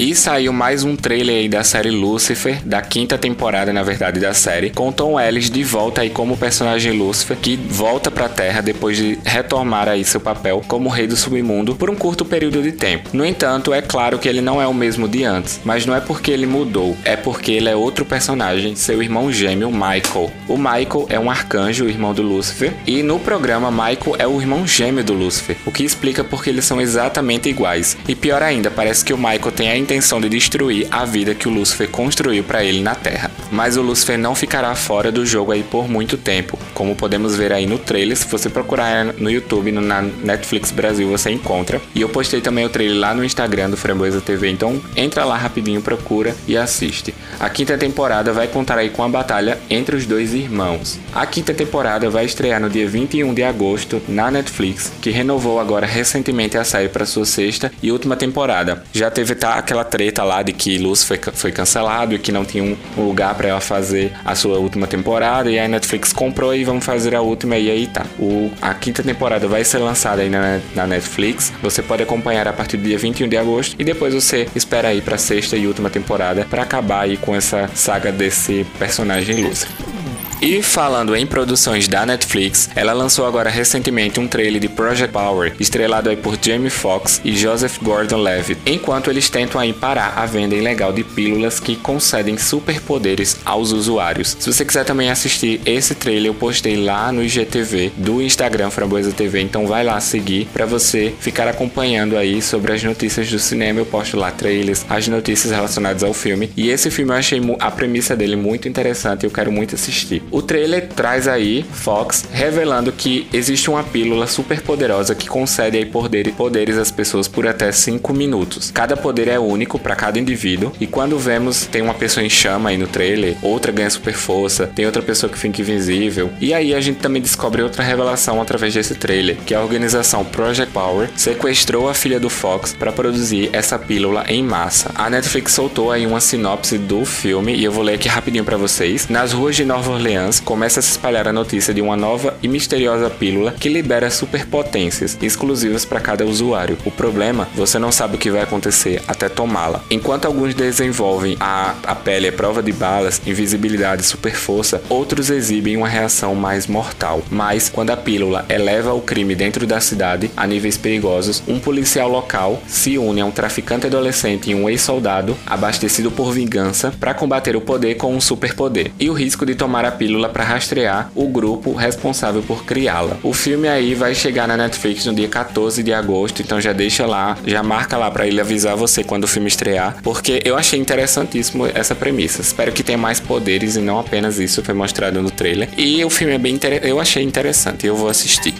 E 0.00 0.14
saiu 0.14 0.50
mais 0.50 0.82
um 0.82 0.96
trailer 0.96 1.36
aí 1.36 1.46
da 1.46 1.62
série 1.62 1.90
Lucifer, 1.90 2.64
da 2.64 2.80
quinta 2.80 3.18
temporada, 3.18 3.70
na 3.70 3.82
verdade, 3.82 4.18
da 4.18 4.32
série, 4.32 4.70
com 4.70 4.90
Tom 4.90 5.20
Ellis 5.20 5.50
de 5.50 5.62
volta 5.62 6.00
aí 6.00 6.08
como 6.08 6.38
personagem 6.38 6.92
Lucifer, 6.92 7.36
que 7.36 7.54
volta 7.54 8.10
pra 8.10 8.26
Terra 8.26 8.62
depois 8.62 8.96
de 8.96 9.18
retomar 9.26 9.90
aí 9.90 10.02
seu 10.02 10.18
papel 10.18 10.62
como 10.66 10.88
rei 10.88 11.06
do 11.06 11.14
submundo 11.16 11.76
por 11.76 11.90
um 11.90 11.94
curto 11.94 12.24
período 12.24 12.62
de 12.62 12.72
tempo. 12.72 13.10
No 13.12 13.26
entanto, 13.26 13.74
é 13.74 13.82
claro 13.82 14.18
que 14.18 14.26
ele 14.26 14.40
não 14.40 14.58
é 14.58 14.66
o 14.66 14.72
mesmo 14.72 15.06
de 15.06 15.22
antes, 15.22 15.60
mas 15.66 15.84
não 15.84 15.94
é 15.94 16.00
porque 16.00 16.30
ele 16.30 16.46
mudou, 16.46 16.96
é 17.04 17.14
porque 17.14 17.52
ele 17.52 17.68
é 17.68 17.76
outro 17.76 18.06
personagem, 18.06 18.74
seu 18.76 19.02
irmão 19.02 19.30
gêmeo 19.30 19.70
Michael. 19.70 20.32
O 20.48 20.56
Michael 20.56 21.08
é 21.10 21.20
um 21.20 21.30
arcanjo, 21.30 21.90
irmão 21.90 22.14
do 22.14 22.22
Lucifer, 22.22 22.72
e 22.86 23.02
no 23.02 23.18
programa 23.18 23.70
Michael 23.70 24.16
é 24.18 24.26
o 24.26 24.40
irmão 24.40 24.66
gêmeo 24.66 25.04
do 25.04 25.12
Lucifer, 25.12 25.58
o 25.66 25.70
que 25.70 25.84
explica 25.84 26.24
porque 26.24 26.48
eles 26.48 26.64
são 26.64 26.80
exatamente 26.80 27.50
iguais. 27.50 27.98
E 28.08 28.14
pior 28.14 28.42
ainda, 28.42 28.70
parece 28.70 29.04
que 29.04 29.12
o 29.12 29.18
Michael 29.18 29.52
tem 29.52 29.68
a 29.70 29.89
intenção 29.90 30.20
de 30.20 30.28
destruir 30.28 30.86
a 30.88 31.04
vida 31.04 31.34
que 31.34 31.48
o 31.48 31.50
Lúcifer 31.50 31.90
construiu 31.90 32.44
para 32.44 32.62
ele 32.62 32.80
na 32.80 32.94
Terra. 32.94 33.28
Mas 33.50 33.76
o 33.76 33.82
Lúcifer 33.82 34.16
não 34.16 34.36
ficará 34.36 34.72
fora 34.76 35.10
do 35.10 35.26
jogo 35.26 35.50
aí 35.50 35.64
por 35.64 35.88
muito 35.88 36.16
tempo, 36.16 36.56
como 36.72 36.94
podemos 36.94 37.34
ver 37.34 37.52
aí 37.52 37.66
no 37.66 37.76
trailer. 37.76 38.16
Se 38.16 38.24
você 38.28 38.48
procurar 38.48 39.06
no 39.14 39.28
YouTube, 39.28 39.72
na 39.72 40.00
Netflix 40.00 40.70
Brasil, 40.70 41.08
você 41.08 41.30
encontra. 41.30 41.80
E 41.92 42.00
eu 42.02 42.08
postei 42.08 42.40
também 42.40 42.64
o 42.64 42.68
trailer 42.68 43.00
lá 43.00 43.12
no 43.12 43.24
Instagram 43.24 43.70
do 43.70 43.76
Framboesa 43.76 44.20
TV, 44.20 44.48
então 44.48 44.80
entra 44.94 45.24
lá 45.24 45.36
rapidinho, 45.36 45.82
procura 45.82 46.36
e 46.46 46.56
assiste. 46.56 47.12
A 47.40 47.50
quinta 47.50 47.76
temporada 47.76 48.32
vai 48.32 48.46
contar 48.46 48.78
aí 48.78 48.90
com 48.90 49.02
a 49.02 49.08
batalha 49.08 49.58
entre 49.68 49.96
os 49.96 50.06
dois 50.06 50.32
irmãos. 50.32 51.00
A 51.12 51.26
quinta 51.26 51.52
temporada 51.52 52.08
vai 52.08 52.24
estrear 52.26 52.60
no 52.60 52.70
dia 52.70 52.88
21 52.88 53.34
de 53.34 53.42
agosto 53.42 54.00
na 54.06 54.30
Netflix, 54.30 54.92
que 55.02 55.10
renovou 55.10 55.58
agora 55.58 55.84
recentemente 55.84 56.56
a 56.56 56.62
série 56.62 56.88
para 56.88 57.04
sua 57.04 57.26
sexta 57.26 57.72
e 57.82 57.90
última 57.90 58.14
temporada. 58.14 58.84
Já 58.92 59.10
teve 59.10 59.34
tá, 59.34 59.54
aquela 59.54 59.79
aquela 59.80 59.84
treta 59.84 60.22
lá 60.22 60.42
de 60.42 60.52
que 60.52 60.78
Luz 60.78 61.04
foi, 61.04 61.18
foi 61.32 61.52
cancelado 61.52 62.14
e 62.14 62.18
que 62.18 62.30
não 62.30 62.44
tinha 62.44 62.62
um, 62.62 62.76
lugar 62.96 63.34
para 63.34 63.48
ela 63.48 63.60
fazer 63.60 64.12
a 64.24 64.34
sua 64.34 64.58
última 64.58 64.86
temporada. 64.86 65.50
E 65.50 65.58
aí 65.58 65.64
a 65.64 65.68
Netflix 65.68 66.12
comprou 66.12 66.54
e 66.54 66.64
vamos 66.64 66.84
fazer 66.84 67.14
a 67.14 67.20
última. 67.20 67.56
E 67.56 67.70
aí 67.70 67.86
tá. 67.86 68.06
O, 68.18 68.50
a 68.60 68.74
quinta 68.74 69.02
temporada 69.02 69.48
vai 69.48 69.64
ser 69.64 69.78
lançada 69.78 70.22
aí 70.22 70.30
na, 70.30 70.60
na 70.74 70.86
Netflix. 70.86 71.52
Você 71.62 71.82
pode 71.82 72.02
acompanhar 72.02 72.46
a 72.46 72.52
partir 72.52 72.76
do 72.76 72.84
dia 72.84 72.98
21 72.98 73.28
de 73.28 73.36
agosto. 73.36 73.76
E 73.78 73.84
depois 73.84 74.14
você 74.14 74.48
espera 74.54 74.88
aí 74.88 75.00
pra 75.00 75.18
sexta 75.18 75.56
e 75.56 75.66
última 75.66 75.90
temporada 75.90 76.46
para 76.48 76.62
acabar 76.62 77.02
aí 77.02 77.16
com 77.16 77.34
essa 77.34 77.68
saga 77.74 78.12
desse 78.12 78.66
personagem 78.78 79.42
Lúcifer. 79.42 80.09
E 80.42 80.62
falando 80.62 81.14
em 81.14 81.26
produções 81.26 81.86
da 81.86 82.06
Netflix, 82.06 82.70
ela 82.74 82.94
lançou 82.94 83.26
agora 83.26 83.50
recentemente 83.50 84.18
um 84.18 84.26
trailer 84.26 84.58
de 84.58 84.70
Project 84.70 85.12
Power, 85.12 85.52
estrelado 85.60 86.16
por 86.16 86.38
Jamie 86.40 86.70
Foxx 86.70 87.20
e 87.22 87.36
Joseph 87.36 87.76
Gordon-Levitt, 87.82 88.58
enquanto 88.64 89.10
eles 89.10 89.28
tentam 89.28 89.60
aí 89.60 89.74
parar 89.74 90.14
a 90.16 90.24
venda 90.24 90.54
ilegal 90.54 90.94
de 90.94 91.04
pílulas 91.04 91.60
que 91.60 91.76
concedem 91.76 92.38
superpoderes 92.38 93.36
aos 93.44 93.70
usuários. 93.70 94.34
Se 94.40 94.50
você 94.50 94.64
quiser 94.64 94.86
também 94.86 95.10
assistir 95.10 95.60
esse 95.66 95.94
trailer, 95.94 96.30
eu 96.30 96.34
postei 96.34 96.74
lá 96.74 97.12
no 97.12 97.22
IGTV 97.22 97.92
do 97.98 98.22
Instagram 98.22 98.70
Framboesa 98.70 99.12
TV, 99.12 99.42
então 99.42 99.66
vai 99.66 99.84
lá 99.84 100.00
seguir 100.00 100.46
para 100.54 100.64
você 100.64 101.12
ficar 101.20 101.48
acompanhando 101.48 102.16
aí 102.16 102.40
sobre 102.40 102.72
as 102.72 102.82
notícias 102.82 103.30
do 103.30 103.38
cinema. 103.38 103.80
Eu 103.80 103.86
posto 103.86 104.16
lá 104.16 104.30
trailers, 104.30 104.86
as 104.88 105.06
notícias 105.06 105.52
relacionadas 105.52 106.02
ao 106.02 106.14
filme. 106.14 106.50
E 106.56 106.70
esse 106.70 106.90
filme 106.90 107.12
eu 107.12 107.16
achei 107.16 107.38
a 107.58 107.70
premissa 107.70 108.16
dele 108.16 108.36
muito 108.36 108.66
interessante 108.66 109.24
e 109.24 109.26
eu 109.26 109.30
quero 109.30 109.52
muito 109.52 109.74
assistir. 109.74 110.22
O 110.30 110.40
trailer 110.40 110.88
traz 110.88 111.26
aí 111.26 111.64
Fox 111.72 112.24
revelando 112.30 112.92
que 112.92 113.26
existe 113.32 113.68
uma 113.68 113.82
pílula 113.82 114.28
super 114.28 114.60
poderosa 114.60 115.14
que 115.14 115.28
concede 115.28 115.76
aí 115.76 115.84
poder, 115.84 116.32
poderes 116.32 116.78
às 116.78 116.90
pessoas 116.90 117.26
por 117.26 117.48
até 117.48 117.72
5 117.72 118.12
minutos. 118.14 118.70
Cada 118.70 118.96
poder 118.96 119.26
é 119.26 119.40
único 119.40 119.78
para 119.78 119.96
cada 119.96 120.20
indivíduo 120.20 120.72
e 120.80 120.86
quando 120.86 121.18
vemos 121.18 121.66
tem 121.66 121.82
uma 121.82 121.94
pessoa 121.94 122.24
em 122.24 122.30
chama 122.30 122.70
aí 122.70 122.78
no 122.78 122.86
trailer, 122.86 123.36
outra 123.42 123.72
ganha 123.72 123.90
super 123.90 124.14
força, 124.14 124.68
tem 124.68 124.86
outra 124.86 125.02
pessoa 125.02 125.30
que 125.30 125.38
fica 125.38 125.60
invisível. 125.60 126.30
E 126.40 126.54
aí 126.54 126.74
a 126.74 126.80
gente 126.80 127.00
também 127.00 127.20
descobre 127.20 127.62
outra 127.62 127.82
revelação 127.82 128.40
através 128.40 128.72
desse 128.72 128.94
trailer, 128.94 129.36
que 129.44 129.54
a 129.54 129.60
organização 129.60 130.24
Project 130.24 130.72
Power 130.72 131.10
sequestrou 131.16 131.88
a 131.88 131.94
filha 131.94 132.20
do 132.20 132.30
Fox 132.30 132.72
para 132.72 132.92
produzir 132.92 133.50
essa 133.52 133.78
pílula 133.78 134.24
em 134.28 134.44
massa. 134.44 134.92
A 134.94 135.10
Netflix 135.10 135.52
soltou 135.52 135.90
aí 135.90 136.06
uma 136.06 136.20
sinopse 136.20 136.78
do 136.78 137.04
filme 137.04 137.56
e 137.56 137.64
eu 137.64 137.72
vou 137.72 137.82
ler 137.82 137.94
aqui 137.94 138.08
rapidinho 138.08 138.44
para 138.44 138.56
vocês. 138.56 139.08
Nas 139.08 139.32
ruas 139.32 139.56
de 139.56 139.64
Nova 139.64 139.90
Orleans 139.90 140.19
começa 140.44 140.80
a 140.80 140.82
se 140.82 140.90
espalhar 140.90 141.26
a 141.26 141.32
notícia 141.32 141.72
de 141.72 141.80
uma 141.80 141.96
nova 141.96 142.36
e 142.42 142.48
misteriosa 142.48 143.08
pílula 143.08 143.52
que 143.52 143.68
libera 143.68 144.10
superpotências 144.10 145.16
exclusivas 145.22 145.84
para 145.86 146.00
cada 146.00 146.26
usuário. 146.26 146.76
O 146.84 146.90
problema, 146.90 147.48
você 147.54 147.78
não 147.78 147.90
sabe 147.90 148.16
o 148.16 148.18
que 148.18 148.30
vai 148.30 148.42
acontecer 148.42 149.02
até 149.08 149.28
tomá-la. 149.28 149.82
Enquanto 149.90 150.26
alguns 150.26 150.54
desenvolvem 150.54 151.36
a, 151.40 151.74
a 151.84 151.94
pele 151.94 152.26
é 152.26 152.30
prova 152.30 152.62
de 152.62 152.72
balas, 152.72 153.22
invisibilidade 153.26 154.02
e 154.02 154.04
super 154.04 154.34
força, 154.34 154.82
outros 154.88 155.30
exibem 155.30 155.76
uma 155.76 155.88
reação 155.88 156.34
mais 156.34 156.66
mortal. 156.66 157.22
Mas 157.30 157.70
quando 157.70 157.90
a 157.90 157.96
pílula 157.96 158.44
eleva 158.48 158.92
o 158.92 159.00
crime 159.00 159.34
dentro 159.34 159.66
da 159.66 159.80
cidade 159.80 160.30
a 160.36 160.46
níveis 160.46 160.76
perigosos, 160.76 161.42
um 161.48 161.58
policial 161.58 162.08
local 162.08 162.62
se 162.66 162.98
une 162.98 163.20
a 163.20 163.24
um 163.24 163.30
traficante 163.30 163.86
adolescente 163.86 164.50
e 164.50 164.54
um 164.54 164.68
ex-soldado 164.68 165.36
abastecido 165.46 166.10
por 166.10 166.32
vingança 166.32 166.92
para 167.00 167.14
combater 167.14 167.56
o 167.56 167.60
poder 167.60 167.94
com 167.94 168.14
um 168.14 168.20
superpoder 168.20 168.90
e 168.98 169.08
o 169.08 169.12
risco 169.14 169.46
de 169.46 169.54
tomar 169.54 169.84
a 169.84 169.90
pílula 169.90 170.09
para 170.28 170.44
rastrear 170.44 171.10
o 171.14 171.28
grupo 171.28 171.72
responsável 171.72 172.42
por 172.42 172.64
criá-la. 172.64 173.16
O 173.22 173.32
filme 173.32 173.68
aí 173.68 173.94
vai 173.94 174.14
chegar 174.14 174.46
na 174.46 174.56
Netflix 174.56 175.06
no 175.06 175.14
dia 175.14 175.28
14 175.28 175.82
de 175.82 175.92
agosto, 175.92 176.42
então 176.42 176.60
já 176.60 176.72
deixa 176.72 177.06
lá, 177.06 177.36
já 177.46 177.62
marca 177.62 177.96
lá 177.96 178.10
para 178.10 178.26
ele 178.26 178.40
avisar 178.40 178.76
você 178.76 179.02
quando 179.02 179.24
o 179.24 179.28
filme 179.28 179.48
estrear, 179.48 179.96
porque 180.02 180.42
eu 180.44 180.56
achei 180.56 180.78
interessantíssimo 180.78 181.66
essa 181.66 181.94
premissa. 181.94 182.42
Espero 182.42 182.72
que 182.72 182.82
tenha 182.82 182.98
mais 182.98 183.20
poderes 183.20 183.76
e 183.76 183.80
não 183.80 183.98
apenas 183.98 184.38
isso 184.38 184.62
foi 184.62 184.74
mostrado 184.74 185.22
no 185.22 185.30
trailer. 185.30 185.68
E 185.76 186.04
o 186.04 186.10
filme 186.10 186.34
é 186.34 186.38
bem 186.38 186.58
eu 186.82 187.00
achei 187.00 187.22
interessante, 187.22 187.86
eu 187.86 187.96
vou 187.96 188.08
assistir. 188.08 188.54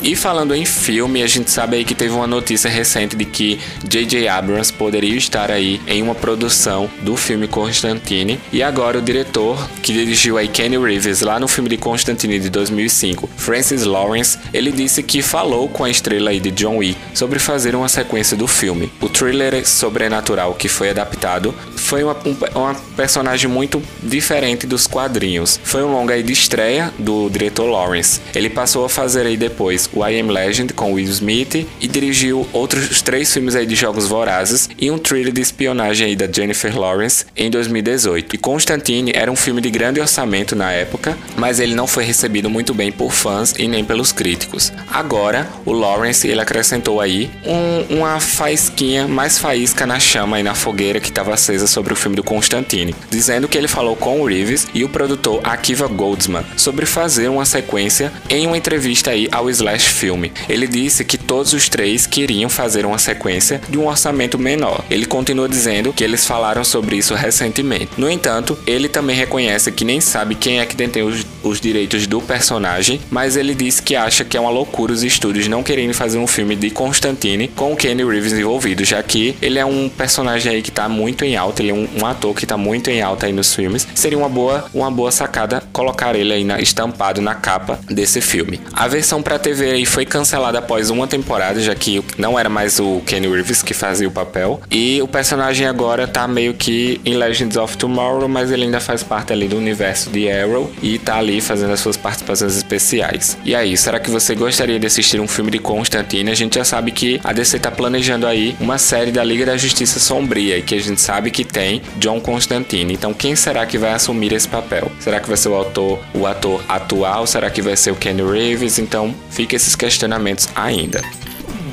E 0.00 0.14
falando 0.14 0.54
em 0.54 0.64
filme, 0.64 1.22
a 1.22 1.26
gente 1.26 1.50
sabe 1.50 1.76
aí 1.76 1.84
que 1.84 1.94
teve 1.94 2.14
uma 2.14 2.26
notícia 2.26 2.70
recente 2.70 3.16
de 3.16 3.24
que 3.24 3.58
J.J. 3.84 4.28
Abrams 4.28 4.72
poderia 4.72 5.16
estar 5.16 5.50
aí 5.50 5.80
em 5.86 6.02
uma 6.02 6.14
produção 6.14 6.88
do 7.02 7.16
filme 7.16 7.48
Constantine. 7.48 8.38
E 8.52 8.62
agora 8.62 8.98
o 8.98 9.02
diretor 9.02 9.68
que 9.82 9.92
dirigiu 9.92 10.38
aí 10.38 10.46
Kenny 10.46 10.78
Reeves 10.78 11.20
lá 11.20 11.40
no 11.40 11.48
filme 11.48 11.68
de 11.68 11.76
Constantine 11.76 12.38
de 12.38 12.48
2005, 12.48 13.28
Francis 13.36 13.84
Lawrence, 13.84 14.38
ele 14.54 14.70
disse 14.70 15.02
que 15.02 15.20
falou 15.20 15.68
com 15.68 15.84
a 15.84 15.90
estrela 15.90 16.30
aí 16.30 16.38
de 16.38 16.52
John 16.52 16.76
Wick 16.76 16.98
sobre 17.12 17.38
fazer 17.38 17.74
uma 17.74 17.88
sequência 17.88 18.36
do 18.36 18.46
filme. 18.46 18.92
O 19.00 19.08
thriller 19.08 19.66
sobrenatural 19.66 20.54
que 20.54 20.68
foi 20.68 20.90
adaptado 20.90 21.54
foi 21.88 22.04
uma, 22.04 22.14
um, 22.26 22.36
uma 22.54 22.74
personagem 22.94 23.48
muito 23.48 23.82
diferente 24.02 24.66
dos 24.66 24.86
quadrinhos. 24.86 25.58
Foi 25.64 25.82
um 25.82 25.90
longa 25.90 26.22
de 26.22 26.32
estreia 26.34 26.92
do 26.98 27.30
diretor 27.30 27.64
Lawrence. 27.64 28.20
Ele 28.34 28.50
passou 28.50 28.84
a 28.84 28.90
fazer 28.90 29.24
aí 29.24 29.38
depois 29.38 29.88
o 29.94 30.06
I 30.06 30.20
Am 30.20 30.30
Legend 30.30 30.74
com 30.74 30.92
Will 30.92 31.08
Smith 31.08 31.66
e 31.80 31.88
dirigiu 31.88 32.46
outros 32.52 33.00
três 33.00 33.32
filmes 33.32 33.56
aí 33.56 33.64
de 33.64 33.74
jogos 33.74 34.06
vorazes 34.06 34.68
e 34.78 34.90
um 34.90 34.98
thriller 34.98 35.32
de 35.32 35.40
espionagem 35.40 36.08
aí 36.08 36.16
da 36.16 36.30
Jennifer 36.30 36.78
Lawrence 36.78 37.24
em 37.34 37.50
2018. 37.50 38.34
E 38.34 38.38
Constantine 38.38 39.12
era 39.14 39.32
um 39.32 39.36
filme 39.36 39.62
de 39.62 39.70
grande 39.70 39.98
orçamento 39.98 40.54
na 40.54 40.70
época, 40.70 41.16
mas 41.38 41.58
ele 41.58 41.74
não 41.74 41.86
foi 41.86 42.04
recebido 42.04 42.50
muito 42.50 42.74
bem 42.74 42.92
por 42.92 43.12
fãs 43.12 43.54
e 43.58 43.66
nem 43.66 43.82
pelos 43.82 44.12
críticos. 44.12 44.70
Agora, 44.92 45.48
o 45.64 45.72
Lawrence 45.72 46.28
ele 46.28 46.40
acrescentou 46.42 47.00
aí 47.00 47.30
um, 47.46 47.96
uma 47.96 48.20
faísquinha, 48.20 49.08
mais 49.08 49.38
faísca 49.38 49.86
na 49.86 49.98
chama 49.98 50.38
e 50.38 50.42
na 50.42 50.54
fogueira 50.54 51.00
que 51.00 51.08
estava 51.08 51.32
acesa 51.32 51.66
sobre 51.78 51.92
o 51.92 51.96
filme 51.96 52.16
do 52.16 52.24
Constantine, 52.24 52.92
dizendo 53.08 53.46
que 53.46 53.56
ele 53.56 53.68
falou 53.68 53.94
com 53.94 54.20
o 54.20 54.26
Reeves 54.26 54.66
e 54.74 54.82
o 54.82 54.88
produtor 54.88 55.40
Akiva 55.44 55.86
Goldsman 55.86 56.44
sobre 56.56 56.84
fazer 56.84 57.28
uma 57.28 57.44
sequência 57.44 58.12
em 58.28 58.48
uma 58.48 58.58
entrevista 58.58 59.12
aí 59.12 59.28
ao 59.30 59.48
Slash 59.48 59.90
filme. 59.90 60.32
Ele 60.48 60.66
disse 60.66 61.04
que 61.04 61.16
todos 61.28 61.52
os 61.52 61.68
três 61.68 62.06
queriam 62.06 62.48
fazer 62.48 62.86
uma 62.86 62.98
sequência 62.98 63.60
de 63.68 63.78
um 63.78 63.86
orçamento 63.86 64.38
menor. 64.38 64.82
Ele 64.90 65.04
continua 65.04 65.46
dizendo 65.46 65.92
que 65.92 66.02
eles 66.02 66.24
falaram 66.26 66.64
sobre 66.64 66.96
isso 66.96 67.14
recentemente. 67.14 67.90
No 67.98 68.10
entanto, 68.10 68.58
ele 68.66 68.88
também 68.88 69.14
reconhece 69.14 69.70
que 69.70 69.84
nem 69.84 70.00
sabe 70.00 70.34
quem 70.34 70.58
é 70.58 70.66
que 70.66 70.74
detém 70.74 71.02
os, 71.02 71.26
os 71.42 71.60
direitos 71.60 72.06
do 72.06 72.22
personagem, 72.22 72.98
mas 73.10 73.36
ele 73.36 73.54
disse 73.54 73.82
que 73.82 73.94
acha 73.94 74.24
que 74.24 74.38
é 74.38 74.40
uma 74.40 74.50
loucura 74.50 74.92
os 74.92 75.02
estúdios 75.02 75.48
não 75.48 75.62
querendo 75.62 75.92
fazer 75.92 76.16
um 76.18 76.26
filme 76.26 76.56
de 76.56 76.70
Constantine 76.70 77.48
com 77.48 77.74
o 77.74 77.76
Kenny 77.76 78.04
Reeves 78.04 78.32
envolvido, 78.32 78.82
já 78.84 79.02
que 79.02 79.36
ele 79.42 79.58
é 79.58 79.66
um 79.66 79.88
personagem 79.88 80.50
aí 80.50 80.62
que 80.62 80.70
tá 80.70 80.88
muito 80.88 81.26
em 81.26 81.36
alta, 81.36 81.60
ele 81.60 81.72
é 81.72 81.74
um, 81.74 81.86
um 82.00 82.06
ator 82.06 82.34
que 82.34 82.46
tá 82.46 82.56
muito 82.56 82.88
em 82.88 83.02
alta 83.02 83.26
aí 83.26 83.32
nos 83.34 83.54
filmes. 83.54 83.86
Seria 83.94 84.16
uma 84.16 84.30
boa, 84.30 84.64
uma 84.72 84.90
boa 84.90 85.12
sacada 85.12 85.62
colocar 85.72 86.14
ele 86.16 86.32
aí 86.32 86.44
na, 86.44 86.58
estampado 86.58 87.20
na 87.20 87.34
capa 87.34 87.78
desse 87.86 88.22
filme. 88.22 88.60
A 88.72 88.88
versão 88.88 89.22
para 89.22 89.38
TV 89.38 89.76
e 89.76 89.84
foi 89.84 90.06
cancelada 90.06 90.58
após 90.58 90.88
uma 90.88 91.06
temporada, 91.06 91.17
já 91.58 91.74
que 91.74 92.02
não 92.16 92.38
era 92.38 92.48
mais 92.48 92.78
o 92.78 93.00
Kenny 93.06 93.28
Reeves 93.28 93.62
que 93.62 93.74
fazia 93.74 94.08
o 94.08 94.10
papel. 94.10 94.60
E 94.70 95.00
o 95.02 95.08
personagem 95.08 95.66
agora 95.66 96.06
tá 96.06 96.26
meio 96.26 96.54
que 96.54 97.00
em 97.04 97.14
Legends 97.14 97.56
of 97.56 97.76
Tomorrow, 97.76 98.28
mas 98.28 98.50
ele 98.50 98.64
ainda 98.64 98.80
faz 98.80 99.02
parte 99.02 99.32
ali 99.32 99.48
do 99.48 99.56
universo 99.56 100.10
de 100.10 100.30
Arrow 100.30 100.70
e 100.82 100.98
tá 100.98 101.16
ali 101.16 101.40
fazendo 101.40 101.72
as 101.72 101.80
suas 101.80 101.96
participações 101.96 102.56
especiais. 102.56 103.36
E 103.44 103.54
aí, 103.54 103.76
será 103.76 103.98
que 103.98 104.10
você 104.10 104.34
gostaria 104.34 104.78
de 104.78 104.86
assistir 104.86 105.20
um 105.20 105.28
filme 105.28 105.50
de 105.50 105.58
Constantine? 105.58 106.30
A 106.30 106.34
gente 106.34 106.56
já 106.56 106.64
sabe 106.64 106.90
que 106.90 107.20
a 107.24 107.32
DC 107.32 107.58
tá 107.58 107.70
planejando 107.70 108.26
aí 108.26 108.56
uma 108.60 108.78
série 108.78 109.10
da 109.10 109.22
Liga 109.22 109.46
da 109.46 109.56
Justiça 109.56 109.98
Sombria 109.98 110.60
que 110.62 110.74
a 110.74 110.80
gente 110.80 111.00
sabe 111.00 111.30
que 111.30 111.44
tem 111.44 111.82
John 111.96 112.20
Constantine. 112.20 112.92
Então, 112.92 113.14
quem 113.14 113.34
será 113.34 113.66
que 113.66 113.78
vai 113.78 113.92
assumir 113.92 114.32
esse 114.32 114.48
papel? 114.48 114.90
Será 115.00 115.20
que 115.20 115.28
vai 115.28 115.36
ser 115.36 115.48
o 115.48 115.54
autor, 115.54 115.98
o 116.14 116.26
ator 116.26 116.62
atual? 116.68 117.26
Será 117.26 117.50
que 117.50 117.62
vai 117.62 117.76
ser 117.76 117.90
o 117.90 117.96
Kenny 117.96 118.22
Reeves? 118.22 118.78
Então, 118.78 119.14
fica 119.30 119.56
esses 119.56 119.74
questionamentos 119.74 120.48
ainda. 120.54 121.02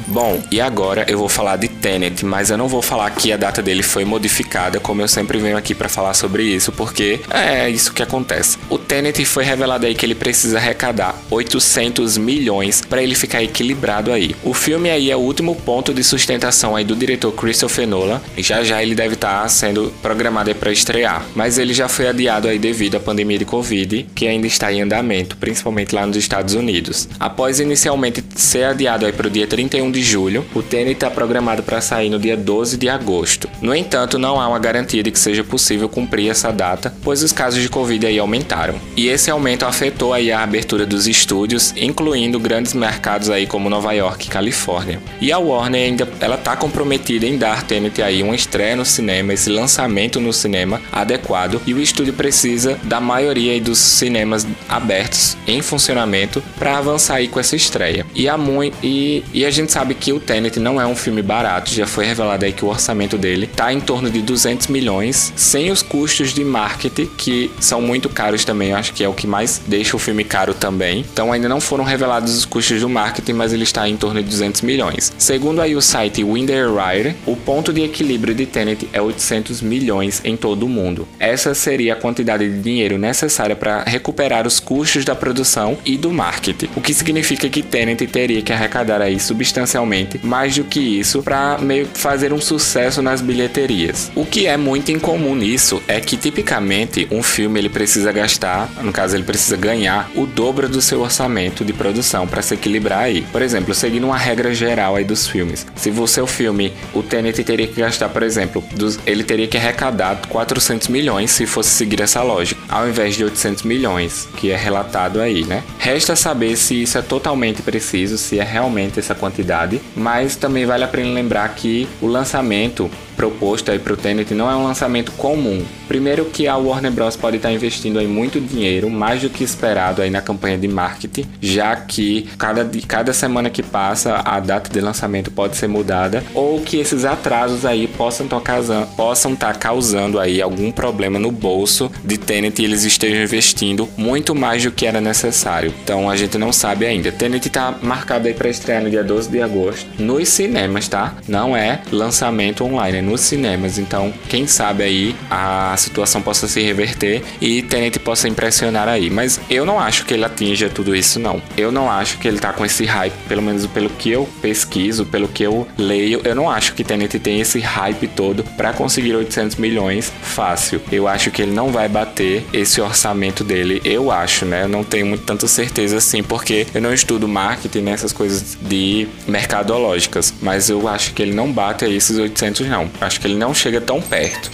Bom, 0.08 0.42
e 0.52 0.62
agora 0.62 1.06
eu 1.10 1.18
vou 1.18 1.28
falar 1.28 1.58
de 1.58 1.68
Tenet, 1.86 2.26
mas 2.26 2.50
eu 2.50 2.58
não 2.58 2.68
vou 2.68 2.82
falar 2.82 3.12
que 3.12 3.32
a 3.32 3.38
data 3.38 3.62
dele 3.62 3.84
foi 3.84 4.04
modificada, 4.04 4.80
como 4.80 5.04
eu 5.04 5.08
sempre 5.08 5.38
venho 5.38 5.56
aqui 5.56 5.76
para 5.76 5.88
falar 5.88 6.16
sobre 6.16 6.42
isso, 6.42 6.72
porque 6.72 7.20
é 7.30 7.70
isso 7.70 7.94
que 7.94 8.02
acontece. 8.02 8.58
O 8.72 8.80
Tenet 8.80 9.24
foi 9.24 9.44
revelado 9.44 9.86
aí 9.86 9.94
que 9.94 10.04
ele 10.04 10.16
precisa 10.16 10.58
arrecadar 10.58 11.16
800 11.30 12.18
milhões 12.18 12.82
para 12.82 13.04
ele 13.04 13.14
ficar 13.14 13.44
equilibrado 13.44 14.12
aí. 14.12 14.36
O 14.44 14.52
filme 14.52 14.90
aí 14.90 15.12
é 15.12 15.16
o 15.16 15.20
último 15.20 15.56
ponto 15.56 15.94
de 15.94 16.04
sustentação 16.04 16.76
aí 16.76 16.84
do 16.84 16.96
diretor 16.96 17.32
Christopher 17.34 17.88
Nolan, 17.88 18.20
já 18.36 18.64
já 18.64 18.82
ele 18.82 18.96
deve 18.96 19.14
estar 19.14 19.44
tá 19.44 19.48
sendo 19.48 19.94
programado 20.02 20.56
para 20.56 20.72
estrear, 20.72 21.24
mas 21.36 21.60
ele 21.60 21.72
já 21.72 21.88
foi 21.88 22.08
adiado 22.08 22.48
aí 22.48 22.58
devido 22.58 22.96
à 22.96 23.00
pandemia 23.00 23.38
de 23.38 23.46
Covid, 23.46 24.08
que 24.16 24.26
ainda 24.26 24.48
está 24.48 24.74
em 24.74 24.82
andamento, 24.82 25.38
principalmente 25.38 25.94
lá 25.94 26.04
nos 26.08 26.18
Estados 26.18 26.56
Unidos. 26.56 27.08
Após 27.20 27.60
inicialmente 27.60 28.24
ser 28.36 28.64
adiado 28.64 29.06
aí 29.06 29.14
para 29.14 29.28
o 29.28 29.30
dia 29.30 29.46
31 29.46 29.92
de 29.92 30.02
julho, 30.02 30.44
o 30.56 30.64
Tenet 30.64 30.94
está 30.94 31.12
programado 31.12 31.62
para 31.62 31.75
sair 31.82 32.10
no 32.10 32.20
dia 32.20 32.38
12 32.38 32.78
de 32.78 32.90
agosto. 32.90 33.50
No 33.62 33.76
entanto, 33.76 34.18
não 34.18 34.40
há 34.40 34.48
uma 34.48 34.60
garantia 34.60 35.04
de 35.04 35.12
que 35.12 35.20
seja 35.20 35.44
possível 35.44 35.90
cumprir 35.90 36.30
essa 36.30 36.52
data, 36.52 36.94
pois 37.04 37.24
os 37.24 37.32
casos 37.32 37.62
de 37.62 37.70
Covid 37.70 38.06
aí 38.06 38.18
aumentaram. 38.20 38.76
E 38.96 39.08
esse 39.08 39.30
aumento 39.30 39.66
afetou 39.66 40.14
aí 40.14 40.32
a 40.32 40.44
abertura 40.44 40.86
dos 40.86 41.08
estúdios, 41.08 41.74
incluindo 41.78 42.40
grandes 42.40 42.74
mercados 42.74 43.30
aí 43.30 43.48
como 43.48 43.70
Nova 43.70 43.94
York 43.94 44.28
e 44.28 44.30
Califórnia. 44.30 45.00
E 45.20 45.32
a 45.32 45.38
Warner 45.38 45.84
ainda 45.84 46.08
ela 46.20 46.36
está 46.36 46.56
comprometida 46.56 47.26
em 47.26 47.38
dar 47.38 47.64
Tenet 47.64 48.02
aí 48.02 48.22
uma 48.22 48.36
estreia 48.36 48.76
no 48.76 48.86
cinema, 48.86 49.34
esse 49.34 49.50
lançamento 49.50 50.20
no 50.20 50.34
cinema 50.34 50.82
adequado, 50.92 51.62
e 51.66 51.74
o 51.74 51.82
estúdio 51.82 52.14
precisa 52.14 52.78
da 52.84 53.00
maioria 53.00 53.60
dos 53.60 53.78
cinemas 53.78 54.48
abertos 54.68 55.38
em 55.48 55.62
funcionamento 55.62 56.42
para 56.58 56.78
avançar 56.78 57.16
aí 57.16 57.28
com 57.28 57.40
essa 57.40 57.56
estreia. 57.56 58.06
E 58.14 58.28
a, 58.28 58.38
e, 58.84 59.24
e 59.34 59.46
a 59.46 59.52
gente 59.52 59.72
sabe 59.72 59.94
que 59.94 60.14
o 60.14 60.20
Tenet 60.20 60.60
não 60.60 60.80
é 60.80 60.86
um 60.86 60.96
filme 60.96 61.22
barato 61.22 61.55
barato, 61.56 61.74
já 61.74 61.88
foi 61.88 62.06
revelado 62.06 62.46
aí 62.46 62.54
que 62.54 62.66
o 62.66 62.68
orçamento 62.68 63.18
dele 63.18 63.48
tá 63.48 63.72
em 63.72 63.80
torno 63.80 64.10
de 64.10 64.22
200 64.22 64.68
milhões, 64.68 65.32
sem 65.36 65.72
os 65.72 65.82
custos 65.82 66.34
de 66.34 66.44
marketing, 66.44 67.10
que 67.18 67.52
são 67.60 67.82
muito 67.82 68.10
caros 68.10 68.44
também, 68.44 68.72
eu 68.72 68.78
acho 68.78 68.94
que 68.94 69.04
é 69.04 69.10
o 69.10 69.14
que 69.14 69.28
mais 69.28 69.62
deixa 69.68 69.96
o 69.96 70.00
filme 70.00 70.24
caro 70.24 70.54
também. 70.54 71.06
Então 71.12 71.32
ainda 71.32 71.48
não 71.48 71.62
foram 71.62 71.84
revelados 71.84 72.36
os 72.36 72.46
custos 72.46 72.82
do 72.82 72.90
marketing, 72.90 73.34
mas 73.34 73.54
ele 73.54 73.64
está 73.64 73.88
em 73.88 73.96
torno 73.96 74.22
de 74.22 74.30
200 74.30 74.62
milhões. 74.62 75.14
Segundo 75.18 75.62
aí 75.62 75.76
o 75.76 75.82
site 75.82 76.24
Winder 76.24 76.68
Rider, 76.70 77.16
o 77.26 77.36
ponto 77.36 77.72
de 77.72 77.82
equilíbrio 77.84 78.34
de 78.34 78.46
Tenet 78.46 78.88
é 78.92 79.02
800 79.02 79.62
milhões 79.62 80.22
em 80.24 80.36
todo 80.36 80.66
o 80.66 80.70
mundo. 80.70 81.08
Essa 81.20 81.54
seria 81.54 81.94
a 81.94 81.96
quantidade 81.96 82.50
de 82.50 82.62
dinheiro 82.62 82.98
necessária 82.98 83.56
para 83.56 83.84
recuperar 83.84 84.46
os 84.46 84.60
custos 84.60 85.06
da 85.06 85.16
produção 85.16 85.78
e 85.86 85.98
do 85.98 86.12
marketing, 86.12 86.70
o 86.76 86.82
que 86.82 86.94
significa 86.94 87.50
que 87.50 87.64
Tenet 87.64 88.06
teria 88.08 88.42
que 88.42 88.52
arrecadar 88.52 89.02
aí 89.02 89.20
substancialmente 89.20 90.20
mais 90.24 90.56
do 90.56 90.64
que 90.64 90.80
isso 90.80 91.22
para 91.22 91.45
fazer 91.94 92.34
um 92.34 92.42
sucesso 92.42 93.02
nas 93.02 93.22
bilheterias. 93.22 94.12
O 94.16 94.26
que 94.26 94.48
é 94.48 94.58
muito 94.58 94.92
incomum 94.92 95.36
nisso 95.36 95.82
é 95.88 96.00
que 96.00 96.18
tipicamente 96.18 97.08
um 97.12 97.24
filme 97.24 97.60
ele 97.60 97.70
precisa 97.70 98.12
gastar, 98.12 98.70
no 98.82 98.92
caso 98.92 99.16
ele 99.16 99.24
precisa 99.24 99.58
ganhar 99.58 100.10
o 100.16 100.26
dobro 100.26 100.70
do 100.70 100.82
seu 100.82 101.02
orçamento 101.02 101.66
de 101.66 101.74
produção 101.74 102.28
para 102.28 102.42
se 102.42 102.54
equilibrar 102.54 103.00
aí. 103.00 103.22
Por 103.32 103.42
exemplo, 103.42 103.74
seguindo 103.74 104.06
uma 104.06 104.18
regra 104.18 104.54
geral 104.54 104.96
aí 104.96 105.04
dos 105.04 105.28
filmes, 105.28 105.66
se 105.76 105.90
o 105.90 106.08
seu 106.08 106.28
filme, 106.28 106.74
o 106.94 107.02
Tenet 107.02 107.44
teria 107.44 107.68
que 107.68 107.82
gastar, 107.82 108.10
por 108.10 108.24
exemplo, 108.24 108.64
dos, 108.76 109.00
ele 109.06 109.24
teria 109.24 109.48
que 109.48 109.58
arrecadar 109.58 110.22
400 110.30 110.88
milhões 110.88 111.32
se 111.32 111.46
fosse 111.46 111.70
seguir 111.70 112.02
essa 112.02 112.22
lógica, 112.22 112.62
ao 112.70 112.88
invés 112.88 113.16
de 113.16 113.24
800 113.24 113.64
milhões, 113.64 114.28
que 114.38 114.52
é 114.52 114.56
relatado 114.56 115.20
aí, 115.20 115.44
né? 115.44 115.64
Resta 115.80 116.16
saber 116.16 116.56
se 116.56 116.82
isso 116.82 116.98
é 116.98 117.02
totalmente 117.02 117.62
preciso, 117.62 118.18
se 118.18 118.40
é 118.40 118.44
realmente 118.44 119.00
essa 119.00 119.16
quantidade, 119.16 119.82
mas 119.96 120.36
também 120.36 120.66
vale 120.66 120.84
a 120.84 120.88
pena 120.88 121.10
lembrar 121.14 121.35
que 121.50 121.88
o 122.02 122.08
lançamento 122.08 122.90
proposto 123.16 123.72
aí 123.72 123.80
para 123.80 123.94
o 123.94 123.98
Tenet 123.98 124.34
não 124.34 124.50
é 124.52 124.56
um 124.56 124.64
lançamento 124.64 125.12
comum. 125.14 125.64
Primeiro 125.88 126.26
que 126.26 126.48
a 126.48 126.58
Warner 126.58 126.92
Bros 126.92 127.16
pode 127.16 127.38
estar 127.38 127.52
investindo 127.52 127.98
aí 127.98 128.08
muito 128.08 128.40
dinheiro, 128.40 128.90
mais 128.90 129.22
do 129.22 129.30
que 129.30 129.44
esperado 129.44 130.02
aí 130.02 130.10
na 130.10 130.22
campanha 130.22 130.58
de 130.58 130.68
marketing, 130.68 131.26
já 131.42 131.76
que 131.76 132.28
cada, 132.38 132.70
cada 132.88 133.14
semana 133.14 133.50
que 133.50 133.64
passa 133.64 134.22
a 134.26 134.40
data 134.40 134.70
de 134.70 134.82
lançamento 134.82 135.32
pode 135.32 135.56
ser 135.56 135.68
mudada, 135.68 136.24
ou 136.34 136.62
que 136.62 136.78
esses 136.78 137.06
atrasos 137.06 137.66
aí 137.66 137.88
possam 137.88 138.26
estar 138.26 138.42
causando, 138.42 138.88
possam 138.96 139.34
estar 139.34 139.58
causando 139.58 140.20
aí 140.20 140.42
algum 140.42 140.72
problema 140.72 141.20
no 141.20 141.32
bolso 141.32 141.92
de 142.04 142.18
Tenet 142.18 142.62
e 142.62 142.66
eles 142.66 142.84
estejam 142.84 143.24
investindo 143.24 143.88
muito 143.96 144.36
mais 144.36 144.64
do 144.64 144.72
que 144.72 144.86
era 144.86 145.00
necessário. 145.00 145.74
Então 145.84 146.10
a 146.10 146.16
gente 146.16 146.38
não 146.38 146.52
sabe 146.52 146.86
ainda. 146.86 147.12
Tenet 147.12 147.48
está 147.48 147.76
marcado 147.82 148.28
aí 148.28 148.34
para 148.34 148.50
estrear 148.50 148.84
no 148.84 148.90
dia 148.90 149.04
12 149.04 149.30
de 149.30 149.42
agosto 149.42 149.86
nos 150.00 150.28
cinemas, 150.30 150.88
tá? 150.88 151.16
Não 151.28 151.56
é 151.56 151.82
lançamento 151.92 152.64
online, 152.64 153.00
é 153.00 153.02
nos 153.02 153.22
cinemas. 153.22 153.78
Então, 153.78 154.14
quem 154.30 154.48
sabe 154.48 154.84
aí 154.84 155.16
a 155.30 155.76
situação 155.78 156.22
possa 156.22 156.48
se 156.48 156.62
reverter 156.62 157.24
e 157.42 157.62
Tenet 157.62 158.00
possa 158.00 158.28
impressionar 158.28 158.88
aí. 158.88 159.10
Mas 159.10 159.40
eu 159.50 159.66
não 159.66 159.80
acho 159.80 160.06
que 160.06 160.14
ele 160.14 160.26
atinja 160.26 160.70
tudo 160.70 160.96
isso, 160.96 161.20
não. 161.20 161.42
Eu 161.58 161.72
não 161.72 161.90
acho 161.90 162.18
que 162.18 162.28
ele 162.28 162.40
tá 162.40 162.54
com 162.54 162.66
esse 162.66 162.86
hype, 162.86 163.14
pelo 163.28 163.42
menos 163.42 163.66
pelo 163.68 163.90
que 163.90 164.12
eu 164.12 164.28
pesquiso, 164.42 165.06
pelo 165.06 165.28
que 165.28 165.44
eu 165.44 165.68
leio, 165.78 166.22
eu 166.24 166.36
não 166.36 166.50
acho 166.50 166.74
que 166.74 166.84
Tenet 166.84 167.20
tem 167.20 167.40
esse 167.42 167.60
hype 167.60 168.08
todo 168.08 168.44
para 168.56 168.74
conseguir 168.74 169.16
800 169.16 169.56
milhões 169.58 170.12
fácil. 170.22 170.82
Eu 170.92 171.08
acho 171.08 171.32
que 171.32 171.42
ele 171.42 171.52
não 171.52 171.72
vai 171.72 171.90
bater 171.90 172.46
esse 172.54 172.80
orçamento 172.80 173.44
dele. 173.44 173.82
Eu 173.84 174.12
acho, 174.12 174.46
né? 174.46 174.64
Eu 174.64 174.68
não 174.68 174.84
tenho 174.84 175.06
muito 175.06 175.24
tanta 175.24 175.48
certeza 175.48 175.98
assim, 175.98 176.22
porque 176.22 176.68
eu 176.74 176.82
não 176.82 176.94
estudo 176.94 177.28
marketing 177.28 177.82
nessas 177.82 178.14
coisas 178.14 178.58
de 178.62 179.08
mercadológicas, 179.28 180.34
mas 180.42 180.70
eu 180.70 180.88
acho 180.88 181.14
que 181.16 181.22
ele 181.22 181.34
não 181.34 181.52
bate 181.52 181.86
esses 181.86 182.18
800 182.18 182.68
não. 182.68 182.90
Acho 183.00 183.20
que 183.20 183.28
ele 183.28 183.36
não 183.36 183.54
chega 183.54 183.80
tão 183.80 184.02
perto. 184.02 184.52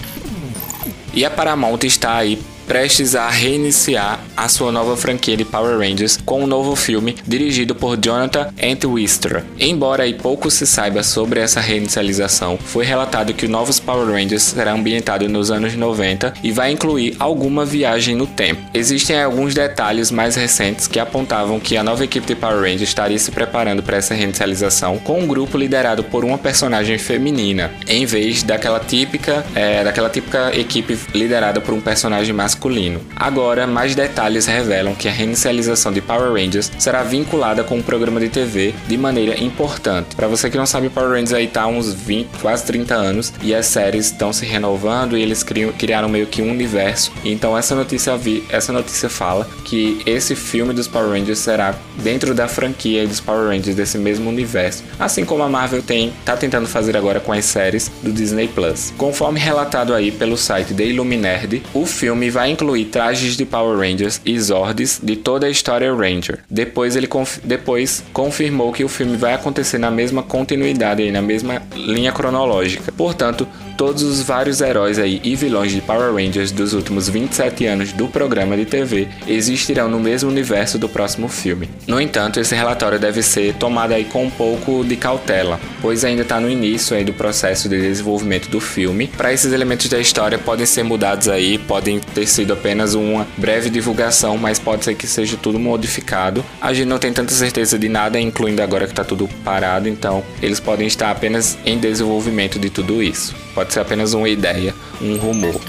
E 1.13 1.25
a 1.25 1.29
Paramount 1.29 1.79
está 1.83 2.15
aí 2.17 2.39
prestes 2.71 3.15
a 3.15 3.29
reiniciar 3.29 4.21
a 4.37 4.47
sua 4.47 4.71
nova 4.71 4.95
franquia 4.95 5.35
de 5.35 5.43
Power 5.43 5.77
Rangers 5.77 6.17
com 6.23 6.45
um 6.45 6.47
novo 6.47 6.73
filme 6.73 7.17
dirigido 7.27 7.75
por 7.75 7.97
Jonathan 7.97 8.47
Entwistle. 8.57 9.41
Embora 9.59 10.03
aí 10.03 10.13
pouco 10.13 10.49
se 10.49 10.65
saiba 10.65 11.03
sobre 11.03 11.41
essa 11.41 11.59
reinicialização, 11.59 12.57
foi 12.57 12.85
relatado 12.85 13.33
que 13.33 13.45
o 13.45 13.49
novos 13.49 13.77
Power 13.77 14.13
Rangers 14.13 14.43
será 14.43 14.71
ambientado 14.71 15.27
nos 15.27 15.51
anos 15.51 15.75
90 15.75 16.35
e 16.41 16.49
vai 16.53 16.71
incluir 16.71 17.13
alguma 17.19 17.65
viagem 17.65 18.15
no 18.15 18.25
tempo. 18.25 18.61
Existem 18.73 19.21
alguns 19.21 19.53
detalhes 19.53 20.09
mais 20.09 20.37
recentes 20.37 20.87
que 20.87 20.97
apontavam 20.97 21.59
que 21.59 21.75
a 21.75 21.83
nova 21.83 22.05
equipe 22.05 22.25
de 22.25 22.35
Power 22.35 22.61
Rangers 22.61 22.83
estaria 22.83 23.19
se 23.19 23.31
preparando 23.31 23.83
para 23.83 23.97
essa 23.97 24.13
reinicialização 24.13 24.97
com 24.97 25.19
um 25.19 25.27
grupo 25.27 25.57
liderado 25.57 26.05
por 26.05 26.23
uma 26.23 26.37
personagem 26.37 26.97
feminina, 26.97 27.69
em 27.85 28.05
vez 28.05 28.43
daquela 28.43 28.79
típica, 28.79 29.45
é, 29.53 29.83
daquela 29.83 30.09
típica 30.09 30.57
equipe 30.57 30.97
liderada 31.13 31.59
por 31.59 31.73
um 31.73 31.81
personagem 31.81 32.31
masculino 32.33 32.60
masculino. 32.61 33.01
Agora, 33.15 33.65
mais 33.65 33.95
detalhes 33.95 34.45
revelam 34.45 34.93
que 34.93 35.07
a 35.07 35.11
reinicialização 35.11 35.91
de 35.91 35.99
Power 35.99 36.31
Rangers 36.33 36.71
será 36.77 37.01
vinculada 37.01 37.63
com 37.63 37.77
um 37.77 37.81
programa 37.81 38.19
de 38.19 38.29
TV 38.29 38.73
de 38.87 38.97
maneira 38.97 39.41
importante. 39.43 40.15
Para 40.15 40.27
você 40.27 40.49
que 40.49 40.57
não 40.57 40.65
sabe, 40.67 40.89
Power 40.89 41.09
Rangers 41.09 41.33
aí 41.33 41.47
tá 41.47 41.63
há 41.63 41.67
uns 41.67 41.91
20, 41.93 42.29
quase 42.39 42.63
30 42.65 42.93
anos 42.93 43.33
e 43.41 43.55
as 43.55 43.65
séries 43.65 44.05
estão 44.05 44.31
se 44.31 44.45
renovando 44.45 45.17
e 45.17 45.21
eles 45.21 45.41
criam, 45.41 45.71
criaram 45.71 46.07
meio 46.07 46.27
que 46.27 46.41
um 46.41 46.51
universo. 46.51 47.11
Então 47.25 47.57
essa 47.57 47.73
notícia 47.73 48.15
vi, 48.15 48.43
essa 48.49 48.71
notícia 48.71 49.09
fala 49.09 49.47
que 49.65 50.01
esse 50.05 50.35
filme 50.35 50.73
dos 50.73 50.87
Power 50.87 51.09
Rangers 51.09 51.39
será 51.39 51.75
dentro 51.97 52.35
da 52.35 52.47
franquia 52.47 53.07
dos 53.07 53.19
Power 53.19 53.47
Rangers 53.47 53.75
desse 53.75 53.97
mesmo 53.97 54.29
universo, 54.29 54.83
assim 54.99 55.25
como 55.25 55.43
a 55.43 55.49
Marvel 55.49 55.81
tem 55.81 56.13
tá 56.23 56.37
tentando 56.37 56.67
fazer 56.67 56.95
agora 56.95 57.19
com 57.19 57.31
as 57.33 57.45
séries 57.45 57.91
do 58.03 58.11
Disney 58.11 58.47
Plus. 58.47 58.93
Conforme 58.97 59.39
relatado 59.39 59.93
aí 59.93 60.11
pelo 60.11 60.37
site 60.37 60.73
The 60.73 60.83
Illuminerd, 60.83 61.63
o 61.73 61.85
filme 61.85 62.29
vai 62.29 62.50
incluir 62.51 62.85
trajes 62.85 63.35
de 63.35 63.45
Power 63.45 63.77
Rangers 63.77 64.21
e 64.25 64.39
Zords 64.39 64.99
de 65.01 65.15
toda 65.15 65.47
a 65.47 65.49
história 65.49 65.93
Ranger. 65.93 66.39
Depois 66.49 66.95
ele 66.95 67.07
conf 67.07 67.39
depois 67.43 68.03
confirmou 68.13 68.71
que 68.71 68.83
o 68.83 68.89
filme 68.89 69.17
vai 69.17 69.33
acontecer 69.33 69.77
na 69.77 69.91
mesma 69.91 70.21
continuidade 70.21 71.01
e 71.01 71.11
na 71.11 71.21
mesma 71.21 71.61
linha 71.75 72.11
cronológica. 72.11 72.91
Portanto, 72.91 73.47
todos 73.81 74.03
os 74.03 74.21
vários 74.21 74.61
heróis 74.61 74.99
aí 74.99 75.19
e 75.23 75.35
vilões 75.35 75.71
de 75.71 75.81
Power 75.81 76.13
Rangers 76.13 76.51
dos 76.51 76.73
últimos 76.73 77.09
27 77.09 77.65
anos 77.65 77.91
do 77.91 78.07
programa 78.07 78.55
de 78.55 78.65
TV 78.65 79.07
existirão 79.27 79.89
no 79.89 79.99
mesmo 79.99 80.29
universo 80.29 80.77
do 80.77 80.87
próximo 80.87 81.27
filme. 81.27 81.67
No 81.87 81.99
entanto, 81.99 82.39
esse 82.39 82.53
relatório 82.53 82.99
deve 82.99 83.23
ser 83.23 83.55
tomado 83.55 83.93
aí 83.93 84.05
com 84.05 84.25
um 84.25 84.29
pouco 84.29 84.83
de 84.83 84.95
cautela, 84.95 85.59
pois 85.81 86.05
ainda 86.05 86.21
está 86.21 86.39
no 86.39 86.49
início 86.49 86.95
aí 86.95 87.03
do 87.03 87.13
processo 87.13 87.67
de 87.67 87.81
desenvolvimento 87.81 88.49
do 88.49 88.59
filme. 88.59 89.07
Para 89.07 89.33
esses 89.33 89.51
elementos 89.51 89.89
da 89.89 89.99
história 89.99 90.37
podem 90.37 90.65
ser 90.65 90.83
mudados 90.83 91.27
aí, 91.27 91.57
podem 91.57 91.99
ter 91.99 92.27
sido 92.31 92.53
apenas 92.53 92.93
uma 92.93 93.27
breve 93.37 93.69
divulgação, 93.69 94.37
mas 94.37 94.57
pode 94.57 94.85
ser 94.85 94.95
que 94.95 95.07
seja 95.07 95.37
tudo 95.37 95.59
modificado. 95.59 96.43
A 96.59 96.73
gente 96.73 96.87
não 96.87 96.97
tem 96.97 97.13
tanta 97.13 97.33
certeza 97.33 97.77
de 97.77 97.89
nada, 97.89 98.19
incluindo 98.19 98.61
agora 98.61 98.85
que 98.85 98.93
está 98.93 99.03
tudo 99.03 99.27
parado, 99.43 99.87
então 99.87 100.23
eles 100.41 100.59
podem 100.59 100.87
estar 100.87 101.11
apenas 101.11 101.57
em 101.65 101.77
desenvolvimento 101.77 102.57
de 102.57 102.69
tudo 102.69 103.01
isso. 103.03 103.35
Pode 103.53 103.73
ser 103.73 103.81
apenas 103.81 104.13
uma 104.13 104.29
ideia, 104.29 104.73
um 105.01 105.17
rumor. 105.17 105.59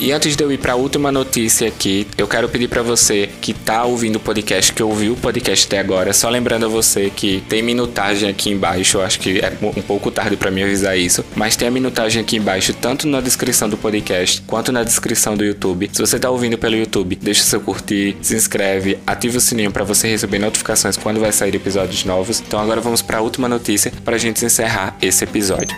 E 0.00 0.10
antes 0.10 0.36
de 0.36 0.42
eu 0.42 0.50
ir 0.50 0.58
para 0.58 0.72
a 0.72 0.76
última 0.76 1.12
notícia 1.12 1.68
aqui, 1.68 2.06
eu 2.18 2.26
quero 2.26 2.48
pedir 2.48 2.68
para 2.68 2.82
você 2.82 3.30
que 3.40 3.54
tá 3.54 3.84
ouvindo 3.84 4.16
o 4.16 4.20
podcast, 4.20 4.72
que 4.72 4.82
ouviu 4.82 5.12
o 5.12 5.16
podcast 5.16 5.66
até 5.66 5.78
agora, 5.78 6.12
só 6.12 6.28
lembrando 6.28 6.66
a 6.66 6.68
você 6.68 7.10
que 7.14 7.42
tem 7.48 7.62
minutagem 7.62 8.28
aqui 8.28 8.50
embaixo, 8.50 8.98
eu 8.98 9.02
acho 9.02 9.20
que 9.20 9.38
é 9.38 9.52
um 9.62 9.82
pouco 9.82 10.10
tarde 10.10 10.36
para 10.36 10.50
me 10.50 10.62
avisar 10.62 10.98
isso, 10.98 11.24
mas 11.36 11.54
tem 11.54 11.68
a 11.68 11.70
minutagem 11.70 12.20
aqui 12.20 12.36
embaixo, 12.36 12.74
tanto 12.74 13.06
na 13.06 13.20
descrição 13.20 13.68
do 13.68 13.76
podcast 13.76 14.42
quanto 14.46 14.72
na 14.72 14.82
descrição 14.82 15.36
do 15.36 15.44
YouTube. 15.44 15.88
Se 15.92 16.00
você 16.00 16.18
tá 16.18 16.28
ouvindo 16.28 16.58
pelo 16.58 16.74
YouTube, 16.74 17.16
deixa 17.16 17.44
seu 17.44 17.60
curtir, 17.60 18.16
se 18.20 18.34
inscreve, 18.34 18.98
ativa 19.06 19.38
o 19.38 19.40
sininho 19.40 19.70
para 19.70 19.84
você 19.84 20.08
receber 20.08 20.40
notificações 20.40 20.96
quando 20.96 21.20
vai 21.20 21.30
sair 21.30 21.54
episódios 21.54 22.04
novos. 22.04 22.40
Então 22.40 22.58
agora 22.58 22.80
vamos 22.80 23.00
para 23.00 23.18
a 23.18 23.20
última 23.20 23.48
notícia 23.48 23.92
para 24.04 24.16
a 24.16 24.18
gente 24.18 24.44
encerrar 24.44 24.96
esse 25.00 25.22
episódio. 25.22 25.76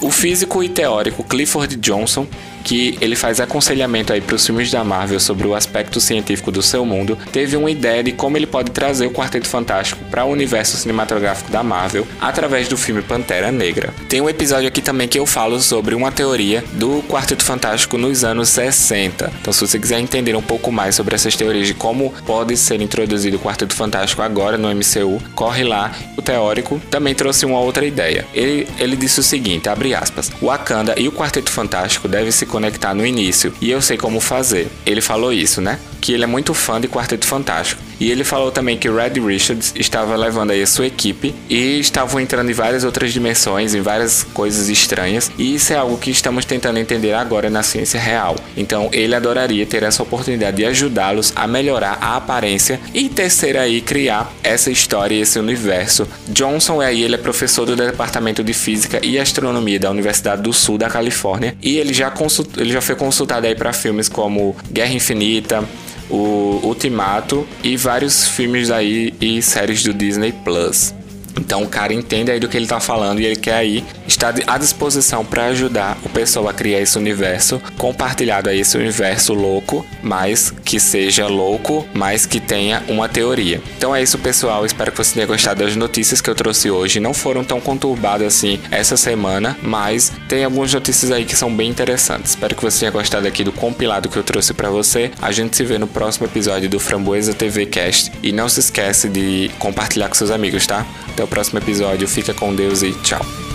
O 0.00 0.10
físico 0.10 0.62
e 0.62 0.68
teórico 0.68 1.22
Clifford 1.22 1.76
Johnson 1.76 2.26
que 2.66 2.98
ele 3.00 3.14
faz 3.14 3.40
aconselhamento 3.40 4.12
aí 4.12 4.20
para 4.20 4.34
os 4.34 4.44
filmes 4.44 4.72
da 4.72 4.82
Marvel 4.82 5.20
sobre 5.20 5.46
o 5.46 5.54
aspecto 5.54 6.00
científico 6.00 6.50
do 6.50 6.60
seu 6.60 6.84
mundo, 6.84 7.16
teve 7.30 7.56
uma 7.56 7.70
ideia 7.70 8.02
de 8.02 8.10
como 8.10 8.36
ele 8.36 8.46
pode 8.46 8.72
trazer 8.72 9.06
o 9.06 9.10
Quarteto 9.12 9.46
Fantástico 9.46 10.04
para 10.10 10.24
o 10.24 10.32
universo 10.32 10.76
cinematográfico 10.76 11.48
da 11.52 11.62
Marvel 11.62 12.04
através 12.20 12.66
do 12.66 12.76
filme 12.76 13.02
Pantera 13.02 13.52
Negra. 13.52 13.94
Tem 14.08 14.20
um 14.20 14.28
episódio 14.28 14.66
aqui 14.66 14.82
também 14.82 15.06
que 15.06 15.16
eu 15.16 15.24
falo 15.24 15.60
sobre 15.60 15.94
uma 15.94 16.10
teoria 16.10 16.64
do 16.72 17.04
Quarteto 17.04 17.44
Fantástico 17.44 17.96
nos 17.96 18.24
anos 18.24 18.48
60. 18.48 19.32
Então, 19.40 19.52
se 19.52 19.60
você 19.60 19.78
quiser 19.78 20.00
entender 20.00 20.34
um 20.34 20.42
pouco 20.42 20.72
mais 20.72 20.96
sobre 20.96 21.14
essas 21.14 21.36
teorias 21.36 21.68
de 21.68 21.74
como 21.74 22.12
pode 22.26 22.56
ser 22.56 22.80
introduzido 22.80 23.36
o 23.36 23.40
Quarteto 23.40 23.76
Fantástico 23.76 24.22
agora 24.22 24.58
no 24.58 24.68
MCU, 24.74 25.22
corre 25.36 25.62
lá. 25.62 25.92
O 26.16 26.22
teórico 26.22 26.80
também 26.90 27.14
trouxe 27.14 27.46
uma 27.46 27.60
outra 27.60 27.86
ideia. 27.86 28.26
Ele, 28.34 28.66
ele 28.76 28.96
disse 28.96 29.20
o 29.20 29.22
seguinte, 29.22 29.68
abre 29.68 29.94
aspas, 29.94 30.32
Wakanda 30.42 30.94
e 30.98 31.06
o 31.06 31.12
Quarteto 31.12 31.50
Fantástico 31.50 32.08
devem 32.08 32.32
se 32.32 32.44
conectar 32.56 32.94
no 32.94 33.04
início, 33.04 33.52
e 33.60 33.70
eu 33.70 33.82
sei 33.82 33.98
como 33.98 34.18
fazer. 34.18 34.68
Ele 34.86 35.02
falou 35.02 35.30
isso, 35.30 35.60
né? 35.60 35.78
Que 36.00 36.14
ele 36.14 36.24
é 36.24 36.26
muito 36.26 36.54
fã 36.54 36.80
de 36.80 36.88
Quarteto 36.88 37.26
Fantástico 37.26 37.85
E 37.98 38.10
ele 38.10 38.24
falou 38.24 38.50
também 38.50 38.76
que 38.76 38.88
Red 38.88 39.20
Richards 39.20 39.72
estava 39.76 40.16
levando 40.16 40.50
aí 40.50 40.62
a 40.62 40.66
sua 40.66 40.86
equipe 40.86 41.34
e 41.48 41.78
estavam 41.80 42.20
entrando 42.20 42.50
em 42.50 42.54
várias 42.54 42.84
outras 42.84 43.12
dimensões, 43.12 43.74
em 43.74 43.80
várias 43.80 44.22
coisas 44.22 44.68
estranhas. 44.68 45.30
E 45.38 45.54
isso 45.54 45.72
é 45.72 45.76
algo 45.76 45.96
que 45.96 46.10
estamos 46.10 46.44
tentando 46.44 46.78
entender 46.78 47.12
agora 47.14 47.48
na 47.48 47.62
ciência 47.62 47.98
real. 48.00 48.36
Então 48.56 48.88
ele 48.92 49.14
adoraria 49.14 49.64
ter 49.66 49.82
essa 49.82 50.02
oportunidade 50.02 50.58
de 50.58 50.64
ajudá-los 50.64 51.32
a 51.34 51.46
melhorar 51.46 51.98
a 52.00 52.16
aparência 52.16 52.80
e 52.92 53.08
terceiro 53.08 53.58
aí 53.58 53.80
criar 53.80 54.32
essa 54.42 54.70
história 54.70 55.14
e 55.14 55.20
esse 55.20 55.38
universo. 55.38 56.06
Johnson 56.28 56.80
aí 56.80 57.02
ele 57.02 57.14
é 57.14 57.18
professor 57.18 57.64
do 57.64 57.76
departamento 57.76 58.44
de 58.44 58.52
física 58.52 59.00
e 59.02 59.18
astronomia 59.18 59.78
da 59.78 59.90
Universidade 59.90 60.42
do 60.42 60.52
Sul 60.52 60.78
da 60.78 60.88
Califórnia 60.88 61.56
e 61.62 61.76
ele 61.78 61.92
já 61.92 62.10
consult, 62.10 62.48
ele 62.58 62.72
já 62.72 62.80
foi 62.80 62.94
consultado 62.94 63.46
aí 63.46 63.54
para 63.54 63.72
filmes 63.72 64.08
como 64.08 64.56
Guerra 64.70 64.92
Infinita, 64.92 65.64
o 66.10 66.60
Ultimato 66.62 67.46
e 67.62 67.76
vários 67.76 68.26
filmes 68.28 68.70
aí 68.70 69.14
e 69.20 69.40
séries 69.42 69.82
do 69.82 69.92
Disney 69.92 70.32
Plus. 70.32 70.94
Então 71.38 71.62
o 71.62 71.68
cara 71.68 71.92
entende 71.92 72.30
aí 72.30 72.40
do 72.40 72.48
que 72.48 72.56
ele 72.56 72.66
tá 72.66 72.80
falando 72.80 73.20
e 73.20 73.26
ele 73.26 73.36
quer 73.36 73.54
aí 73.54 73.84
estar 74.06 74.34
à 74.46 74.58
disposição 74.58 75.24
para 75.24 75.46
ajudar 75.46 75.96
o 76.04 76.08
pessoal 76.08 76.48
a 76.48 76.52
criar 76.52 76.80
esse 76.80 76.96
universo 76.98 77.60
compartilhado 77.76 78.48
aí 78.48 78.60
esse 78.60 78.76
universo 78.76 79.34
louco, 79.34 79.84
mas 80.02 80.52
que 80.64 80.80
seja 80.80 81.26
louco, 81.26 81.86
mas 81.94 82.26
que 82.26 82.40
tenha 82.40 82.82
uma 82.88 83.08
teoria. 83.08 83.60
Então 83.76 83.94
é 83.94 84.02
isso, 84.02 84.18
pessoal. 84.18 84.64
Espero 84.64 84.90
que 84.90 84.98
você 84.98 85.14
tenha 85.14 85.26
gostado 85.26 85.64
das 85.64 85.76
notícias 85.76 86.20
que 86.20 86.30
eu 86.30 86.34
trouxe 86.34 86.70
hoje. 86.70 87.00
Não 87.00 87.12
foram 87.12 87.44
tão 87.44 87.60
conturbadas 87.60 88.26
assim 88.26 88.58
essa 88.70 88.96
semana, 88.96 89.56
mas 89.62 90.12
tem 90.28 90.44
algumas 90.44 90.72
notícias 90.72 91.10
aí 91.12 91.24
que 91.24 91.36
são 91.36 91.54
bem 91.54 91.68
interessantes. 91.68 92.30
Espero 92.30 92.54
que 92.54 92.62
você 92.62 92.80
tenha 92.80 92.90
gostado 92.90 93.26
aqui 93.26 93.44
do 93.44 93.52
compilado 93.52 94.08
que 94.08 94.16
eu 94.16 94.22
trouxe 94.22 94.54
para 94.54 94.70
você. 94.70 95.10
A 95.20 95.32
gente 95.32 95.56
se 95.56 95.64
vê 95.64 95.78
no 95.78 95.86
próximo 95.86 96.26
episódio 96.26 96.68
do 96.68 96.80
Framboesa 96.80 97.34
TV 97.34 97.66
Cast 97.66 98.12
e 98.22 98.32
não 98.32 98.48
se 98.48 98.60
esquece 98.60 99.08
de 99.08 99.50
compartilhar 99.58 100.08
com 100.08 100.14
seus 100.14 100.30
amigos, 100.30 100.66
tá? 100.66 100.86
Até 101.08 101.25
o 101.26 101.28
próximo 101.28 101.58
episódio. 101.58 102.08
Fica 102.08 102.32
com 102.32 102.54
Deus 102.54 102.82
e 102.82 102.92
tchau. 102.94 103.45